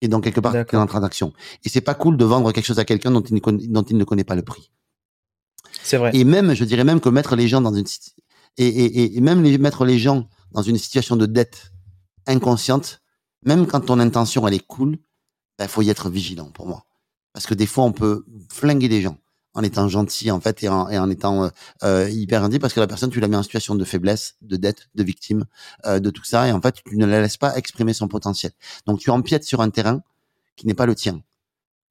Et 0.00 0.08
donc 0.08 0.24
quelque 0.24 0.40
part, 0.40 0.52
c'est 0.52 0.72
dans 0.72 0.86
transaction. 0.86 1.34
Et 1.64 1.68
c'est 1.68 1.82
pas 1.82 1.94
cool 1.94 2.16
de 2.16 2.24
vendre 2.24 2.52
quelque 2.52 2.64
chose 2.64 2.78
à 2.78 2.84
quelqu'un 2.84 3.10
dont 3.10 3.20
il 3.20 3.34
ne 3.34 3.40
connaît, 3.40 3.66
dont 3.66 3.82
il 3.82 3.96
ne 3.98 4.04
connaît 4.04 4.24
pas 4.24 4.34
le 4.34 4.42
prix. 4.42 4.70
C'est 5.82 5.98
vrai. 5.98 6.10
Et 6.14 6.24
même, 6.24 6.54
je 6.54 6.64
dirais 6.64 6.84
même 6.84 7.00
que 7.00 7.10
mettre 7.10 7.36
les 7.36 7.48
gens 7.48 7.60
dans 7.60 7.74
une 7.74 7.84
et, 8.56 8.66
et, 8.66 9.16
et 9.16 9.20
même 9.20 9.42
les, 9.42 9.58
mettre 9.58 9.84
les 9.84 9.98
gens 9.98 10.28
dans 10.52 10.62
une 10.62 10.78
situation 10.78 11.16
de 11.16 11.26
dette 11.26 11.72
inconsciente, 12.26 13.02
même 13.44 13.66
quand 13.66 13.80
ton 13.80 13.98
intention 13.98 14.46
elle 14.48 14.54
est 14.54 14.66
cool, 14.66 14.92
il 14.92 15.00
ben, 15.58 15.68
faut 15.68 15.82
y 15.82 15.90
être 15.90 16.08
vigilant 16.08 16.50
pour 16.50 16.66
moi. 16.66 16.86
Parce 17.32 17.46
que 17.46 17.54
des 17.54 17.66
fois, 17.66 17.84
on 17.84 17.92
peut 17.92 18.24
flinguer 18.50 18.88
des 18.88 19.02
gens 19.02 19.18
en 19.58 19.62
étant 19.64 19.88
gentil 19.88 20.30
en 20.30 20.40
fait 20.40 20.62
et 20.62 20.68
en, 20.68 20.88
et 20.88 20.98
en 20.98 21.10
étant 21.10 21.44
euh, 21.44 21.48
euh, 21.82 22.08
hyper 22.08 22.42
gentil 22.42 22.60
parce 22.60 22.72
que 22.72 22.78
la 22.78 22.86
personne 22.86 23.10
tu 23.10 23.18
la 23.18 23.26
mets 23.26 23.36
en 23.36 23.42
situation 23.42 23.74
de 23.74 23.84
faiblesse, 23.84 24.36
de 24.40 24.56
dette, 24.56 24.88
de 24.94 25.02
victime, 25.02 25.46
euh, 25.84 25.98
de 25.98 26.10
tout 26.10 26.22
ça 26.22 26.46
et 26.46 26.52
en 26.52 26.60
fait 26.60 26.76
tu 26.86 26.96
ne 26.96 27.04
la 27.04 27.20
laisses 27.20 27.36
pas 27.36 27.56
exprimer 27.56 27.92
son 27.92 28.06
potentiel. 28.06 28.52
Donc 28.86 29.00
tu 29.00 29.10
empiètes 29.10 29.42
sur 29.42 29.60
un 29.60 29.70
terrain 29.70 30.00
qui 30.54 30.68
n'est 30.68 30.74
pas 30.74 30.86
le 30.86 30.94
tien. 30.94 31.20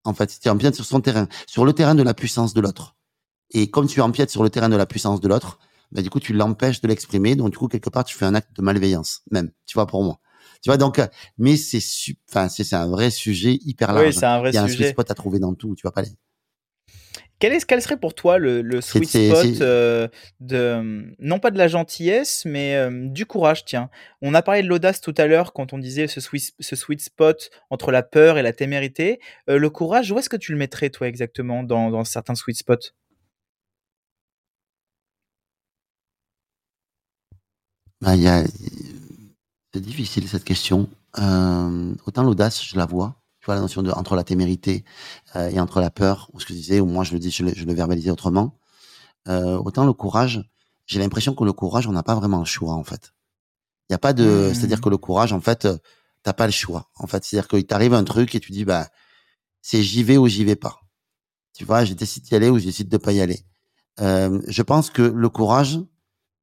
En 0.05 0.13
fait, 0.13 0.39
tu 0.41 0.47
empiètes 0.47 0.75
sur 0.75 0.85
son 0.85 1.01
terrain, 1.01 1.27
sur 1.45 1.65
le 1.65 1.73
terrain 1.73 1.93
de 1.93 2.03
la 2.03 2.13
puissance 2.13 2.53
de 2.53 2.61
l'autre. 2.61 2.95
Et 3.51 3.69
comme 3.69 3.87
tu 3.87 3.99
empiètes 3.99 4.31
sur 4.31 4.43
le 4.43 4.49
terrain 4.49 4.69
de 4.69 4.77
la 4.77 4.85
puissance 4.85 5.19
de 5.19 5.27
l'autre, 5.27 5.59
bah, 5.91 6.01
du 6.01 6.09
coup 6.09 6.21
tu 6.21 6.31
l'empêches 6.31 6.79
de 6.79 6.87
l'exprimer. 6.87 7.35
Donc 7.35 7.51
du 7.51 7.57
coup 7.57 7.67
quelque 7.67 7.89
part 7.89 8.05
tu 8.05 8.15
fais 8.15 8.25
un 8.25 8.33
acte 8.35 8.55
de 8.55 8.61
malveillance 8.61 9.23
même. 9.29 9.51
Tu 9.65 9.73
vois 9.73 9.87
pour 9.87 10.03
moi. 10.03 10.19
Tu 10.61 10.69
vois 10.69 10.77
donc, 10.77 11.01
mais 11.37 11.57
c'est 11.57 11.81
enfin 12.29 12.47
c'est 12.47 12.73
un 12.73 12.87
vrai 12.87 13.11
sujet 13.11 13.59
hyper 13.65 13.91
large. 13.91 14.07
Oui, 14.07 14.13
c'est 14.13 14.25
un 14.25 14.39
vrai 14.39 14.51
Il 14.51 14.55
y 14.55 14.57
a 14.57 14.63
un 14.63 14.69
sweet 14.69 14.87
spot 14.87 15.11
à 15.11 15.13
trouver 15.13 15.39
dans 15.39 15.53
tout. 15.53 15.75
Tu 15.75 15.85
vas 15.85 15.91
pas 15.91 16.01
aller. 16.01 16.15
Quel, 17.39 17.53
est, 17.53 17.63
quel 17.65 17.81
serait 17.81 17.97
pour 17.97 18.15
toi 18.15 18.39
le, 18.39 18.81
sweet 18.81 19.09
spot 19.09 19.61
euh, 19.61 20.07
de, 20.39 20.73
hum, 20.73 21.15
non 21.19 21.39
pas 21.39 21.51
de 21.51 21.57
la 21.57 21.67
gentillesse, 21.67 22.43
mais 22.45 22.75
euh, 22.75 22.87
hum, 22.87 23.13
du 23.13 23.25
courage, 23.25 23.63
tiens. 23.65 23.89
On 24.21 24.33
a 24.33 24.41
parlé 24.41 24.63
de 24.63 24.67
l'audace 24.67 25.01
tout 25.01 25.13
à 25.17 25.27
l'heure 25.27 25.53
quand 25.53 25.73
on 25.73 25.77
disait 25.77 26.07
ce 26.07 26.19
sweet, 26.19 26.55
ce 26.59 26.75
sweet, 26.75 27.01
spot 27.01 27.51
entre 27.69 27.91
la 27.91 28.01
peur 28.01 28.37
et 28.37 28.41
la 28.41 28.53
témérité. 28.53 29.19
Euh, 29.49 29.57
le 29.59 29.69
courage, 29.69 30.11
où 30.11 30.17
est-ce 30.17 30.29
que 30.29 30.37
tu 30.37 30.51
le 30.51 30.57
mettrais, 30.57 30.89
toi, 30.89 31.07
exactement, 31.07 31.63
dans, 31.63 32.03
certains 32.03 32.35
sweet 32.35 32.57
spots? 32.57 32.93
Ben, 38.01 38.25
a... 38.27 38.43
C'est 39.73 39.81
difficile, 39.81 40.27
cette 40.27 40.43
question. 40.43 40.89
autant 41.13 42.23
l'audace, 42.23 42.63
je 42.63 42.77
la 42.77 42.85
vois 42.85 43.15
Vois 43.47 43.55
la 43.55 43.61
notion 43.61 43.81
de 43.81 43.91
entre 43.91 44.15
la 44.15 44.23
témérité 44.23 44.83
euh, 45.35 45.49
et 45.49 45.59
entre 45.59 45.81
la 45.81 45.89
peur, 45.89 46.29
ou 46.33 46.39
ce 46.39 46.45
que 46.45 46.53
je 46.53 46.59
disais, 46.59 46.79
ou 46.79 46.85
moi 46.85 47.03
je 47.03 47.13
le 47.13 47.19
dis, 47.19 47.31
je 47.31 47.43
le, 47.43 47.53
je 47.55 47.65
le 47.65 47.73
verbalisais 47.73 48.11
autrement. 48.11 48.59
Euh, 49.27 49.57
autant 49.57 49.85
le 49.85 49.93
courage, 49.93 50.47
j'ai 50.85 50.99
l'impression 50.99 51.33
que 51.33 51.43
le 51.45 51.53
courage, 51.53 51.87
on 51.87 51.93
n'a 51.93 52.03
pas 52.03 52.15
vraiment 52.15 52.39
le 52.39 52.45
choix 52.45 52.73
en 52.73 52.83
fait. 52.83 53.13
Il 53.89 53.93
y 53.93 53.95
a 53.95 53.99
pas 53.99 54.13
de, 54.13 54.49
Mmh. 54.49 54.53
c'est-à-dire 54.53 54.81
que 54.81 54.89
le 54.89 54.97
courage, 54.97 55.31
en 55.31 55.39
fait, 55.39 55.65
euh, 55.65 55.77
t'as 56.23 56.33
pas 56.33 56.45
le 56.45 56.51
choix. 56.51 56.89
En 56.95 57.07
fait, 57.07 57.23
c'est-à-dire 57.23 57.47
qu'il 57.47 57.65
t'arrive 57.65 57.93
un 57.93 58.03
truc 58.03 58.35
et 58.35 58.41
tu 58.41 58.51
dis, 58.51 58.65
bah, 58.65 58.89
c'est 59.61 59.81
j'y 59.81 60.03
vais 60.03 60.17
ou 60.17 60.27
j'y 60.27 60.43
vais 60.43 60.57
pas. 60.57 60.81
Tu 61.53 61.63
vois, 61.65 61.85
je 61.85 61.93
décide 61.93 62.23
d'y 62.23 62.35
aller 62.35 62.49
ou 62.49 62.59
je 62.59 62.65
décide 62.65 62.89
de 62.89 62.97
pas 62.97 63.13
y 63.13 63.21
aller. 63.21 63.45
Euh, 64.01 64.41
je 64.47 64.61
pense 64.61 64.89
que 64.89 65.01
le 65.01 65.29
courage, 65.29 65.79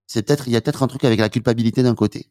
c'est 0.06 0.22
peut-être, 0.22 0.48
il 0.48 0.52
y 0.52 0.56
a 0.56 0.60
peut-être 0.62 0.82
un 0.82 0.88
truc 0.88 1.04
avec 1.04 1.20
la 1.20 1.28
culpabilité 1.28 1.82
d'un 1.82 1.94
côté 1.94 2.30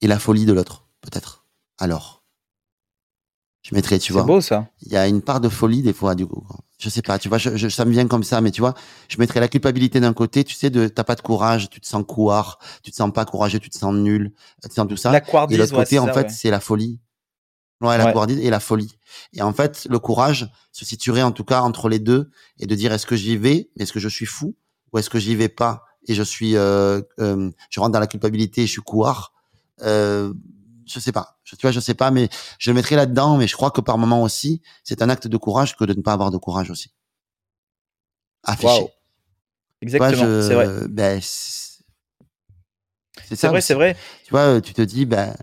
et 0.00 0.06
la 0.06 0.18
folie 0.18 0.46
de 0.46 0.52
l'autre, 0.52 0.87
peut-être. 1.10 1.44
Alors, 1.78 2.22
je 3.62 3.74
mettrais, 3.74 3.98
tu 3.98 4.08
C'est 4.08 4.12
vois, 4.12 4.22
beau 4.22 4.40
ça. 4.40 4.68
il 4.82 4.92
y 4.92 4.96
a 4.96 5.06
une 5.08 5.20
part 5.20 5.40
de 5.40 5.48
folie 5.48 5.82
des 5.82 5.92
fois, 5.92 6.14
du 6.14 6.26
coup. 6.26 6.46
Je 6.78 6.88
sais 6.88 7.02
pas, 7.02 7.18
tu 7.18 7.28
vois, 7.28 7.38
je, 7.38 7.56
je- 7.56 7.68
ça 7.68 7.84
me 7.84 7.90
vient 7.90 8.06
comme 8.06 8.22
ça, 8.22 8.40
mais 8.40 8.50
tu 8.50 8.60
vois, 8.60 8.74
je 9.08 9.18
mettrais 9.18 9.40
la 9.40 9.48
culpabilité 9.48 10.00
d'un 10.00 10.12
côté, 10.12 10.44
tu 10.44 10.54
sais, 10.54 10.70
de 10.70 10.86
t'as 10.88 11.04
pas 11.04 11.16
de 11.16 11.20
courage, 11.20 11.68
tu 11.68 11.80
te 11.80 11.86
sens 11.86 12.04
couard, 12.06 12.58
tu 12.82 12.90
te 12.90 12.96
sens 12.96 13.12
pas 13.12 13.24
courageux, 13.24 13.58
tu 13.58 13.68
te 13.68 13.76
sens 13.76 13.94
nul, 13.94 14.32
tu 14.62 14.68
te 14.68 14.74
sens 14.74 14.86
tout 14.88 14.96
ça. 14.96 15.10
La 15.10 15.18
Et 15.18 15.56
l'autre 15.56 15.72
ouais, 15.72 15.78
côté, 15.78 15.90
c'est 15.90 15.98
en 15.98 16.06
ça, 16.06 16.12
fait, 16.14 16.20
ouais. 16.22 16.28
c'est 16.28 16.50
la 16.50 16.60
folie. 16.60 17.00
Ouais, 17.80 17.96
la 17.98 18.12
Ouais. 18.12 18.32
et 18.32 18.50
la 18.50 18.60
folie. 18.60 18.96
Et 19.34 19.42
en 19.42 19.52
fait, 19.52 19.86
le 19.88 19.98
courage 20.00 20.50
se 20.72 20.84
situerait 20.84 21.22
en 21.22 21.30
tout 21.32 21.44
cas 21.44 21.60
entre 21.62 21.88
les 21.88 22.00
deux 22.00 22.30
et 22.58 22.66
de 22.66 22.74
dire 22.74 22.92
est-ce 22.92 23.06
que 23.06 23.14
j'y 23.16 23.36
vais, 23.36 23.70
est-ce 23.78 23.92
que 23.92 24.00
je 24.00 24.08
suis 24.08 24.26
fou, 24.26 24.56
ou 24.92 24.98
est-ce 24.98 25.10
que 25.10 25.18
j'y 25.18 25.36
vais 25.36 25.48
pas 25.48 25.84
et 26.06 26.14
je 26.14 26.22
suis, 26.22 26.56
euh, 26.56 27.00
euh, 27.20 27.50
je 27.70 27.80
rentre 27.80 27.92
dans 27.92 28.00
la 28.00 28.06
culpabilité 28.06 28.62
et 28.62 28.66
je 28.66 28.72
suis 28.72 28.80
couard. 28.82 29.32
Euh, 29.82 30.32
je 30.88 31.00
sais 31.00 31.12
pas. 31.12 31.38
Je, 31.44 31.56
tu 31.56 31.62
vois, 31.62 31.70
je 31.70 31.80
sais 31.80 31.94
pas, 31.94 32.10
mais 32.10 32.28
je 32.58 32.70
le 32.70 32.74
mettrais 32.74 32.96
là-dedans. 32.96 33.36
Mais 33.36 33.46
je 33.46 33.54
crois 33.54 33.70
que 33.70 33.80
par 33.80 33.98
moment 33.98 34.22
aussi, 34.22 34.62
c'est 34.84 35.02
un 35.02 35.08
acte 35.08 35.26
de 35.26 35.36
courage 35.36 35.76
que 35.76 35.84
de 35.84 35.94
ne 35.94 36.02
pas 36.02 36.12
avoir 36.12 36.30
de 36.30 36.38
courage 36.38 36.70
aussi. 36.70 36.92
Affiché. 38.44 38.66
Vois, 38.66 38.90
Exactement, 39.80 40.42
c'est 40.42 40.54
vrai. 40.54 40.68
Ben, 40.88 41.20
c'est 43.34 43.48
vrai, 43.48 43.60
c'est 43.60 43.74
vrai. 43.74 43.96
Tu 44.24 44.30
vois, 44.30 44.60
tu 44.60 44.74
te 44.74 44.82
dis, 44.82 45.06
ben, 45.06 45.34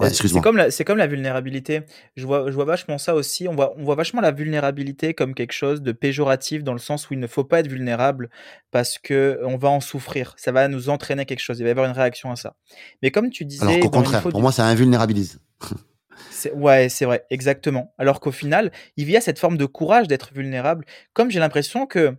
Ouais, 0.00 0.06
Euh, 0.06 0.10
c'est 0.12 0.40
comme 0.40 0.56
la, 0.56 0.70
c'est 0.70 0.84
comme 0.84 0.98
la 0.98 1.08
vulnérabilité. 1.08 1.82
Je 2.16 2.24
vois, 2.24 2.48
je 2.50 2.54
vois 2.54 2.64
vachement 2.64 2.98
ça 2.98 3.16
aussi. 3.16 3.48
On 3.48 3.54
voit, 3.56 3.74
on 3.76 3.82
voit 3.82 3.96
vachement 3.96 4.20
la 4.20 4.30
vulnérabilité 4.30 5.12
comme 5.12 5.34
quelque 5.34 5.52
chose 5.52 5.82
de 5.82 5.90
péjoratif 5.90 6.62
dans 6.62 6.72
le 6.72 6.78
sens 6.78 7.10
où 7.10 7.14
il 7.14 7.18
ne 7.20 7.26
faut 7.26 7.42
pas 7.42 7.58
être 7.60 7.66
vulnérable 7.68 8.30
parce 8.70 8.98
que 8.98 9.40
on 9.42 9.56
va 9.56 9.68
en 9.70 9.80
souffrir. 9.80 10.34
Ça 10.36 10.52
va 10.52 10.68
nous 10.68 10.88
entraîner 10.88 11.24
quelque 11.26 11.40
chose. 11.40 11.58
Il 11.58 11.64
va 11.64 11.68
y 11.68 11.72
avoir 11.72 11.86
une 11.86 11.96
réaction 11.96 12.30
à 12.30 12.36
ça. 12.36 12.54
Mais 13.02 13.10
comme 13.10 13.30
tu 13.30 13.44
disais, 13.44 13.62
Alors 13.62 13.80
qu'au 13.80 13.90
contraire, 13.90 14.22
pour 14.22 14.32
du- 14.32 14.40
moi, 14.40 14.52
ça 14.52 14.64
invulnérabilise. 14.66 15.40
c'est- 16.30 16.52
ouais, 16.52 16.88
c'est 16.88 17.04
vrai, 17.04 17.24
exactement. 17.30 17.92
Alors 17.98 18.20
qu'au 18.20 18.30
final, 18.32 18.70
il 18.96 19.10
y 19.10 19.16
a 19.16 19.20
cette 19.20 19.40
forme 19.40 19.56
de 19.56 19.64
courage 19.66 20.06
d'être 20.06 20.30
vulnérable. 20.32 20.84
Comme 21.12 21.30
j'ai 21.30 21.40
l'impression 21.40 21.86
que 21.86 22.14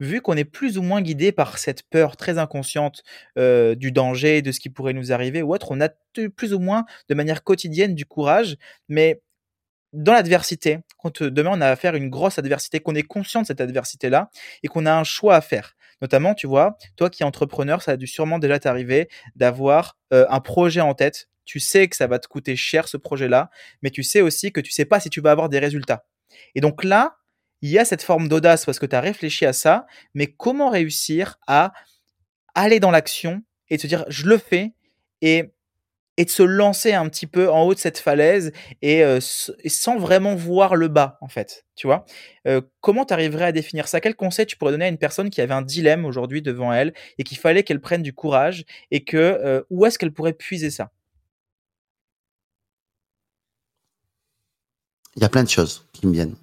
vu 0.00 0.20
qu'on 0.20 0.36
est 0.36 0.44
plus 0.44 0.78
ou 0.78 0.82
moins 0.82 1.02
guidé 1.02 1.32
par 1.32 1.58
cette 1.58 1.82
peur 1.84 2.16
très 2.16 2.38
inconsciente 2.38 3.02
du 3.36 3.92
danger, 3.92 4.42
de 4.42 4.52
ce 4.52 4.60
qui 4.60 4.70
pourrait 4.70 4.92
nous 4.92 5.12
arriver 5.12 5.42
ou 5.42 5.54
autre, 5.54 5.68
on 5.70 5.80
a 5.80 5.88
plus 6.36 6.52
ou 6.54 6.58
moins 6.58 6.84
de 7.08 7.14
manière 7.14 7.44
quotidienne 7.44 7.94
du 7.94 8.06
courage, 8.06 8.56
mais 8.88 9.22
dans 9.92 10.12
l'adversité, 10.12 10.80
quand 10.98 11.22
demain 11.22 11.50
on 11.52 11.60
a 11.60 11.68
affaire 11.68 11.94
à 11.94 11.96
une 11.96 12.10
grosse 12.10 12.38
adversité, 12.40 12.80
qu'on 12.80 12.96
est 12.96 13.04
conscient 13.04 13.42
de 13.42 13.46
cette 13.46 13.60
adversité-là 13.60 14.30
et 14.64 14.68
qu'on 14.68 14.86
a 14.86 14.92
un 14.92 15.04
choix 15.04 15.36
à 15.36 15.40
faire. 15.40 15.76
Notamment, 16.02 16.34
tu 16.34 16.48
vois, 16.48 16.76
toi 16.96 17.08
qui 17.08 17.22
es 17.22 17.26
entrepreneur, 17.26 17.80
ça 17.80 17.92
a 17.92 17.96
dû 17.96 18.08
sûrement 18.08 18.40
déjà 18.40 18.58
t'arriver 18.58 19.08
d'avoir 19.36 19.96
un 20.10 20.40
projet 20.40 20.80
en 20.80 20.94
tête. 20.94 21.28
Tu 21.44 21.60
sais 21.60 21.86
que 21.88 21.94
ça 21.94 22.08
va 22.08 22.18
te 22.18 22.26
coûter 22.26 22.56
cher 22.56 22.88
ce 22.88 22.96
projet-là, 22.96 23.50
mais 23.82 23.90
tu 23.90 24.02
sais 24.02 24.20
aussi 24.20 24.50
que 24.50 24.60
tu 24.60 24.72
sais 24.72 24.84
pas 24.84 24.98
si 24.98 25.10
tu 25.10 25.20
vas 25.20 25.30
avoir 25.30 25.48
des 25.48 25.60
résultats. 25.60 26.04
Et 26.56 26.60
donc 26.60 26.82
là, 26.82 27.16
il 27.64 27.70
y 27.70 27.78
a 27.78 27.86
cette 27.86 28.02
forme 28.02 28.28
d'audace 28.28 28.66
parce 28.66 28.78
que 28.78 28.84
tu 28.84 28.94
as 28.94 29.00
réfléchi 29.00 29.46
à 29.46 29.54
ça, 29.54 29.86
mais 30.12 30.26
comment 30.26 30.68
réussir 30.68 31.38
à 31.46 31.72
aller 32.54 32.78
dans 32.78 32.90
l'action 32.90 33.42
et 33.70 33.78
se 33.78 33.86
dire 33.86 34.04
je 34.08 34.26
le 34.26 34.36
fais 34.36 34.74
et, 35.22 35.54
et 36.18 36.26
de 36.26 36.30
se 36.30 36.42
lancer 36.42 36.92
un 36.92 37.08
petit 37.08 37.26
peu 37.26 37.50
en 37.50 37.62
haut 37.62 37.72
de 37.72 37.78
cette 37.78 37.96
falaise 37.98 38.52
et, 38.82 39.02
euh, 39.02 39.18
sans 39.20 39.96
vraiment 39.96 40.34
voir 40.34 40.76
le 40.76 40.88
bas 40.88 41.16
en 41.22 41.28
fait, 41.28 41.64
tu 41.74 41.86
vois? 41.86 42.04
Euh, 42.46 42.60
comment 42.82 43.06
tu 43.06 43.14
arriverais 43.14 43.46
à 43.46 43.52
définir 43.52 43.88
ça? 43.88 44.02
Quel 44.02 44.14
conseil 44.14 44.44
tu 44.44 44.58
pourrais 44.58 44.72
donner 44.72 44.84
à 44.84 44.88
une 44.88 44.98
personne 44.98 45.30
qui 45.30 45.40
avait 45.40 45.54
un 45.54 45.62
dilemme 45.62 46.04
aujourd'hui 46.04 46.42
devant 46.42 46.70
elle 46.70 46.92
et 47.16 47.24
qu'il 47.24 47.38
fallait 47.38 47.62
qu'elle 47.62 47.80
prenne 47.80 48.02
du 48.02 48.12
courage 48.12 48.66
et 48.90 49.04
que 49.04 49.16
euh, 49.16 49.62
où 49.70 49.86
est-ce 49.86 49.98
qu'elle 49.98 50.12
pourrait 50.12 50.34
puiser 50.34 50.70
ça? 50.70 50.90
Il 55.16 55.22
y 55.22 55.24
a 55.24 55.30
plein 55.30 55.44
de 55.44 55.48
choses 55.48 55.88
qui 55.94 56.06
me 56.06 56.12
viennent. 56.12 56.36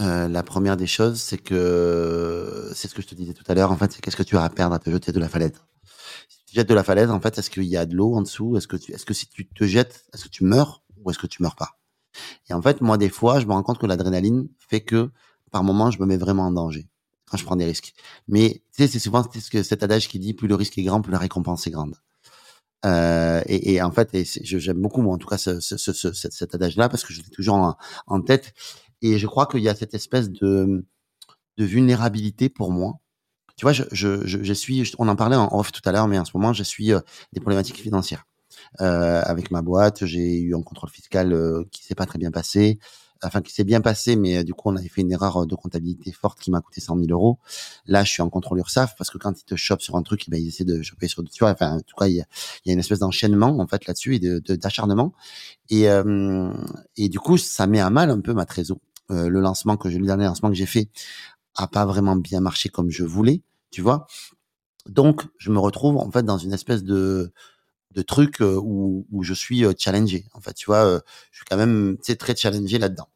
Euh, 0.00 0.28
la 0.28 0.42
première 0.44 0.76
des 0.76 0.86
choses, 0.86 1.20
c'est 1.20 1.38
que 1.38 2.70
c'est 2.74 2.86
ce 2.88 2.94
que 2.94 3.02
je 3.02 3.08
te 3.08 3.14
disais 3.16 3.34
tout 3.34 3.44
à 3.48 3.54
l'heure. 3.54 3.72
En 3.72 3.76
fait, 3.76 3.90
c'est 3.92 4.00
qu'est-ce 4.00 4.16
que 4.16 4.22
tu 4.22 4.36
as 4.36 4.44
à 4.44 4.48
perdre 4.50 4.74
à 4.74 4.78
te 4.78 4.90
jeter 4.90 5.10
de 5.10 5.18
la 5.18 5.28
falaise? 5.28 5.52
Si 6.28 6.38
tu 6.40 6.46
te 6.46 6.54
jettes 6.54 6.68
de 6.68 6.74
la 6.74 6.84
falaise, 6.84 7.10
en 7.10 7.20
fait, 7.20 7.36
est-ce 7.38 7.50
qu'il 7.50 7.64
y 7.64 7.76
a 7.76 7.84
de 7.84 7.96
l'eau 7.96 8.14
en 8.14 8.22
dessous? 8.22 8.56
Est-ce 8.56 8.68
que 8.68 8.76
tu, 8.76 8.92
est-ce 8.92 9.04
que 9.04 9.14
si 9.14 9.28
tu 9.28 9.48
te 9.48 9.64
jettes, 9.64 10.04
est-ce 10.14 10.24
que 10.24 10.28
tu 10.28 10.44
meurs 10.44 10.84
ou 11.02 11.10
est-ce 11.10 11.18
que 11.18 11.26
tu 11.26 11.42
meurs 11.42 11.56
pas? 11.56 11.78
Et 12.50 12.54
en 12.54 12.62
fait, 12.62 12.80
moi, 12.80 12.98
des 12.98 13.08
fois, 13.10 13.40
je 13.40 13.46
me 13.46 13.52
rends 13.52 13.62
compte 13.62 13.78
que 13.78 13.86
l'adrénaline 13.86 14.48
fait 14.68 14.80
que 14.82 15.10
par 15.52 15.64
moment, 15.64 15.90
je 15.90 16.00
me 16.00 16.06
mets 16.06 16.16
vraiment 16.16 16.44
en 16.46 16.52
danger 16.52 16.88
quand 17.30 17.36
je 17.38 17.44
prends 17.44 17.56
des 17.56 17.64
risques. 17.66 17.94
Mais 18.28 18.62
tu 18.76 18.84
sais, 18.84 18.88
c'est 18.88 18.98
souvent 19.00 19.24
ce 19.24 19.50
que 19.50 19.62
cet 19.62 19.82
adage 19.82 20.08
qui 20.08 20.18
dit 20.18 20.34
plus 20.34 20.48
le 20.48 20.54
risque 20.56 20.78
est 20.78 20.84
grand, 20.84 21.02
plus 21.02 21.12
la 21.12 21.18
récompense 21.18 21.66
est 21.66 21.70
grande. 21.70 21.96
Euh, 22.84 23.42
et, 23.46 23.74
et 23.74 23.82
en 23.82 23.90
fait, 23.90 24.10
j'aime 24.42 24.80
beaucoup, 24.80 25.02
moi, 25.02 25.14
en 25.14 25.18
tout 25.18 25.26
cas, 25.28 25.38
ce, 25.38 25.60
ce, 25.60 25.76
ce, 25.76 25.92
ce- 25.92 26.12
cet, 26.12 26.54
adage-là, 26.54 26.88
parce 26.88 27.04
que 27.04 27.12
je 27.12 27.22
l'ai 27.22 27.30
toujours 27.30 27.76
en 28.06 28.20
tête. 28.22 28.54
Et 29.02 29.18
je 29.18 29.26
crois 29.26 29.46
qu'il 29.46 29.60
y 29.60 29.68
a 29.68 29.74
cette 29.74 29.94
espèce 29.94 30.30
de, 30.30 30.84
de 31.58 31.64
vulnérabilité 31.64 32.48
pour 32.48 32.72
moi. 32.72 33.00
Tu 33.56 33.64
vois, 33.64 33.72
je, 33.72 33.84
je, 33.92 34.26
je, 34.26 34.52
suis, 34.52 34.92
on 34.98 35.08
en 35.08 35.16
parlait 35.16 35.36
en 35.36 35.48
off 35.52 35.72
tout 35.72 35.82
à 35.86 35.92
l'heure, 35.92 36.08
mais 36.08 36.18
en 36.18 36.24
ce 36.24 36.32
moment, 36.36 36.52
je 36.52 36.62
suis 36.62 36.92
euh, 36.92 37.00
des 37.32 37.40
problématiques 37.40 37.80
financières. 37.80 38.24
Euh, 38.80 39.22
avec 39.24 39.50
ma 39.50 39.62
boîte, 39.62 40.04
j'ai 40.06 40.40
eu 40.40 40.54
un 40.56 40.62
contrôle 40.62 40.90
fiscal 40.90 41.32
euh, 41.32 41.64
qui 41.72 41.84
s'est 41.84 41.94
pas 41.94 42.06
très 42.06 42.18
bien 42.18 42.30
passé. 42.30 42.78
Enfin, 43.24 43.42
qui 43.42 43.52
s'est 43.52 43.64
bien 43.64 43.80
passé, 43.80 44.14
mais 44.16 44.38
euh, 44.38 44.44
du 44.44 44.54
coup, 44.54 44.70
on 44.70 44.76
avait 44.76 44.88
fait 44.88 45.00
une 45.00 45.10
erreur 45.12 45.44
de 45.46 45.54
comptabilité 45.56 46.12
forte 46.12 46.38
qui 46.40 46.52
m'a 46.52 46.60
coûté 46.60 46.80
100 46.80 46.96
000 46.96 47.10
euros. 47.10 47.38
Là, 47.86 48.04
je 48.04 48.10
suis 48.12 48.22
en 48.22 48.30
contrôle 48.30 48.58
URSAF 48.60 48.94
parce 48.96 49.10
que 49.10 49.18
quand 49.18 49.40
ils 49.40 49.44
te 49.44 49.56
chopent 49.56 49.82
sur 49.82 49.96
un 49.96 50.02
truc, 50.02 50.24
eh 50.28 50.30
ben, 50.30 50.40
ils 50.40 50.48
essaient 50.48 50.64
de 50.64 50.82
choper 50.82 51.08
sur, 51.08 51.24
tu 51.24 51.40
vois, 51.40 51.50
enfin, 51.50 51.78
en 51.78 51.80
tout 51.80 51.96
cas, 51.96 52.06
il 52.06 52.14
y 52.14 52.20
a, 52.20 52.26
y 52.66 52.70
a 52.70 52.74
une 52.74 52.78
espèce 52.78 53.00
d'enchaînement, 53.00 53.58
en 53.58 53.66
fait, 53.66 53.86
là-dessus 53.86 54.16
et 54.16 54.18
de, 54.20 54.38
de- 54.40 54.56
d'acharnement. 54.56 55.12
Et, 55.70 55.88
euh, 55.90 56.52
et 56.96 57.08
du 57.08 57.18
coup, 57.20 57.38
ça 57.38 57.66
met 57.66 57.80
à 57.80 57.90
mal 57.90 58.10
un 58.10 58.20
peu 58.20 58.34
ma 58.34 58.46
trésor. 58.46 58.78
Euh, 59.10 59.28
le 59.28 59.40
lancement 59.40 59.76
que 59.76 59.88
j'ai, 59.88 59.98
le 59.98 60.06
dernier 60.06 60.24
lancement 60.24 60.50
que 60.50 60.54
j'ai 60.54 60.66
fait 60.66 60.88
a 61.54 61.66
pas 61.66 61.86
vraiment 61.86 62.14
bien 62.16 62.40
marché 62.40 62.68
comme 62.68 62.90
je 62.90 63.04
voulais, 63.04 63.42
tu 63.70 63.80
vois. 63.80 64.06
Donc, 64.86 65.22
je 65.38 65.50
me 65.50 65.58
retrouve, 65.58 65.96
en 65.96 66.10
fait, 66.10 66.22
dans 66.22 66.38
une 66.38 66.52
espèce 66.52 66.84
de, 66.84 67.32
de 67.94 68.02
truc 68.02 68.40
euh, 68.40 68.56
où, 68.62 69.06
où 69.10 69.22
je 69.22 69.34
suis 69.34 69.64
euh, 69.64 69.72
challengé. 69.76 70.26
En 70.34 70.40
fait, 70.40 70.54
tu 70.54 70.66
vois, 70.66 71.00
je 71.30 71.36
suis 71.38 71.44
quand 71.48 71.56
même, 71.56 71.96
très 72.18 72.36
challengé 72.36 72.78
là-dedans. 72.78 73.08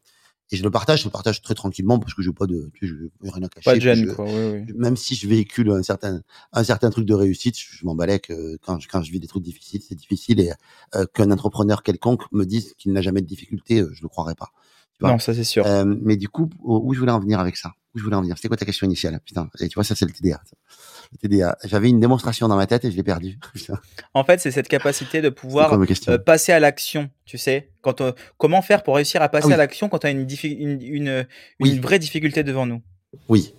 Et 0.51 0.55
je 0.55 0.63
le 0.63 0.69
partage, 0.69 0.99
je 0.99 1.05
le 1.05 1.09
partage 1.11 1.41
très 1.41 1.55
tranquillement 1.55 1.97
parce 1.99 2.13
que 2.13 2.21
je 2.21 2.29
n'ai 2.29 2.35
pas 2.35 2.45
de, 2.45 2.69
tu 2.75 2.87
sais, 2.87 2.93
je 2.93 3.31
rien 3.31 3.43
à 3.43 3.49
cacher. 3.49 3.63
Pas 3.65 3.75
de 3.75 3.81
gêne, 3.81 4.05
je- 4.07 4.13
quoi. 4.13 4.25
Oui, 4.25 4.65
oui. 4.67 4.73
même 4.75 4.95
si 4.95 5.15
je 5.15 5.27
véhicule 5.27 5.71
un 5.71 5.81
certain 5.81 6.21
un 6.51 6.63
certain 6.63 6.91
truc 6.91 7.05
de 7.05 7.13
réussite, 7.15 7.57
je, 7.57 7.75
je 7.77 7.85
m'en 7.85 7.95
balais 7.95 8.19
que 8.19 8.57
quand 8.57 8.79
je, 8.79 8.87
quand 8.87 9.01
je 9.01 9.11
vis 9.11 9.19
des 9.19 9.25
trucs 9.25 9.41
difficiles, 9.41 9.81
c'est 9.81 9.95
difficile 9.95 10.39
et 10.39 10.51
euh, 10.95 11.05
qu'un 11.11 11.31
entrepreneur 11.31 11.81
quelconque 11.81 12.23
me 12.31 12.45
dise 12.45 12.75
qu'il 12.77 12.93
n'a 12.93 13.01
jamais 13.01 13.21
de 13.21 13.25
difficulté, 13.25 13.83
je 13.93 14.01
le 14.03 14.07
croirais 14.09 14.35
pas. 14.35 14.51
Vois 15.03 15.11
Non, 15.11 15.19
ça 15.19 15.33
c'est 15.33 15.43
sûr. 15.43 15.65
Euh, 15.67 15.83
mais 16.01 16.15
du 16.15 16.29
coup, 16.29 16.49
où 16.63 16.93
je 16.93 16.99
voulais 16.99 17.11
en 17.11 17.19
venir 17.19 17.39
avec 17.39 17.57
ça? 17.57 17.73
Où 17.93 17.99
je 17.99 18.03
voulais 18.03 18.15
en 18.15 18.21
venir? 18.21 18.35
C'était 18.37 18.47
quoi 18.47 18.57
ta 18.57 18.65
question 18.65 18.85
initiale? 18.87 19.19
Putain, 19.25 19.49
et 19.59 19.67
tu 19.67 19.75
vois 19.75 19.83
ça 19.83 19.95
c'est 19.95 20.05
le 20.05 20.11
TDA. 20.11 20.41
Le 21.11 21.17
TDA. 21.17 21.57
J'avais 21.65 21.89
une 21.89 21.99
démonstration 21.99 22.47
dans 22.47 22.55
ma 22.55 22.65
tête 22.65 22.85
et 22.85 22.91
je 22.91 22.95
l'ai 22.95 23.03
perdu. 23.03 23.37
Putain, 23.53 23.77
En 24.13 24.23
fait, 24.23 24.39
c'est 24.39 24.49
cette 24.51 24.67
capacité 24.69 25.21
de 25.21 25.29
pouvoir 25.29 25.73
euh, 25.73 26.17
passer 26.17 26.53
à 26.53 26.59
l'action, 26.59 27.09
tu 27.25 27.37
sais? 27.37 27.69
Quand 27.81 27.99
on- 28.01 28.13
comment 28.37 28.61
faire 28.61 28.81
pour 28.81 28.95
réussir 28.95 29.21
à 29.21 29.29
passer 29.29 29.45
Ah 29.45 29.47
oui. 29.49 29.53
à 29.53 29.57
l'action 29.57 29.89
quand 29.89 30.05
on 30.05 30.07
a 30.07 30.11
une, 30.11 30.25
diffi- 30.25 30.55
une, 30.57 30.81
une, 30.81 31.07
une 31.09 31.25
Oui. 31.59 31.79
vraie 31.79 31.99
difficulté 31.99 32.43
devant 32.43 32.65
nous? 32.65 32.81
Oui. 33.29 33.53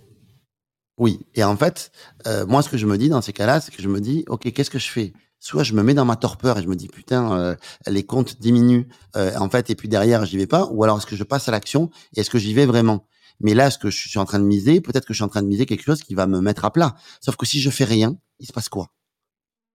Oui. 0.98 1.20
Et 1.34 1.44
en 1.44 1.56
fait, 1.56 1.90
euh, 2.26 2.46
moi, 2.46 2.62
ce 2.62 2.68
que 2.70 2.76
je 2.78 2.86
me 2.86 2.96
dis 2.98 3.08
dans 3.08 3.20
ces 3.20 3.32
cas-là, 3.32 3.60
c'est 3.60 3.74
que 3.74 3.82
je 3.82 3.88
me 3.88 4.00
dis, 4.00 4.24
OK, 4.28 4.50
qu'est-ce 4.52 4.70
que 4.70 4.78
je 4.78 4.88
fais? 4.90 5.12
Soit 5.44 5.62
je 5.62 5.74
me 5.74 5.82
mets 5.82 5.92
dans 5.92 6.06
ma 6.06 6.16
torpeur 6.16 6.58
et 6.58 6.62
je 6.62 6.68
me 6.68 6.74
dis, 6.74 6.88
putain, 6.88 7.38
euh, 7.38 7.54
les 7.86 8.02
comptes 8.02 8.40
diminuent, 8.40 8.88
euh, 9.14 9.36
en 9.36 9.50
fait, 9.50 9.68
et 9.68 9.74
puis 9.74 9.90
derrière, 9.90 10.24
j'y 10.24 10.38
vais 10.38 10.46
pas. 10.46 10.70
Ou 10.72 10.84
alors, 10.84 10.96
est-ce 10.96 11.04
que 11.04 11.16
je 11.16 11.22
passe 11.22 11.50
à 11.50 11.52
l'action 11.52 11.90
et 12.16 12.20
est-ce 12.20 12.30
que 12.30 12.38
j'y 12.38 12.54
vais 12.54 12.64
vraiment? 12.64 13.06
Mais 13.40 13.52
là, 13.52 13.70
ce 13.70 13.76
que 13.76 13.90
je 13.90 14.08
suis 14.08 14.18
en 14.18 14.24
train 14.24 14.38
de 14.38 14.44
miser, 14.46 14.80
peut-être 14.80 15.04
que 15.04 15.12
je 15.12 15.18
suis 15.18 15.24
en 15.24 15.28
train 15.28 15.42
de 15.42 15.46
miser 15.46 15.66
quelque 15.66 15.82
chose 15.82 16.02
qui 16.02 16.14
va 16.14 16.26
me 16.26 16.40
mettre 16.40 16.64
à 16.64 16.72
plat. 16.72 16.94
Sauf 17.20 17.36
que 17.36 17.44
si 17.44 17.60
je 17.60 17.68
fais 17.68 17.84
rien, 17.84 18.16
il 18.38 18.46
se 18.46 18.54
passe 18.54 18.70
quoi? 18.70 18.94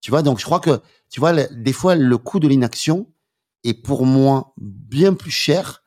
Tu 0.01 0.09
vois, 0.09 0.23
donc 0.23 0.39
je 0.39 0.45
crois 0.45 0.59
que, 0.59 0.81
tu 1.11 1.19
vois, 1.19 1.33
des 1.33 1.73
fois, 1.73 1.93
le 1.93 2.17
coût 2.17 2.39
de 2.39 2.47
l'inaction 2.47 3.07
est 3.63 3.75
pour 3.75 4.07
moi 4.07 4.55
bien 4.57 5.13
plus 5.13 5.29
cher 5.29 5.83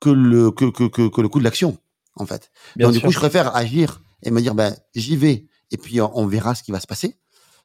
que 0.00 0.08
le, 0.08 0.50
que, 0.50 0.70
que, 0.70 0.84
que, 0.84 1.08
que 1.10 1.20
le 1.20 1.28
coût 1.28 1.40
de 1.40 1.44
l'action, 1.44 1.76
en 2.16 2.24
fait. 2.24 2.50
Bien 2.74 2.86
Donc, 2.86 2.94
sûr. 2.94 3.02
du 3.02 3.06
coup, 3.06 3.12
je 3.12 3.18
préfère 3.18 3.54
agir 3.54 4.00
et 4.22 4.30
me 4.30 4.40
dire 4.40 4.54
ben 4.54 4.74
j'y 4.94 5.16
vais 5.16 5.46
et 5.70 5.76
puis 5.76 6.00
on, 6.00 6.26
verra 6.26 6.54
ce 6.54 6.62
qui 6.62 6.72
va 6.72 6.80
se 6.80 6.86
passer. 6.86 7.16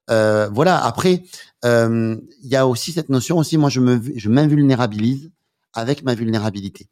Euh, 0.10 0.50
voilà. 0.50 0.84
Après, 0.84 1.24
euh, 1.64 2.18
il 2.44 2.50
y 2.50 2.56
a 2.56 2.68
aussi 2.68 2.92
cette 2.92 3.10
notion 3.10 3.38
aussi. 3.38 3.58
Moi, 3.58 3.70
je 3.70 3.80
me 3.80 4.02
je 4.16 4.30
m'invulnérabilise 4.30 5.32
avec 5.74 6.04
ma 6.04 6.16
vulnérabilité. 6.16 6.88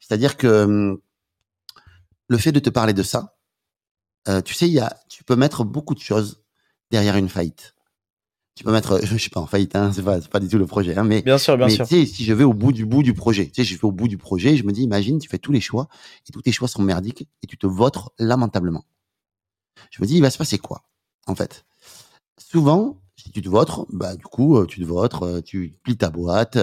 C'est-à-dire 0.00 0.36
que 0.36 0.64
hum, 0.64 0.98
le 2.28 2.38
fait 2.38 2.52
de 2.52 2.60
te 2.60 2.70
parler 2.70 2.92
de 2.92 3.02
ça, 3.02 3.36
euh, 4.28 4.40
tu 4.40 4.54
sais, 4.54 4.66
il 4.66 4.72
y 4.72 4.80
a, 4.80 4.96
tu 5.08 5.24
peux 5.24 5.36
mettre 5.36 5.64
beaucoup 5.64 5.94
de 5.94 6.00
choses 6.00 6.42
derrière 6.90 7.16
une 7.16 7.28
faillite. 7.28 7.74
Tu 8.54 8.64
peux 8.64 8.72
mettre, 8.72 9.00
je 9.04 9.16
suis 9.16 9.30
pas 9.30 9.40
en 9.40 9.46
faillite, 9.46 9.76
hein, 9.76 9.92
c'est 9.92 10.02
pas, 10.02 10.20
pas 10.20 10.40
du 10.40 10.48
tout 10.48 10.58
le 10.58 10.66
projet, 10.66 10.96
hein, 10.96 11.04
mais 11.04 11.22
bien 11.22 11.38
sûr, 11.38 11.56
bien 11.56 11.68
sûr. 11.68 11.86
Tu 11.86 11.94
sais, 11.94 12.06
si 12.06 12.24
je 12.24 12.32
vais 12.32 12.44
au 12.44 12.54
bout 12.54 12.72
du 12.72 12.86
bout 12.86 13.02
du 13.02 13.14
projet, 13.14 13.46
tu 13.46 13.52
sais, 13.56 13.64
je 13.64 13.74
vais 13.74 13.84
au 13.84 13.92
bout 13.92 14.08
du 14.08 14.16
projet, 14.16 14.56
je 14.56 14.64
me 14.64 14.72
dis, 14.72 14.82
imagine, 14.82 15.18
tu 15.18 15.28
fais 15.28 15.38
tous 15.38 15.52
les 15.52 15.60
choix 15.60 15.88
et 16.28 16.32
tous 16.32 16.42
tes 16.42 16.52
choix 16.52 16.68
sont 16.68 16.82
merdiques 16.82 17.28
et 17.42 17.46
tu 17.46 17.58
te 17.58 17.66
votres 17.66 18.12
lamentablement. 18.18 18.84
Je 19.90 20.00
me 20.00 20.06
dis, 20.06 20.16
il 20.16 20.22
va 20.22 20.30
se 20.30 20.38
passer 20.38 20.58
quoi, 20.58 20.84
en 21.26 21.34
fait? 21.34 21.64
Souvent, 22.38 23.00
si 23.16 23.30
tu 23.30 23.42
te 23.42 23.48
votres, 23.48 23.86
bah 23.92 24.16
du 24.16 24.24
coup, 24.24 24.56
euh, 24.56 24.66
tu 24.66 24.80
te 24.80 24.84
votres, 24.84 25.22
euh, 25.22 25.40
tu 25.40 25.78
plies 25.84 25.96
ta 25.96 26.10
boîte, 26.10 26.58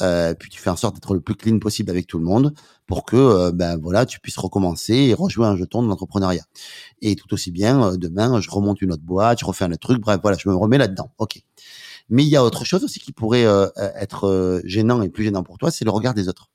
euh, 0.00 0.34
puis 0.34 0.50
tu 0.50 0.60
fais 0.60 0.70
en 0.70 0.76
sorte 0.76 0.94
d'être 0.96 1.14
le 1.14 1.20
plus 1.20 1.36
clean 1.36 1.58
possible 1.60 1.90
avec 1.90 2.06
tout 2.08 2.18
le 2.18 2.24
monde 2.24 2.54
pour 2.86 3.04
que 3.04 3.50
ben 3.52 3.78
voilà, 3.78 4.04
tu 4.04 4.20
puisses 4.20 4.36
recommencer 4.36 4.94
et 4.94 5.14
rejouer 5.14 5.46
un 5.46 5.56
jeton 5.56 5.82
de 5.82 5.88
l'entrepreneuriat. 5.88 6.44
Et 7.00 7.16
tout 7.16 7.32
aussi 7.32 7.50
bien, 7.52 7.96
demain, 7.96 8.40
je 8.40 8.50
remonte 8.50 8.82
une 8.82 8.92
autre 8.92 9.04
boîte, 9.04 9.40
je 9.40 9.44
refais 9.46 9.64
un 9.64 9.70
autre 9.72 9.80
truc, 9.80 10.00
bref, 10.00 10.18
voilà, 10.22 10.36
je 10.38 10.48
me 10.48 10.54
remets 10.54 10.78
là-dedans. 10.78 11.12
Ok. 11.18 11.40
Mais 12.10 12.24
il 12.24 12.28
y 12.28 12.36
a 12.36 12.44
autre 12.44 12.64
chose 12.64 12.84
aussi 12.84 13.00
qui 13.00 13.12
pourrait 13.12 13.46
être 13.76 14.60
gênant 14.64 15.00
et 15.02 15.08
plus 15.08 15.24
gênant 15.24 15.42
pour 15.42 15.56
toi, 15.58 15.70
c'est 15.70 15.84
le 15.84 15.90
regard 15.90 16.14
des 16.14 16.28
autres. 16.28 16.50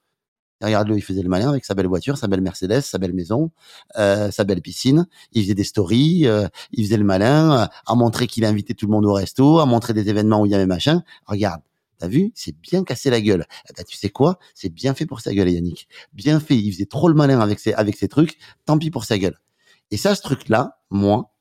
Regarde-le, 0.61 0.97
il 0.97 1.01
faisait 1.01 1.21
le 1.21 1.29
malin 1.29 1.49
avec 1.49 1.65
sa 1.65 1.75
belle 1.75 1.85
voiture, 1.85 2.17
sa 2.17 2.27
belle 2.27 2.41
Mercedes, 2.41 2.81
sa 2.81 2.97
belle 2.97 3.13
maison, 3.13 3.51
euh, 3.97 4.31
sa 4.31 4.43
belle 4.43 4.61
piscine. 4.61 5.07
Il 5.33 5.43
faisait 5.43 5.53
des 5.53 5.63
stories, 5.63 6.25
euh, 6.25 6.47
il 6.71 6.85
faisait 6.85 6.97
le 6.97 7.03
malin, 7.03 7.61
euh, 7.61 7.67
à 7.85 7.95
montrer 7.95 8.25
qu'il 8.25 8.43
a 8.43 8.49
invité 8.49 8.73
tout 8.73 8.87
le 8.87 8.91
monde 8.91 9.05
au 9.05 9.13
resto, 9.13 9.59
à 9.59 9.65
montrer 9.67 9.93
des 9.93 10.09
événements 10.09 10.41
où 10.41 10.45
il 10.47 10.51
y 10.51 10.55
avait 10.55 10.65
machin. 10.65 11.03
Regarde, 11.27 11.61
t'as 11.99 12.07
vu, 12.07 12.31
c'est 12.33 12.57
bien 12.59 12.83
cassé 12.83 13.11
la 13.11 13.21
gueule. 13.21 13.45
Eh 13.69 13.73
ben, 13.73 13.83
tu 13.87 13.95
sais 13.95 14.09
quoi? 14.09 14.39
C'est 14.55 14.69
bien 14.69 14.95
fait 14.95 15.05
pour 15.05 15.21
sa 15.21 15.31
gueule, 15.33 15.49
Yannick. 15.49 15.87
Bien 16.13 16.39
fait. 16.39 16.57
Il 16.57 16.71
faisait 16.73 16.87
trop 16.87 17.07
le 17.07 17.15
malin 17.15 17.39
avec 17.39 17.59
ses 17.59 17.73
avec 17.73 17.95
ses 17.95 18.07
trucs. 18.07 18.37
Tant 18.65 18.79
pis 18.79 18.89
pour 18.89 19.05
sa 19.05 19.19
gueule. 19.19 19.37
Et 19.91 19.97
ça, 19.97 20.15
ce 20.15 20.21
truc-là, 20.23 20.79
moi, 20.89 21.35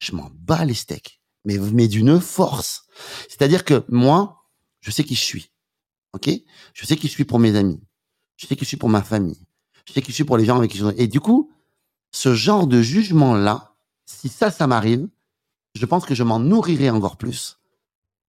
je 0.00 0.12
m'en 0.12 0.30
bats 0.34 0.64
les 0.64 0.74
steaks, 0.74 1.20
mais 1.44 1.58
mais 1.58 1.86
d'une 1.86 2.20
force. 2.20 2.86
C'est-à-dire 3.28 3.64
que 3.64 3.84
moi, 3.88 4.42
je 4.80 4.90
sais 4.90 5.04
qui 5.04 5.14
je 5.14 5.22
suis. 5.22 5.52
Ok? 6.14 6.30
Je 6.74 6.86
sais 6.86 6.96
qui 6.96 7.06
je 7.06 7.12
suis 7.12 7.24
pour 7.24 7.38
mes 7.38 7.54
amis 7.56 7.80
je 8.36 8.46
sais 8.46 8.56
que 8.56 8.62
je 8.62 8.68
suis 8.68 8.76
pour 8.76 8.88
ma 8.88 9.02
famille, 9.02 9.38
je 9.86 9.92
sais 9.92 10.00
que 10.00 10.08
je 10.08 10.12
suis 10.12 10.24
pour 10.24 10.36
les 10.36 10.44
gens 10.44 10.56
avec 10.56 10.70
qui 10.70 10.78
je 10.78 10.86
suis. 10.86 10.94
Et 11.00 11.06
du 11.06 11.20
coup, 11.20 11.50
ce 12.10 12.34
genre 12.34 12.66
de 12.66 12.80
jugement-là, 12.80 13.74
si 14.06 14.28
ça, 14.28 14.50
ça 14.50 14.66
m'arrive, 14.66 15.08
je 15.74 15.86
pense 15.86 16.04
que 16.06 16.14
je 16.14 16.22
m'en 16.22 16.38
nourrirai 16.38 16.90
encore 16.90 17.16
plus 17.16 17.58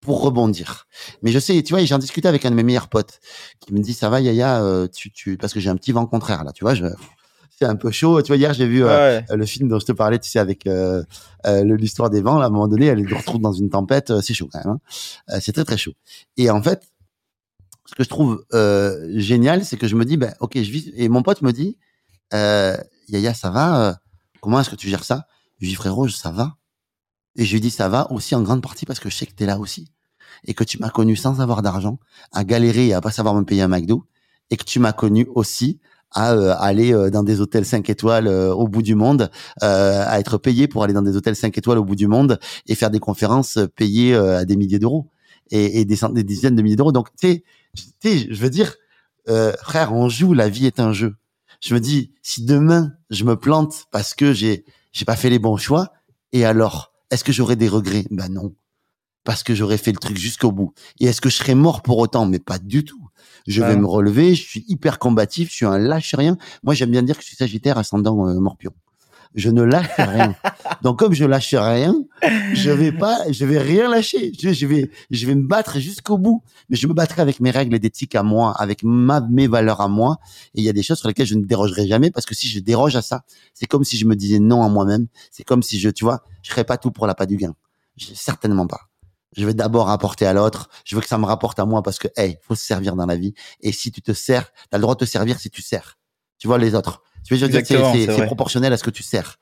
pour 0.01 0.21
rebondir. 0.21 0.87
Mais 1.21 1.31
je 1.31 1.39
sais, 1.39 1.61
tu 1.63 1.73
vois, 1.73 1.83
j'en 1.85 1.97
discutais 1.97 2.27
avec 2.27 2.45
un 2.45 2.51
de 2.51 2.55
mes 2.55 2.63
meilleurs 2.63 2.89
potes 2.89 3.19
qui 3.59 3.73
me 3.73 3.79
dit 3.79 3.93
ça 3.93 4.09
va 4.09 4.21
Yaya, 4.21 4.63
euh, 4.63 4.87
tu, 4.87 5.11
tu, 5.11 5.37
parce 5.37 5.53
que 5.53 5.59
j'ai 5.59 5.69
un 5.69 5.75
petit 5.75 5.91
vent 5.91 6.05
contraire 6.05 6.43
là, 6.43 6.51
tu 6.51 6.63
vois, 6.63 6.75
je, 6.75 6.85
c'est 7.57 7.65
un 7.65 7.75
peu 7.75 7.91
chaud. 7.91 8.21
Tu 8.21 8.27
vois, 8.27 8.37
hier 8.37 8.53
j'ai 8.53 8.67
vu 8.67 8.83
euh, 8.83 9.19
le 9.29 9.45
film 9.45 9.67
dont 9.69 9.79
je 9.79 9.85
te 9.85 9.91
parlais, 9.91 10.19
tu 10.19 10.29
sais, 10.29 10.39
avec 10.39 10.67
euh, 10.67 11.03
l'histoire 11.45 12.09
des 12.09 12.21
vents. 12.21 12.37
Là, 12.37 12.45
à 12.45 12.47
un 12.47 12.51
moment 12.51 12.67
donné, 12.67 12.85
elle 12.87 13.07
se 13.07 13.15
retrouve 13.15 13.41
dans 13.41 13.53
une 13.53 13.69
tempête, 13.69 14.13
c'est 14.21 14.33
chaud 14.33 14.49
quand 14.51 14.63
même. 14.63 14.77
Hein. 15.27 15.39
c'est 15.41 15.53
très 15.53 15.65
très 15.65 15.77
chaud. 15.77 15.93
Et 16.37 16.49
en 16.49 16.61
fait, 16.61 16.83
ce 17.87 17.95
que 17.95 18.03
je 18.03 18.09
trouve 18.09 18.45
euh, 18.53 19.11
génial, 19.15 19.65
c'est 19.65 19.77
que 19.77 19.87
je 19.87 19.95
me 19.95 20.05
dis, 20.05 20.17
ben, 20.17 20.33
ok, 20.39 20.53
je 20.55 20.71
vis. 20.71 20.91
Et 20.95 21.09
mon 21.09 21.23
pote 21.23 21.41
me 21.41 21.51
dit, 21.51 21.77
euh, 22.33 22.77
Yaya, 23.07 23.33
ça 23.33 23.49
va 23.49 23.81
euh, 23.81 23.93
Comment 24.41 24.59
est-ce 24.59 24.69
que 24.69 24.75
tu 24.75 24.89
gères 24.89 25.03
ça? 25.03 25.25
Je 25.57 25.65
lui 25.65 25.69
dis, 25.69 25.75
frérot, 25.75 26.07
ça 26.09 26.31
va. 26.31 26.57
Et 27.37 27.45
je 27.45 27.53
lui 27.53 27.61
dis, 27.61 27.71
ça 27.71 27.89
va 27.89 28.11
aussi 28.11 28.35
en 28.35 28.41
grande 28.41 28.61
partie 28.61 28.85
parce 28.85 28.99
que 28.99 29.09
je 29.09 29.15
sais 29.15 29.25
que 29.25 29.33
tu 29.33 29.43
es 29.43 29.45
là 29.45 29.57
aussi. 29.57 29.91
Et 30.45 30.53
que 30.53 30.63
tu 30.63 30.77
m'as 30.79 30.89
connu 30.89 31.15
sans 31.15 31.41
avoir 31.41 31.61
d'argent, 31.61 31.99
à 32.31 32.43
galérer 32.43 32.87
et 32.87 32.93
à 32.93 33.01
pas 33.01 33.11
savoir 33.11 33.33
me 33.35 33.43
payer 33.43 33.61
un 33.61 33.67
McDo. 33.67 34.05
Et 34.49 34.57
que 34.57 34.63
tu 34.63 34.79
m'as 34.79 34.93
connu 34.93 35.27
aussi 35.33 35.79
à 36.11 36.33
euh, 36.33 36.55
aller 36.57 36.93
euh, 36.93 37.09
dans 37.09 37.23
des 37.23 37.41
hôtels 37.41 37.65
5 37.65 37.89
étoiles 37.89 38.27
euh, 38.27 38.53
au 38.53 38.67
bout 38.67 38.81
du 38.81 38.95
monde, 38.95 39.29
à 39.61 40.19
être 40.19 40.37
payé 40.37 40.67
pour 40.67 40.83
aller 40.83 40.93
dans 40.93 41.01
des 41.01 41.15
hôtels 41.15 41.35
5 41.35 41.57
étoiles 41.57 41.77
au 41.77 41.83
bout 41.83 41.95
du 41.95 42.07
monde 42.07 42.39
et 42.67 42.75
faire 42.75 42.89
des 42.89 42.99
conférences 42.99 43.59
payées 43.75 44.15
à 44.15 44.45
des 44.45 44.55
milliers 44.55 44.79
d'euros 44.79 45.09
et, 45.51 45.81
et 45.81 45.85
des, 45.85 45.97
des, 46.13 46.23
dizaines 46.23 46.55
de 46.55 46.61
milliers 46.61 46.75
d'euros. 46.75 46.91
Donc, 46.91 47.09
tu 47.19 47.27
sais, 47.27 47.43
je 48.03 48.33
veux 48.35 48.49
dire, 48.49 48.75
euh, 49.29 49.53
frère, 49.61 49.93
on 49.93 50.09
joue, 50.09 50.33
la 50.33 50.49
vie 50.49 50.65
est 50.65 50.79
un 50.79 50.93
jeu. 50.93 51.15
Je 51.61 51.73
me 51.73 51.79
dis, 51.79 52.13
si 52.21 52.45
demain 52.45 52.93
je 53.09 53.23
me 53.23 53.35
plante 53.35 53.85
parce 53.91 54.13
que 54.13 54.33
j'ai 54.33 54.65
j'ai 54.93 55.05
pas 55.05 55.15
fait 55.15 55.29
les 55.29 55.39
bons 55.39 55.57
choix, 55.57 55.91
et 56.31 56.45
alors, 56.45 56.91
est-ce 57.11 57.23
que 57.23 57.31
j'aurai 57.31 57.55
des 57.55 57.67
regrets? 57.67 58.05
Ben 58.09 58.29
non, 58.29 58.55
parce 59.23 59.43
que 59.43 59.53
j'aurais 59.53 59.77
fait 59.77 59.91
le 59.91 59.97
truc 59.97 60.17
jusqu'au 60.17 60.51
bout. 60.51 60.73
Et 60.99 61.05
est-ce 61.05 61.21
que 61.21 61.29
je 61.29 61.35
serais 61.35 61.55
mort 61.55 61.81
pour 61.81 61.97
autant? 61.97 62.25
Mais 62.25 62.39
pas 62.39 62.59
du 62.59 62.83
tout. 62.83 63.09
Je 63.45 63.61
vais 63.61 63.75
me 63.75 63.85
relever. 63.85 64.35
Je 64.35 64.43
suis 64.43 64.65
hyper 64.67 64.99
combatif. 64.99 65.49
Je 65.49 65.55
suis 65.55 65.65
un 65.65 65.77
lâche 65.77 66.15
rien. 66.15 66.37
Moi, 66.63 66.73
j'aime 66.73 66.91
bien 66.91 67.03
dire 67.03 67.15
que 67.15 67.21
je 67.21 67.27
suis 67.27 67.37
Sagittaire 67.37 67.77
ascendant 67.77 68.27
euh, 68.27 68.39
Morpion 68.39 68.73
je 69.35 69.49
ne 69.49 69.61
lâche 69.63 69.87
rien. 69.97 70.35
Donc 70.81 70.99
comme 70.99 71.13
je 71.13 71.25
lâche 71.25 71.53
rien, 71.53 71.95
je 72.53 72.71
vais 72.71 72.91
pas, 72.91 73.19
je 73.31 73.45
vais 73.45 73.59
rien 73.59 73.89
lâcher. 73.89 74.31
Je, 74.39 74.65
vais, 74.65 74.89
je 75.09 75.27
vais 75.27 75.35
me 75.35 75.47
battre 75.47 75.79
jusqu'au 75.79 76.17
bout. 76.17 76.43
Mais 76.69 76.77
je 76.77 76.87
me 76.87 76.93
battrai 76.93 77.21
avec 77.21 77.39
mes 77.39 77.51
règles 77.51 77.77
d'éthique 77.79 78.15
à 78.15 78.23
moi, 78.23 78.53
avec 78.57 78.83
ma, 78.83 79.21
mes 79.21 79.47
valeurs 79.47 79.81
à 79.81 79.87
moi. 79.87 80.17
Et 80.55 80.61
il 80.61 80.63
y 80.63 80.69
a 80.69 80.73
des 80.73 80.83
choses 80.83 80.99
sur 80.99 81.07
lesquelles 81.07 81.27
je 81.27 81.35
ne 81.35 81.45
dérogerai 81.45 81.87
jamais 81.87 82.11
parce 82.11 82.25
que 82.25 82.35
si 82.35 82.47
je 82.47 82.59
déroge 82.59 82.95
à 82.95 83.01
ça, 83.01 83.23
c'est 83.53 83.65
comme 83.65 83.83
si 83.83 83.97
je 83.97 84.05
me 84.05 84.15
disais 84.15 84.39
non 84.39 84.63
à 84.63 84.69
moi-même. 84.69 85.07
C'est 85.31 85.43
comme 85.43 85.63
si 85.63 85.79
je, 85.79 85.89
tu 85.89 86.03
vois, 86.03 86.23
je 86.43 86.51
ferais 86.51 86.63
pas 86.65 86.77
tout 86.77 86.91
pour 86.91 87.07
la 87.07 87.15
pas 87.15 87.25
du 87.25 87.37
gain. 87.37 87.55
Je, 87.95 88.07
certainement 88.13 88.67
pas. 88.67 88.89
Je 89.35 89.45
vais 89.45 89.53
d'abord 89.53 89.89
apporter 89.89 90.25
à 90.25 90.33
l'autre. 90.33 90.69
Je 90.83 90.95
veux 90.95 91.01
que 91.01 91.07
ça 91.07 91.17
me 91.17 91.25
rapporte 91.25 91.59
à 91.59 91.65
moi 91.65 91.83
parce 91.83 91.99
que, 91.99 92.07
hey, 92.15 92.37
faut 92.41 92.55
se 92.55 92.65
servir 92.65 92.95
dans 92.95 93.05
la 93.05 93.15
vie. 93.15 93.33
Et 93.61 93.71
si 93.71 93.91
tu 93.91 94.01
te 94.01 94.13
sers, 94.13 94.51
t'as 94.69 94.77
le 94.77 94.81
droit 94.81 94.95
de 94.95 94.99
te 94.99 95.05
servir 95.05 95.39
si 95.39 95.49
tu 95.49 95.61
sers. 95.61 95.97
Tu 96.39 96.47
vois 96.47 96.57
les 96.57 96.75
autres. 96.75 97.03
Tu 97.27 97.35
veux 97.35 97.47
dire, 97.47 97.61
c'est 97.65 98.25
proportionnel 98.25 98.71
à 98.71 98.77
ce 98.77 98.83
que 98.83 98.89
tu 98.89 99.03
sers. 99.03 99.37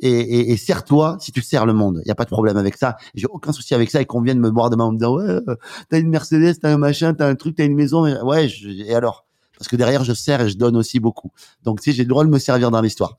Et, 0.00 0.10
et, 0.10 0.52
et 0.52 0.56
sers-toi 0.56 1.18
si 1.20 1.30
tu 1.32 1.42
sers 1.42 1.66
le 1.66 1.72
monde. 1.72 2.00
Il 2.04 2.08
y 2.08 2.10
a 2.10 2.14
pas 2.14 2.24
de 2.24 2.30
problème 2.30 2.56
avec 2.56 2.76
ça. 2.76 2.96
J'ai 3.14 3.26
aucun 3.26 3.52
souci 3.52 3.74
avec 3.74 3.90
ça 3.90 4.00
et 4.00 4.06
qu'on 4.06 4.22
vienne 4.22 4.38
me 4.38 4.50
boire 4.50 4.70
demain 4.70 4.84
en 4.84 4.92
me 4.92 4.96
disant 4.96 5.16
ouais, 5.16 5.24
euh, 5.24 5.56
t'as 5.90 5.98
une 5.98 6.08
Mercedes, 6.08 6.54
t'as 6.62 6.72
un 6.72 6.78
machin, 6.78 7.14
t'as 7.14 7.28
un 7.28 7.34
truc, 7.34 7.56
t'as 7.56 7.64
une 7.64 7.74
maison. 7.74 8.04
Ouais, 8.24 8.48
et 8.64 8.94
alors? 8.94 9.26
Parce 9.58 9.66
que 9.66 9.74
derrière, 9.74 10.04
je 10.04 10.12
sers 10.12 10.40
et 10.40 10.48
je 10.48 10.56
donne 10.56 10.76
aussi 10.76 11.00
beaucoup. 11.00 11.32
Donc, 11.64 11.80
tu 11.80 11.90
sais, 11.90 11.96
j'ai 11.96 12.04
le 12.04 12.08
droit 12.08 12.24
de 12.24 12.30
me 12.30 12.38
servir 12.38 12.70
dans 12.70 12.80
l'histoire. 12.80 13.18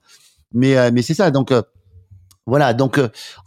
Mais, 0.54 0.78
euh, 0.78 0.90
mais 0.94 1.02
c'est 1.02 1.14
ça. 1.14 1.32
Donc, 1.32 1.52
euh, 1.52 1.62
voilà. 2.46 2.74
Donc, 2.74 2.98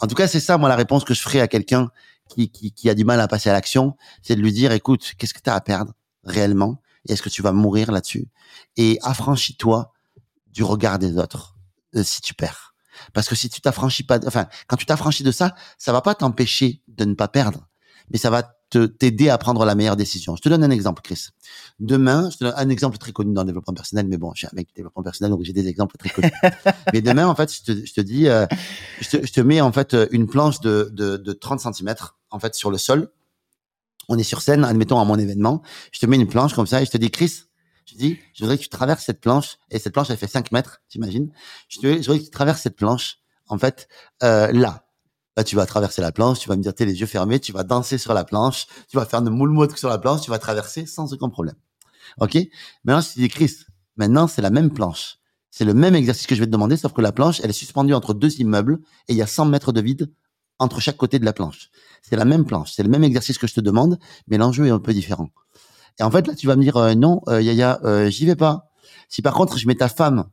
en 0.01 0.07
tout 0.07 0.15
cas, 0.15 0.29
c'est 0.29 0.41
ça, 0.41 0.59
moi, 0.59 0.69
la 0.69 0.77
réponse 0.77 1.03
que 1.03 1.15
je 1.15 1.23
ferai 1.23 1.41
à 1.41 1.49
quelqu'un 1.49 1.91
qui, 2.29 2.51
qui, 2.51 2.71
qui 2.71 2.91
a 2.91 2.95
du 2.95 3.07
mal 3.07 3.19
à 3.19 3.29
passer 3.29 3.49
à 3.49 3.55
l'action, 3.55 3.97
c'est 4.23 4.37
de 4.37 4.43
lui 4.43 4.53
dire, 4.53 4.73
écoute, 4.73 5.15
qu'est-ce 5.17 5.33
que 5.33 5.41
t'as 5.41 5.55
à 5.55 5.61
perdre 5.63 5.95
réellement? 6.25 6.83
Et 7.09 7.15
est-ce 7.15 7.23
que 7.23 7.31
tu 7.31 7.41
vas 7.41 7.53
mourir 7.53 7.91
là-dessus? 7.91 8.29
Et 8.77 8.99
affranchis-toi 9.03 9.91
du 10.53 10.63
regard 10.63 10.99
des 10.99 11.17
autres 11.17 11.57
euh, 11.97 12.03
si 12.03 12.21
tu 12.21 12.35
perds. 12.35 12.75
Parce 13.13 13.29
que 13.29 13.35
si 13.35 13.49
tu 13.49 13.61
t'affranchis 13.61 14.03
pas, 14.03 14.19
enfin, 14.27 14.47
quand 14.69 14.77
tu 14.77 14.87
t'affranchis 14.87 15.23
de 15.23 15.33
ça, 15.33 15.55
ça 15.79 15.93
va 15.93 16.03
pas 16.03 16.15
t'empêcher 16.15 16.83
de 16.89 17.05
ne 17.05 17.15
pas 17.15 17.29
perdre, 17.29 17.69
mais 18.11 18.19
ça 18.19 18.31
va 18.31 18.43
te 18.43 18.87
t'aider 18.87 19.29
à 19.29 19.37
prendre 19.37 19.65
la 19.65 19.75
meilleure 19.75 19.97
décision. 19.97 20.35
Je 20.35 20.41
te 20.41 20.49
donne 20.49 20.65
un 20.65 20.71
exemple, 20.71 21.03
Chris. 21.03 21.29
Demain, 21.79 22.31
je 22.31 22.39
te 22.39 22.45
donne 22.45 22.55
un 22.57 22.69
exemple 22.71 22.97
très 22.97 23.13
connu 23.13 23.35
dans 23.35 23.43
le 23.43 23.47
développement 23.47 23.75
personnel, 23.75 24.07
mais 24.09 24.17
bon, 24.17 24.33
je 24.35 24.41
suis 24.41 24.47
un 24.47 24.55
mec 24.55 24.69
de 24.69 24.75
développement 24.75 25.03
personnel, 25.03 25.31
donc 25.31 25.43
j'ai 25.43 25.53
des 25.53 25.69
exemples 25.69 25.97
très 25.99 26.09
connus. 26.09 26.31
mais 26.93 27.03
demain, 27.03 27.27
en 27.27 27.35
fait, 27.35 27.55
je 27.55 27.63
te, 27.63 27.87
je 27.87 27.93
te 27.93 28.01
dis, 28.01 28.29
euh, 28.29 28.47
je, 29.01 29.09
te, 29.11 29.27
je, 29.27 29.33
te, 29.33 29.41
mets 29.41 29.61
en 29.61 29.73
fait 29.73 29.95
une 30.11 30.27
planche 30.27 30.61
de, 30.61 30.91
de, 30.93 31.19
de 31.19 31.33
30 31.33 31.61
cm 31.61 31.95
en 32.31 32.39
fait 32.39 32.55
sur 32.55 32.71
le 32.71 32.79
sol. 32.79 33.11
On 34.09 34.19
est 34.19 34.23
sur 34.23 34.41
scène, 34.41 34.65
admettons 34.65 34.99
à 34.99 35.05
mon 35.05 35.19
événement. 35.19 35.63
Je 35.93 36.01
te 36.01 36.07
mets 36.07 36.17
une 36.17 36.27
planche 36.27 36.55
comme 36.55 36.67
ça 36.67 36.81
et 36.81 36.87
je 36.87 36.91
te 36.91 36.99
dis, 36.99 37.11
Chris, 37.11 37.45
je 37.85 37.97
dis, 37.97 38.19
je 38.35 38.45
voudrais 38.45 38.59
que 38.59 38.63
tu 38.63 38.69
traverses 38.69 39.05
cette 39.05 39.21
planche, 39.21 39.59
et 39.71 39.79
cette 39.79 39.93
planche, 39.93 40.11
elle 40.11 40.17
fait 40.17 40.27
5 40.27 40.53
mètres, 40.53 40.83
t'imagines 40.89 41.31
je, 41.69 41.79
voudrais 41.81 42.19
que 42.19 42.25
tu 42.25 42.31
traverses 42.31 42.63
cette 42.63 42.77
planche, 42.77 43.19
en 43.49 43.59
fait, 43.59 43.89
euh, 44.23 44.51
là. 44.53 44.87
Là, 45.35 45.45
tu 45.45 45.57
vas 45.57 45.65
traverser 45.65 46.03
la 46.03 46.13
planche, 46.13 46.41
tu 46.41 46.49
vas 46.51 46.57
me 46.57 46.63
dire, 46.63 46.75
t'es 46.75 46.85
les 46.85 47.01
yeux 47.01 47.07
fermés, 47.07 47.41
tu 47.41 47.53
vas 47.53 47.65
danser 47.65 47.97
sur 47.97 48.13
la 48.13 48.23
planche, 48.23 48.67
tu 48.89 48.99
vas 48.99 49.07
faire 49.07 49.23
de 49.23 49.31
moule 49.31 49.49
mode 49.49 49.75
sur 49.79 49.89
la 49.89 49.97
planche, 49.97 50.21
tu 50.21 50.31
vas 50.31 50.39
traverser 50.39 50.85
sans 50.85 51.11
aucun 51.15 51.31
problème. 51.31 51.55
OK? 52.21 52.37
Maintenant, 52.85 53.01
je 53.01 53.15
te 53.15 53.19
dis, 53.19 53.29
Chris, 53.31 53.57
maintenant, 53.97 54.27
c'est 54.27 54.43
la 54.43 54.51
même 54.51 54.71
planche. 54.71 55.17
C'est 55.51 55.65
le 55.65 55.73
même 55.73 55.95
exercice 55.95 56.27
que 56.27 56.35
je 56.35 56.41
vais 56.41 56.47
te 56.47 56.51
demander, 56.51 56.77
sauf 56.77 56.93
que 56.93 57.01
la 57.01 57.13
planche, 57.13 57.41
elle 57.43 57.51
est 57.51 57.55
suspendue 57.55 57.95
entre 57.95 58.13
deux 58.13 58.41
immeubles 58.41 58.81
et 59.09 59.13
il 59.13 59.17
y 59.17 59.23
a 59.23 59.27
100 59.27 59.47
mètres 59.47 59.73
de 59.73 59.81
vide 59.81 60.13
entre 60.59 60.81
chaque 60.81 60.97
côté 60.97 61.19
de 61.19 61.25
la 61.25 61.33
planche. 61.33 61.71
C'est 62.03 62.17
la 62.17 62.25
même 62.25 62.45
planche, 62.45 62.73
c'est 62.73 62.83
le 62.83 62.89
même 62.89 63.05
exercice 63.05 63.39
que 63.39 63.47
je 63.47 63.55
te 63.55 63.61
demande, 63.61 63.99
mais 64.29 64.39
l'enjeu 64.39 64.67
est 64.67 64.71
un 64.71 64.79
peu 64.79 64.93
différent. 64.93 65.31
Et 65.99 66.03
en 66.03 66.11
fait, 66.11 66.27
là, 66.27 66.35
tu 66.35 66.47
vas 66.47 66.57
me 66.57 66.63
dire, 66.63 66.77
euh, 66.77 66.95
non, 66.95 67.21
euh, 67.29 67.41
Yaya, 67.41 67.81
euh, 67.85 68.09
j'y 68.11 68.27
vais 68.27 68.37
pas. 68.37 68.71
Si 69.09 69.23
par 69.23 69.35
contre, 69.35 69.59
je 69.59 69.67
mets 69.67 69.75
ta 69.75 69.89
femme 69.89 70.25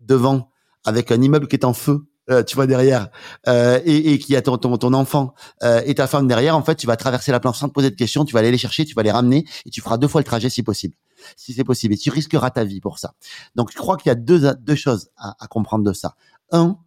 devant 0.00 0.50
avec 0.84 1.10
un 1.10 1.20
immeuble 1.20 1.48
qui 1.48 1.56
est 1.56 1.64
en 1.64 1.72
feu, 1.72 2.06
tu 2.46 2.56
vois 2.56 2.66
derrière, 2.66 3.08
et, 3.46 4.18
qui 4.18 4.36
a 4.36 4.42
ton, 4.42 4.92
enfant 4.92 5.34
et 5.62 5.94
ta 5.94 6.06
femme 6.06 6.28
derrière, 6.28 6.56
en 6.56 6.62
fait, 6.62 6.76
tu 6.76 6.86
vas 6.86 6.96
traverser 6.96 7.32
la 7.32 7.40
planche 7.40 7.58
sans 7.58 7.68
te 7.68 7.72
poser 7.72 7.90
de 7.90 7.96
questions, 7.96 8.26
tu 8.26 8.34
vas 8.34 8.40
aller 8.40 8.50
les 8.50 8.58
chercher, 8.58 8.84
tu 8.84 8.94
vas 8.94 9.02
les 9.02 9.10
ramener, 9.10 9.46
et 9.64 9.70
tu 9.70 9.80
feras 9.80 9.96
deux 9.96 10.08
fois 10.08 10.20
le 10.20 10.26
trajet 10.26 10.50
si 10.50 10.62
possible, 10.62 10.94
si 11.36 11.54
c'est 11.54 11.64
possible, 11.64 11.94
et 11.94 11.96
tu 11.96 12.10
risqueras 12.10 12.50
ta 12.50 12.64
vie 12.64 12.80
pour 12.80 12.98
ça. 12.98 13.14
Donc, 13.54 13.72
je 13.72 13.78
crois 13.78 13.96
qu'il 13.96 14.10
y 14.10 14.12
a 14.12 14.14
deux, 14.14 14.54
deux 14.60 14.74
choses 14.74 15.08
à, 15.16 15.42
à 15.42 15.46
comprendre 15.48 15.84
de 15.84 15.92
ça. 15.94 16.16
Un, 16.52 16.78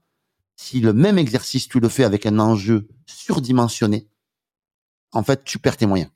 si 0.56 0.80
le 0.80 0.94
même 0.94 1.18
exercice, 1.18 1.68
tu 1.68 1.80
le 1.80 1.90
fais 1.90 2.04
avec 2.04 2.28
un 2.28 2.38
enjeu 2.38 2.88
surdimensionné, 3.08 4.08
en 5.12 5.24
fait, 5.24 5.44
tu 5.44 5.58
perds 5.60 5.78
tes 5.78 5.88
moyens. 5.88 6.12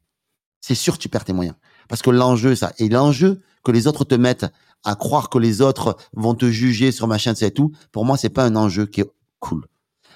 C'est 0.61 0.75
sûr, 0.75 0.97
tu 0.97 1.09
perds 1.09 1.25
tes 1.25 1.33
moyens. 1.33 1.55
Parce 1.87 2.01
que 2.01 2.09
l'enjeu, 2.09 2.55
ça, 2.55 2.73
et 2.77 2.89
l'enjeu 2.89 3.41
que 3.63 3.71
les 3.71 3.87
autres 3.87 4.05
te 4.05 4.15
mettent 4.15 4.45
à 4.83 4.95
croire 4.95 5.29
que 5.29 5.37
les 5.37 5.61
autres 5.61 5.97
vont 6.13 6.35
te 6.35 6.49
juger 6.49 6.91
sur 6.91 7.07
ma 7.07 7.17
chaîne, 7.17 7.35
c'est 7.35 7.51
tout, 7.51 7.71
pour 7.91 8.05
moi, 8.05 8.17
c'est 8.17 8.29
pas 8.29 8.45
un 8.45 8.55
enjeu 8.55 8.85
qui 8.85 9.01
est 9.01 9.11
cool. 9.39 9.65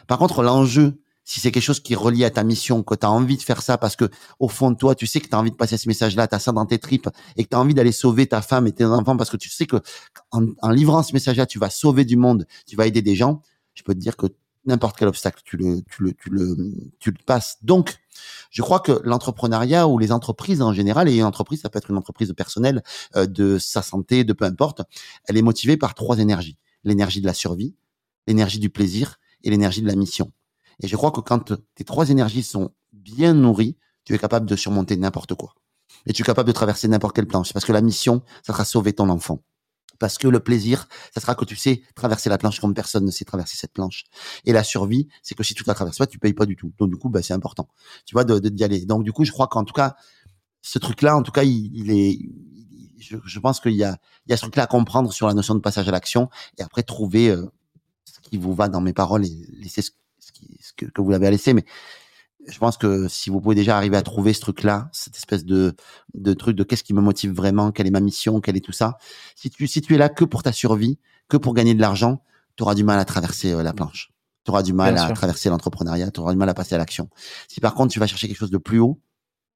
Par 0.07 0.17
contre, 0.17 0.43
l'enjeu, 0.43 0.99
si 1.29 1.39
c'est 1.39 1.51
quelque 1.51 1.63
chose 1.63 1.79
qui 1.79 1.93
est 1.93 1.95
relié 1.95 2.25
à 2.25 2.31
ta 2.31 2.43
mission, 2.43 2.81
que 2.81 2.95
tu 2.95 3.05
as 3.05 3.11
envie 3.11 3.37
de 3.37 3.43
faire 3.43 3.61
ça 3.61 3.77
parce 3.77 3.95
que 3.95 4.09
au 4.39 4.47
fond 4.47 4.71
de 4.71 4.75
toi, 4.75 4.95
tu 4.95 5.05
sais 5.05 5.19
que 5.19 5.27
tu 5.27 5.35
as 5.35 5.39
envie 5.39 5.51
de 5.51 5.55
passer 5.55 5.77
ce 5.77 5.87
message-là, 5.87 6.27
tu 6.27 6.33
as 6.33 6.39
ça 6.39 6.51
dans 6.51 6.65
tes 6.65 6.79
tripes 6.79 7.07
et 7.37 7.43
que 7.43 7.49
tu 7.49 7.55
as 7.55 7.59
envie 7.59 7.75
d'aller 7.75 7.91
sauver 7.91 8.25
ta 8.25 8.41
femme 8.41 8.65
et 8.65 8.71
tes 8.71 8.85
enfants 8.85 9.15
parce 9.15 9.29
que 9.29 9.37
tu 9.37 9.49
sais 9.49 9.67
que 9.67 9.77
en, 10.31 10.69
livrant 10.71 11.03
ce 11.03 11.13
message-là, 11.13 11.45
tu 11.45 11.59
vas 11.59 11.69
sauver 11.69 12.03
du 12.03 12.17
monde, 12.17 12.47
tu 12.65 12.75
vas 12.75 12.87
aider 12.87 13.03
des 13.03 13.15
gens, 13.15 13.43
je 13.75 13.83
peux 13.83 13.93
te 13.93 13.99
dire 13.99 14.17
que 14.17 14.25
n'importe 14.65 14.97
quel 14.97 15.07
obstacle, 15.07 15.41
tu 15.45 15.57
le, 15.57 15.83
tu 15.83 16.03
le, 16.03 16.13
tu 16.13 16.29
le, 16.31 16.73
tu 16.99 17.11
le 17.11 17.17
passes. 17.25 17.57
Donc, 17.61 17.95
je 18.49 18.61
crois 18.61 18.79
que 18.79 19.01
l'entrepreneuriat 19.03 19.87
ou 19.87 19.97
les 19.97 20.11
entreprises 20.11 20.61
en 20.61 20.73
général, 20.73 21.07
et 21.09 21.17
une 21.17 21.23
entreprise, 21.23 21.61
ça 21.61 21.69
peut 21.69 21.77
être 21.77 21.89
une 21.89 21.97
entreprise 21.97 22.33
personnelle, 22.35 22.83
euh, 23.15 23.25
de 23.25 23.57
sa 23.57 23.81
santé, 23.81 24.23
de 24.23 24.33
peu 24.33 24.45
importe, 24.45 24.81
elle 25.25 25.37
est 25.37 25.41
motivée 25.41 25.77
par 25.77 25.93
trois 25.93 26.19
énergies. 26.19 26.57
L'énergie 26.83 27.21
de 27.21 27.25
la 27.25 27.33
survie, 27.33 27.75
l'énergie 28.27 28.59
du 28.59 28.69
plaisir 28.69 29.17
et 29.43 29.49
l'énergie 29.49 29.81
de 29.81 29.87
la 29.87 29.95
mission. 29.95 30.31
Et 30.81 30.87
je 30.87 30.95
crois 30.95 31.11
que 31.11 31.19
quand 31.19 31.53
tes 31.75 31.83
trois 31.83 32.09
énergies 32.09 32.43
sont 32.43 32.71
bien 32.93 33.33
nourries, 33.33 33.77
tu 34.05 34.13
es 34.13 34.17
capable 34.17 34.45
de 34.45 34.55
surmonter 34.55 34.95
n'importe 34.97 35.35
quoi. 35.35 35.53
Et 36.05 36.13
tu 36.13 36.21
es 36.21 36.25
capable 36.25 36.47
de 36.47 36.53
traverser 36.53 36.87
n'importe 36.87 37.15
quelle 37.15 37.27
planche. 37.27 37.53
Parce 37.53 37.65
que 37.65 37.73
la 37.73 37.81
mission, 37.81 38.23
ça 38.43 38.53
sera 38.53 38.65
sauver 38.65 38.93
ton 38.93 39.09
enfant. 39.09 39.39
Parce 39.99 40.17
que 40.17 40.27
le 40.27 40.39
plaisir, 40.39 40.87
ça 41.13 41.21
sera 41.21 41.35
que 41.35 41.45
tu 41.45 41.55
sais 41.55 41.81
traverser 41.93 42.29
la 42.29 42.37
planche 42.37 42.59
comme 42.59 42.73
personne 42.73 43.05
ne 43.05 43.11
sait 43.11 43.25
traverser 43.25 43.57
cette 43.57 43.73
planche. 43.73 44.05
Et 44.45 44.53
la 44.53 44.63
survie, 44.63 45.07
c'est 45.21 45.35
que 45.35 45.43
si 45.43 45.53
tu 45.53 45.63
la 45.67 45.73
traverses 45.73 45.97
pas, 45.97 46.07
tu 46.07 46.19
payes 46.19 46.33
pas 46.33 46.45
du 46.45 46.55
tout. 46.55 46.71
Donc 46.79 46.89
du 46.89 46.95
coup, 46.95 47.09
bah, 47.09 47.21
c'est 47.21 47.33
important. 47.33 47.67
Tu 48.05 48.13
vois, 48.13 48.23
de, 48.23 48.39
d'y 48.39 48.63
aller. 48.63 48.85
Donc 48.85 49.03
du 49.03 49.11
coup, 49.11 49.25
je 49.25 49.31
crois 49.31 49.47
qu'en 49.47 49.65
tout 49.65 49.73
cas, 49.73 49.95
ce 50.61 50.79
truc-là, 50.79 51.15
en 51.15 51.23
tout 51.23 51.31
cas, 51.31 51.43
il, 51.43 51.91
est, 51.91 52.19
je, 52.99 53.39
pense 53.39 53.59
qu'il 53.59 53.73
y 53.73 53.83
a, 53.83 53.97
il 54.25 54.31
y 54.31 54.33
a 54.33 54.37
ce 54.37 54.41
truc-là 54.41 54.63
à 54.63 54.67
comprendre 54.67 55.11
sur 55.11 55.27
la 55.27 55.33
notion 55.33 55.55
de 55.55 55.59
passage 55.59 55.87
à 55.87 55.91
l'action 55.91 56.29
et 56.57 56.63
après 56.63 56.83
trouver 56.83 57.29
euh, 57.29 57.45
ce 58.05 58.19
qui 58.21 58.37
vous 58.37 58.53
va 58.53 58.69
dans 58.69 58.81
mes 58.81 58.93
paroles 58.93 59.25
et 59.25 59.47
laisser 59.57 59.81
ce, 59.81 59.91
que, 60.77 60.85
que, 60.85 61.01
vous 61.01 61.09
l'avez 61.11 61.29
laissé. 61.29 61.53
Mais 61.53 61.65
je 62.47 62.57
pense 62.57 62.77
que 62.77 63.07
si 63.07 63.29
vous 63.29 63.41
pouvez 63.41 63.55
déjà 63.55 63.77
arriver 63.77 63.97
à 63.97 64.01
trouver 64.01 64.33
ce 64.33 64.41
truc-là, 64.41 64.89
cette 64.93 65.17
espèce 65.17 65.45
de, 65.45 65.75
de 66.13 66.33
truc 66.33 66.55
de 66.55 66.63
qu'est-ce 66.63 66.83
qui 66.83 66.93
me 66.93 67.01
motive 67.01 67.31
vraiment, 67.31 67.71
quelle 67.71 67.87
est 67.87 67.91
ma 67.91 67.99
mission, 67.99 68.39
quelle 68.41 68.57
est 68.57 68.65
tout 68.65 68.71
ça. 68.71 68.97
Si 69.35 69.49
tu, 69.49 69.67
si 69.67 69.81
tu 69.81 69.95
es 69.95 69.97
là 69.97 70.09
que 70.09 70.23
pour 70.23 70.43
ta 70.43 70.51
survie, 70.51 70.99
que 71.27 71.37
pour 71.37 71.53
gagner 71.53 71.73
de 71.73 71.81
l'argent, 71.81 72.23
tu 72.55 72.63
auras 72.63 72.75
du 72.75 72.83
mal 72.83 72.99
à 72.99 73.05
traverser 73.05 73.51
euh, 73.51 73.63
la 73.63 73.73
planche. 73.73 74.11
Tu 74.45 74.51
auras 74.51 74.63
du 74.63 74.73
mal 74.73 74.97
à 74.97 75.11
traverser 75.11 75.49
l'entrepreneuriat, 75.49 76.11
tu 76.11 76.19
auras 76.21 76.31
du 76.31 76.37
mal 76.37 76.49
à 76.49 76.53
passer 76.53 76.75
à 76.75 76.77
l'action. 76.77 77.09
Si 77.47 77.59
par 77.59 77.73
contre 77.73 77.93
tu 77.93 77.99
vas 77.99 78.07
chercher 78.07 78.27
quelque 78.27 78.39
chose 78.39 78.51
de 78.51 78.57
plus 78.57 78.79
haut, 78.79 79.01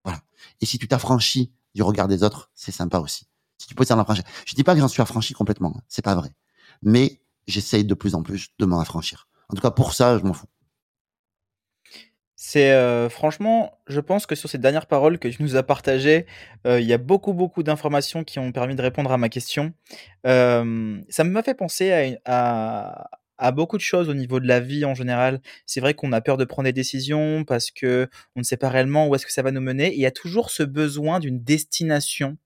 voilà. 0.03 0.19
Et 0.61 0.65
si 0.65 0.77
tu 0.77 0.87
t'affranchis 0.87 1.51
du 1.73 1.83
regard 1.83 2.07
des 2.07 2.23
autres, 2.23 2.51
c'est 2.53 2.71
sympa 2.71 2.99
aussi. 2.99 3.27
Si 3.57 3.67
tu 3.67 3.75
peux 3.75 3.85
t'en 3.85 3.97
affranchir. 3.97 4.25
Je 4.45 4.55
dis 4.55 4.63
pas 4.63 4.73
que 4.75 4.81
j'en 4.81 4.87
suis 4.87 5.01
affranchi 5.01 5.33
complètement, 5.33 5.73
hein. 5.77 5.81
c'est 5.87 6.01
pas 6.01 6.15
vrai. 6.15 6.33
Mais 6.81 7.21
j'essaye 7.47 7.85
de 7.85 7.93
plus 7.93 8.13
en 8.13 8.23
plus 8.23 8.49
de 8.59 8.65
m'en 8.65 8.79
affranchir. 8.79 9.27
En 9.49 9.55
tout 9.55 9.61
cas, 9.61 9.71
pour 9.71 9.93
ça, 9.93 10.17
je 10.17 10.23
m'en 10.23 10.33
fous. 10.33 10.47
C'est 12.45 12.73
euh, 12.73 13.07
franchement, 13.07 13.79
je 13.87 14.01
pense 14.01 14.25
que 14.25 14.35
sur 14.35 14.49
ces 14.49 14.57
dernières 14.57 14.85
paroles 14.85 15.17
que 15.17 15.29
tu 15.29 15.41
nous 15.41 15.55
as 15.55 15.63
partagées, 15.63 16.25
euh, 16.67 16.81
il 16.81 16.85
y 16.85 16.91
a 16.91 16.97
beaucoup, 16.97 17.31
beaucoup 17.31 17.63
d'informations 17.63 18.25
qui 18.25 18.37
ont 18.37 18.51
permis 18.51 18.75
de 18.75 18.81
répondre 18.81 19.13
à 19.13 19.17
ma 19.17 19.29
question. 19.29 19.71
Euh, 20.27 20.99
ça 21.07 21.23
m'a 21.23 21.41
fait 21.41 21.53
penser 21.53 22.17
à, 22.25 23.07
beaucoup 23.53 23.77
de 23.77 23.81
choses 23.81 24.09
au 24.09 24.13
niveau 24.13 24.41
de 24.41 24.47
la 24.47 24.59
vie 24.59 24.83
en 24.83 24.93
général. 24.93 25.39
C'est 25.65 25.79
vrai 25.79 25.93
qu'on 25.93 26.11
a 26.11 26.19
peur 26.19 26.35
de 26.35 26.43
prendre 26.43 26.65
des 26.65 26.73
décisions 26.73 27.45
parce 27.45 27.71
que 27.71 28.09
on 28.35 28.41
ne 28.41 28.43
sait 28.43 28.57
pas 28.57 28.67
réellement 28.67 29.07
où 29.07 29.15
est-ce 29.15 29.25
que 29.25 29.31
ça 29.31 29.41
va 29.41 29.51
nous 29.51 29.61
mener. 29.61 29.93
il 29.93 30.01
y 30.01 30.05
a 30.05 30.11
toujours 30.11 30.49
ce 30.49 30.63
besoin 30.63 31.21
d'une 31.21 31.41
destination 31.41 32.37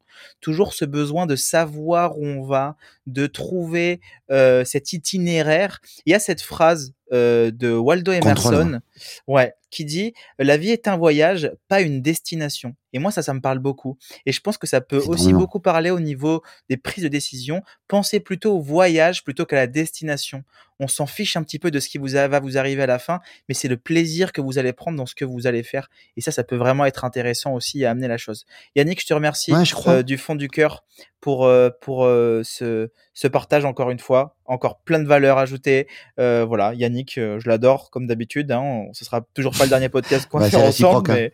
toujours 0.41 0.73
ce 0.73 0.83
besoin 0.83 1.27
de 1.27 1.35
savoir 1.35 2.17
où 2.17 2.25
on 2.25 2.43
va, 2.43 2.75
de 3.05 3.27
trouver 3.27 3.99
cet 4.29 4.93
itinéraire. 4.93 5.79
Il 6.05 6.11
y 6.11 6.15
a 6.15 6.19
cette 6.19 6.41
phrase 6.41 6.93
de 7.11 7.73
Waldo 7.73 8.11
Emerson, 8.11 8.79
ouais, 9.27 9.53
qui 9.69 9.85
dit 9.85 10.13
la 10.39 10.57
vie 10.57 10.71
est 10.71 10.87
un 10.87 10.97
voyage, 10.97 11.51
pas 11.67 11.81
une 11.81 12.01
destination. 12.01 12.75
Et 12.93 12.99
moi, 12.99 13.11
ça, 13.11 13.21
ça 13.21 13.33
me 13.33 13.41
parle 13.41 13.59
beaucoup. 13.59 13.97
Et 14.25 14.31
je 14.31 14.41
pense 14.41 14.57
que 14.57 14.65
ça 14.65 14.81
peut 14.81 14.97
aussi 14.97 15.33
beaucoup 15.33 15.59
parler 15.59 15.91
au 15.91 15.99
niveau 15.99 16.41
des 16.69 16.77
prises 16.77 17.03
de 17.03 17.09
décision. 17.09 17.61
Pensez 17.87 18.19
plutôt 18.19 18.55
au 18.55 18.61
voyage 18.61 19.23
plutôt 19.23 19.45
qu'à 19.45 19.57
la 19.57 19.67
destination. 19.67 20.43
On 20.79 20.87
s'en 20.87 21.05
fiche 21.05 21.35
un 21.35 21.43
petit 21.43 21.59
peu 21.59 21.71
de 21.71 21.79
ce 21.79 21.89
qui 21.89 21.97
vous 21.97 22.09
va 22.09 22.39
vous 22.39 22.57
arriver 22.57 22.83
à 22.83 22.87
la 22.87 22.99
fin, 22.99 23.19
mais 23.49 23.55
c'est 23.55 23.67
le 23.67 23.77
plaisir 23.77 24.31
que 24.31 24.41
vous 24.41 24.57
allez 24.57 24.73
prendre 24.73 24.97
dans 24.97 25.05
ce 25.05 25.15
que 25.15 25.25
vous 25.25 25.47
allez 25.47 25.63
faire. 25.63 25.89
Et 26.15 26.21
ça, 26.21 26.31
ça 26.31 26.43
peut 26.43 26.55
vraiment 26.55 26.85
être 26.85 27.03
intéressant 27.03 27.53
aussi 27.53 27.83
à 27.83 27.91
amener 27.91 28.07
la 28.07 28.17
chose. 28.17 28.45
Yannick, 28.75 29.01
je 29.01 29.07
te 29.07 29.13
remercie 29.13 29.53
euh, 29.87 30.03
du 30.03 30.17
fond 30.17 30.35
du 30.35 30.47
cœur 30.47 30.83
pour, 31.21 31.45
euh, 31.45 31.69
pour 31.81 32.05
euh, 32.05 32.41
ce, 32.43 32.89
ce, 33.13 33.27
partage 33.27 33.65
encore 33.65 33.89
une 33.91 33.99
fois. 33.99 34.35
Encore 34.45 34.79
plein 34.81 34.99
de 34.99 35.07
valeurs 35.07 35.37
ajoutées. 35.37 35.87
voilà, 36.17 36.73
Yannick, 36.73 37.15
je 37.15 37.47
l'adore 37.47 37.89
comme 37.89 38.07
d'habitude. 38.07 38.51
Hein. 38.51 38.85
Ce 38.93 39.03
sera 39.03 39.21
toujours 39.33 39.53
pas 39.57 39.63
le 39.63 39.69
dernier 39.69 39.89
podcast 39.89 40.27
qu'on 40.29 40.39
va 40.39 40.49
faire 40.49 40.63
ensemble, 40.63 41.11
hein. 41.11 41.29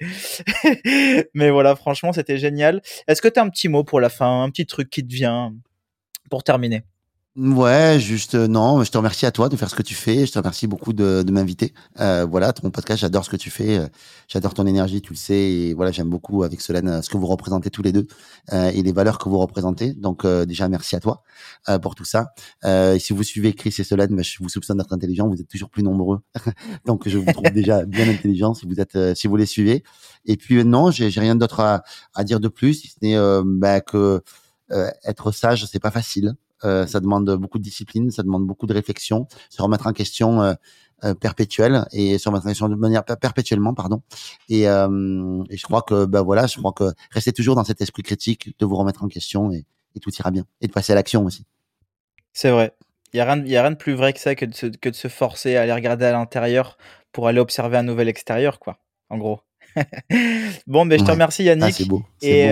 mais... 0.63 1.25
mais 1.34 1.49
voilà, 1.49 1.75
franchement, 1.75 2.13
c'était 2.13 2.38
génial. 2.38 2.81
Est-ce 3.07 3.21
que 3.21 3.27
tu 3.27 3.39
as 3.39 3.43
un 3.43 3.49
petit 3.49 3.69
mot 3.69 3.84
pour 3.84 3.99
la 3.99 4.09
fin, 4.09 4.43
un 4.43 4.49
petit 4.49 4.65
truc 4.65 4.89
qui 4.89 5.05
te 5.05 5.13
vient 5.13 5.53
pour 6.29 6.43
terminer? 6.43 6.84
Ouais, 7.36 7.99
juste 7.99 8.36
euh, 8.36 8.47
non. 8.47 8.84
Je 8.84 8.91
te 8.91 8.97
remercie 8.97 9.25
à 9.25 9.31
toi 9.31 9.49
de 9.49 9.55
faire 9.55 9.67
ce 9.67 9.73
que 9.73 9.81
tu 9.81 9.95
fais. 9.95 10.27
Je 10.27 10.31
te 10.31 10.38
remercie 10.38 10.67
beaucoup 10.67 10.93
de, 10.93 11.23
de 11.23 11.31
m'inviter. 11.31 11.73
Euh, 11.99 12.25
voilà, 12.29 12.53
ton 12.53 12.69
podcast, 12.69 13.01
j'adore 13.01 13.25
ce 13.25 13.31
que 13.31 13.38
tu 13.38 13.49
fais. 13.49 13.79
Euh, 13.79 13.88
j'adore 14.27 14.53
ton 14.53 14.67
énergie, 14.67 15.01
tu 15.01 15.13
le 15.13 15.17
sais. 15.17 15.34
Et 15.34 15.73
voilà, 15.73 15.91
j'aime 15.91 16.11
beaucoup 16.11 16.43
avec 16.43 16.61
Solène 16.61 16.88
euh, 16.89 17.01
ce 17.01 17.09
que 17.09 17.17
vous 17.17 17.25
représentez 17.25 17.71
tous 17.71 17.81
les 17.81 17.91
deux 17.91 18.05
et 18.51 18.84
les 18.84 18.91
valeurs 18.91 19.17
que 19.17 19.29
vous 19.29 19.39
représentez. 19.39 19.93
Donc 19.93 20.27
déjà, 20.27 20.67
merci 20.69 20.95
à 20.95 20.99
toi 20.99 21.23
pour 21.81 21.95
tout 21.95 22.05
ça. 22.05 22.34
et 22.63 22.99
si 22.99 23.13
vous 23.13 23.23
suivez 23.23 23.53
Chris 23.53 23.73
et 23.79 23.84
Solène, 23.84 24.15
bah, 24.15 24.21
je 24.21 24.38
vous 24.39 24.49
soupçonne 24.49 24.77
d'être 24.77 24.93
intelligent. 24.93 25.27
Vous 25.27 25.39
êtes 25.41 25.47
toujours 25.47 25.69
plus 25.69 25.81
nombreux, 25.81 26.19
donc 26.86 27.07
je 27.07 27.17
vous 27.17 27.31
trouve 27.31 27.49
déjà 27.53 27.86
bien 27.86 28.07
intelligent 28.09 28.53
si 28.53 28.67
vous 28.67 28.79
êtes, 28.79 29.15
si 29.15 29.27
vous 29.27 29.38
les 29.38 29.45
suivez. 29.45 29.84
Et 30.25 30.38
puis 30.38 30.63
non, 30.65 30.91
j'ai 30.91 31.07
rien 31.07 31.36
d'autre 31.36 31.61
à, 31.61 31.84
à, 32.13 32.23
dire 32.23 32.39
de 32.39 32.47
plus, 32.47 32.73
si 32.75 32.89
ce 32.89 32.97
n'est 33.01 33.17
bah, 33.59 33.81
que 33.81 34.21
être 35.05 35.31
sage, 35.31 35.65
c'est 35.65 35.79
pas 35.79 35.91
facile. 35.91 36.36
Euh, 36.66 36.88
ça 36.88 36.99
demande 36.99 37.30
beaucoup 37.36 37.57
de 37.57 37.64
discipline, 37.64 38.11
ça 38.11 38.24
demande 38.24 38.45
beaucoup 38.45 38.68
de 38.68 38.74
réflexion, 38.74 39.28
se 39.49 39.61
remettre 39.61 39.88
en 39.88 39.93
question 39.93 40.41
euh, 40.41 40.53
euh, 41.03 41.14
perpétuelle 41.14 41.86
et 41.91 42.18
se 42.18 42.30
manière 42.76 43.03
perpétuellement, 43.03 43.74
pardon. 43.74 44.01
Et, 44.49 44.64
je 44.64 45.64
crois 45.64 45.82
que 45.82 46.05
ben 46.05 46.22
voilà, 46.22 46.47
je 46.47 46.57
crois 46.57 46.74
que 46.74 46.93
restez 47.11 47.34
toujours 47.34 47.55
dans 47.55 47.64
cet 47.64 47.82
esprit 47.82 48.03
critique 48.03 48.55
de 48.59 48.66
vous 48.66 48.76
remettre 48.76 49.03
en 49.03 49.07
question 49.07 49.51
et, 49.51 49.66
tout 50.01 50.11
ira 50.18 50.32
bien 50.32 50.45
et 50.59 50.68
de 50.68 50.72
passer 50.72 50.91
à 50.93 50.95
l'action 50.95 51.24
aussi. 51.24 51.45
C'est 52.32 52.49
vrai. 52.49 52.74
Il 53.14 53.18
n'y 53.18 53.22
a, 53.22 53.32
rien, 53.32 53.43
a 53.43 53.61
rien 53.61 53.72
de 53.72 53.76
plus 53.76 53.93
vrai 53.93 54.11
que 54.11 54.20
ça 54.20 54.34
que 54.34 54.45
de, 54.45 54.55
se, 54.55 54.66
que 54.66 54.89
de 54.89 54.95
se 54.95 55.07
forcer 55.07 55.55
à 55.55 55.61
aller 55.61 55.74
regarder 55.74 56.05
à 56.05 56.14
l'intérieur 56.14 56.78
pour 57.11 57.28
aller 57.28 57.39
observer 57.39 57.78
un 57.78 57.84
nouvel 57.84 58.07
extérieur, 58.07 58.57
quoi, 58.57 58.80
en 59.09 59.20
gros. 59.20 59.41
Bon, 60.67 60.86
mais 60.86 60.97
ben, 60.97 60.99
je 60.99 61.05
te 61.05 61.11
remercie 61.11 61.41
ah, 61.43 61.55
Yannick. 61.55 61.88
beau, 61.88 62.03
et 62.21 62.49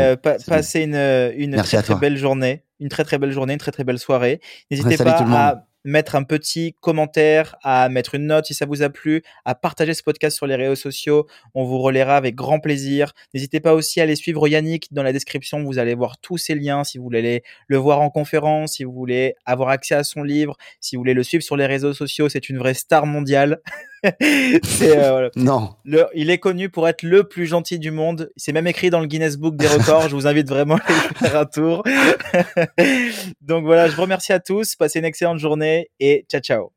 passez 0.47 0.81
une, 0.81 0.95
une 1.35 1.55
très, 1.55 1.81
très 1.81 1.95
belle 1.95 2.17
journée 2.17 2.63
une 2.81 2.89
très 2.89 3.03
très 3.03 3.19
belle 3.19 3.31
journée, 3.31 3.53
une 3.53 3.59
très 3.59 3.71
très 3.71 3.83
belle 3.83 3.99
soirée. 3.99 4.41
N'hésitez 4.69 4.97
pas 4.97 5.11
à 5.11 5.67
mettre 5.83 6.15
un 6.15 6.23
petit 6.23 6.75
commentaire, 6.79 7.55
à 7.63 7.89
mettre 7.89 8.15
une 8.15 8.27
note 8.27 8.45
si 8.45 8.53
ça 8.53 8.65
vous 8.65 8.81
a 8.81 8.89
plu, 8.89 9.23
à 9.45 9.55
partager 9.55 9.93
ce 9.93 10.03
podcast 10.03 10.35
sur 10.35 10.47
les 10.47 10.55
réseaux 10.55 10.75
sociaux. 10.75 11.27
On 11.55 11.63
vous 11.63 11.79
relaiera 11.79 12.17
avec 12.17 12.35
grand 12.35 12.59
plaisir. 12.59 13.13
N'hésitez 13.33 13.59
pas 13.59 13.73
aussi 13.73 13.99
à 13.99 14.03
aller 14.03 14.15
suivre 14.15 14.47
Yannick 14.47 14.91
dans 14.91 15.03
la 15.03 15.13
description. 15.13 15.63
Vous 15.63 15.79
allez 15.79 15.95
voir 15.95 16.17
tous 16.19 16.37
ses 16.37 16.55
liens 16.55 16.83
si 16.83 16.97
vous 16.97 17.03
voulez 17.03 17.43
le 17.67 17.77
voir 17.77 18.01
en 18.01 18.09
conférence, 18.09 18.73
si 18.73 18.83
vous 18.83 18.93
voulez 18.93 19.35
avoir 19.45 19.69
accès 19.69 19.95
à 19.95 20.03
son 20.03 20.23
livre, 20.23 20.55
si 20.79 20.95
vous 20.95 21.01
voulez 21.01 21.13
le 21.13 21.23
suivre 21.23 21.43
sur 21.43 21.55
les 21.55 21.65
réseaux 21.65 21.93
sociaux. 21.93 22.29
C'est 22.29 22.49
une 22.49 22.57
vraie 22.57 22.73
star 22.73 23.05
mondiale. 23.05 23.61
Euh, 24.81 25.29
non. 25.35 25.75
il 26.13 26.29
est 26.29 26.37
connu 26.37 26.69
pour 26.69 26.87
être 26.87 27.03
le 27.03 27.23
plus 27.23 27.45
gentil 27.45 27.79
du 27.79 27.91
monde. 27.91 28.31
C'est 28.35 28.51
même 28.51 28.67
écrit 28.67 28.89
dans 28.89 28.99
le 28.99 29.05
Guinness 29.05 29.37
Book 29.37 29.55
des 29.55 29.67
records. 29.67 30.09
je 30.09 30.15
vous 30.15 30.27
invite 30.27 30.47
vraiment 30.49 30.75
à 30.75 31.13
faire 31.15 31.37
un 31.37 31.45
tour. 31.45 31.83
Donc 33.41 33.65
voilà, 33.65 33.87
je 33.87 33.95
vous 33.95 34.01
remercie 34.01 34.33
à 34.33 34.39
tous. 34.39 34.75
Passez 34.75 34.99
une 34.99 35.05
excellente 35.05 35.39
journée 35.39 35.89
et 35.99 36.25
ciao 36.29 36.41
ciao. 36.41 36.69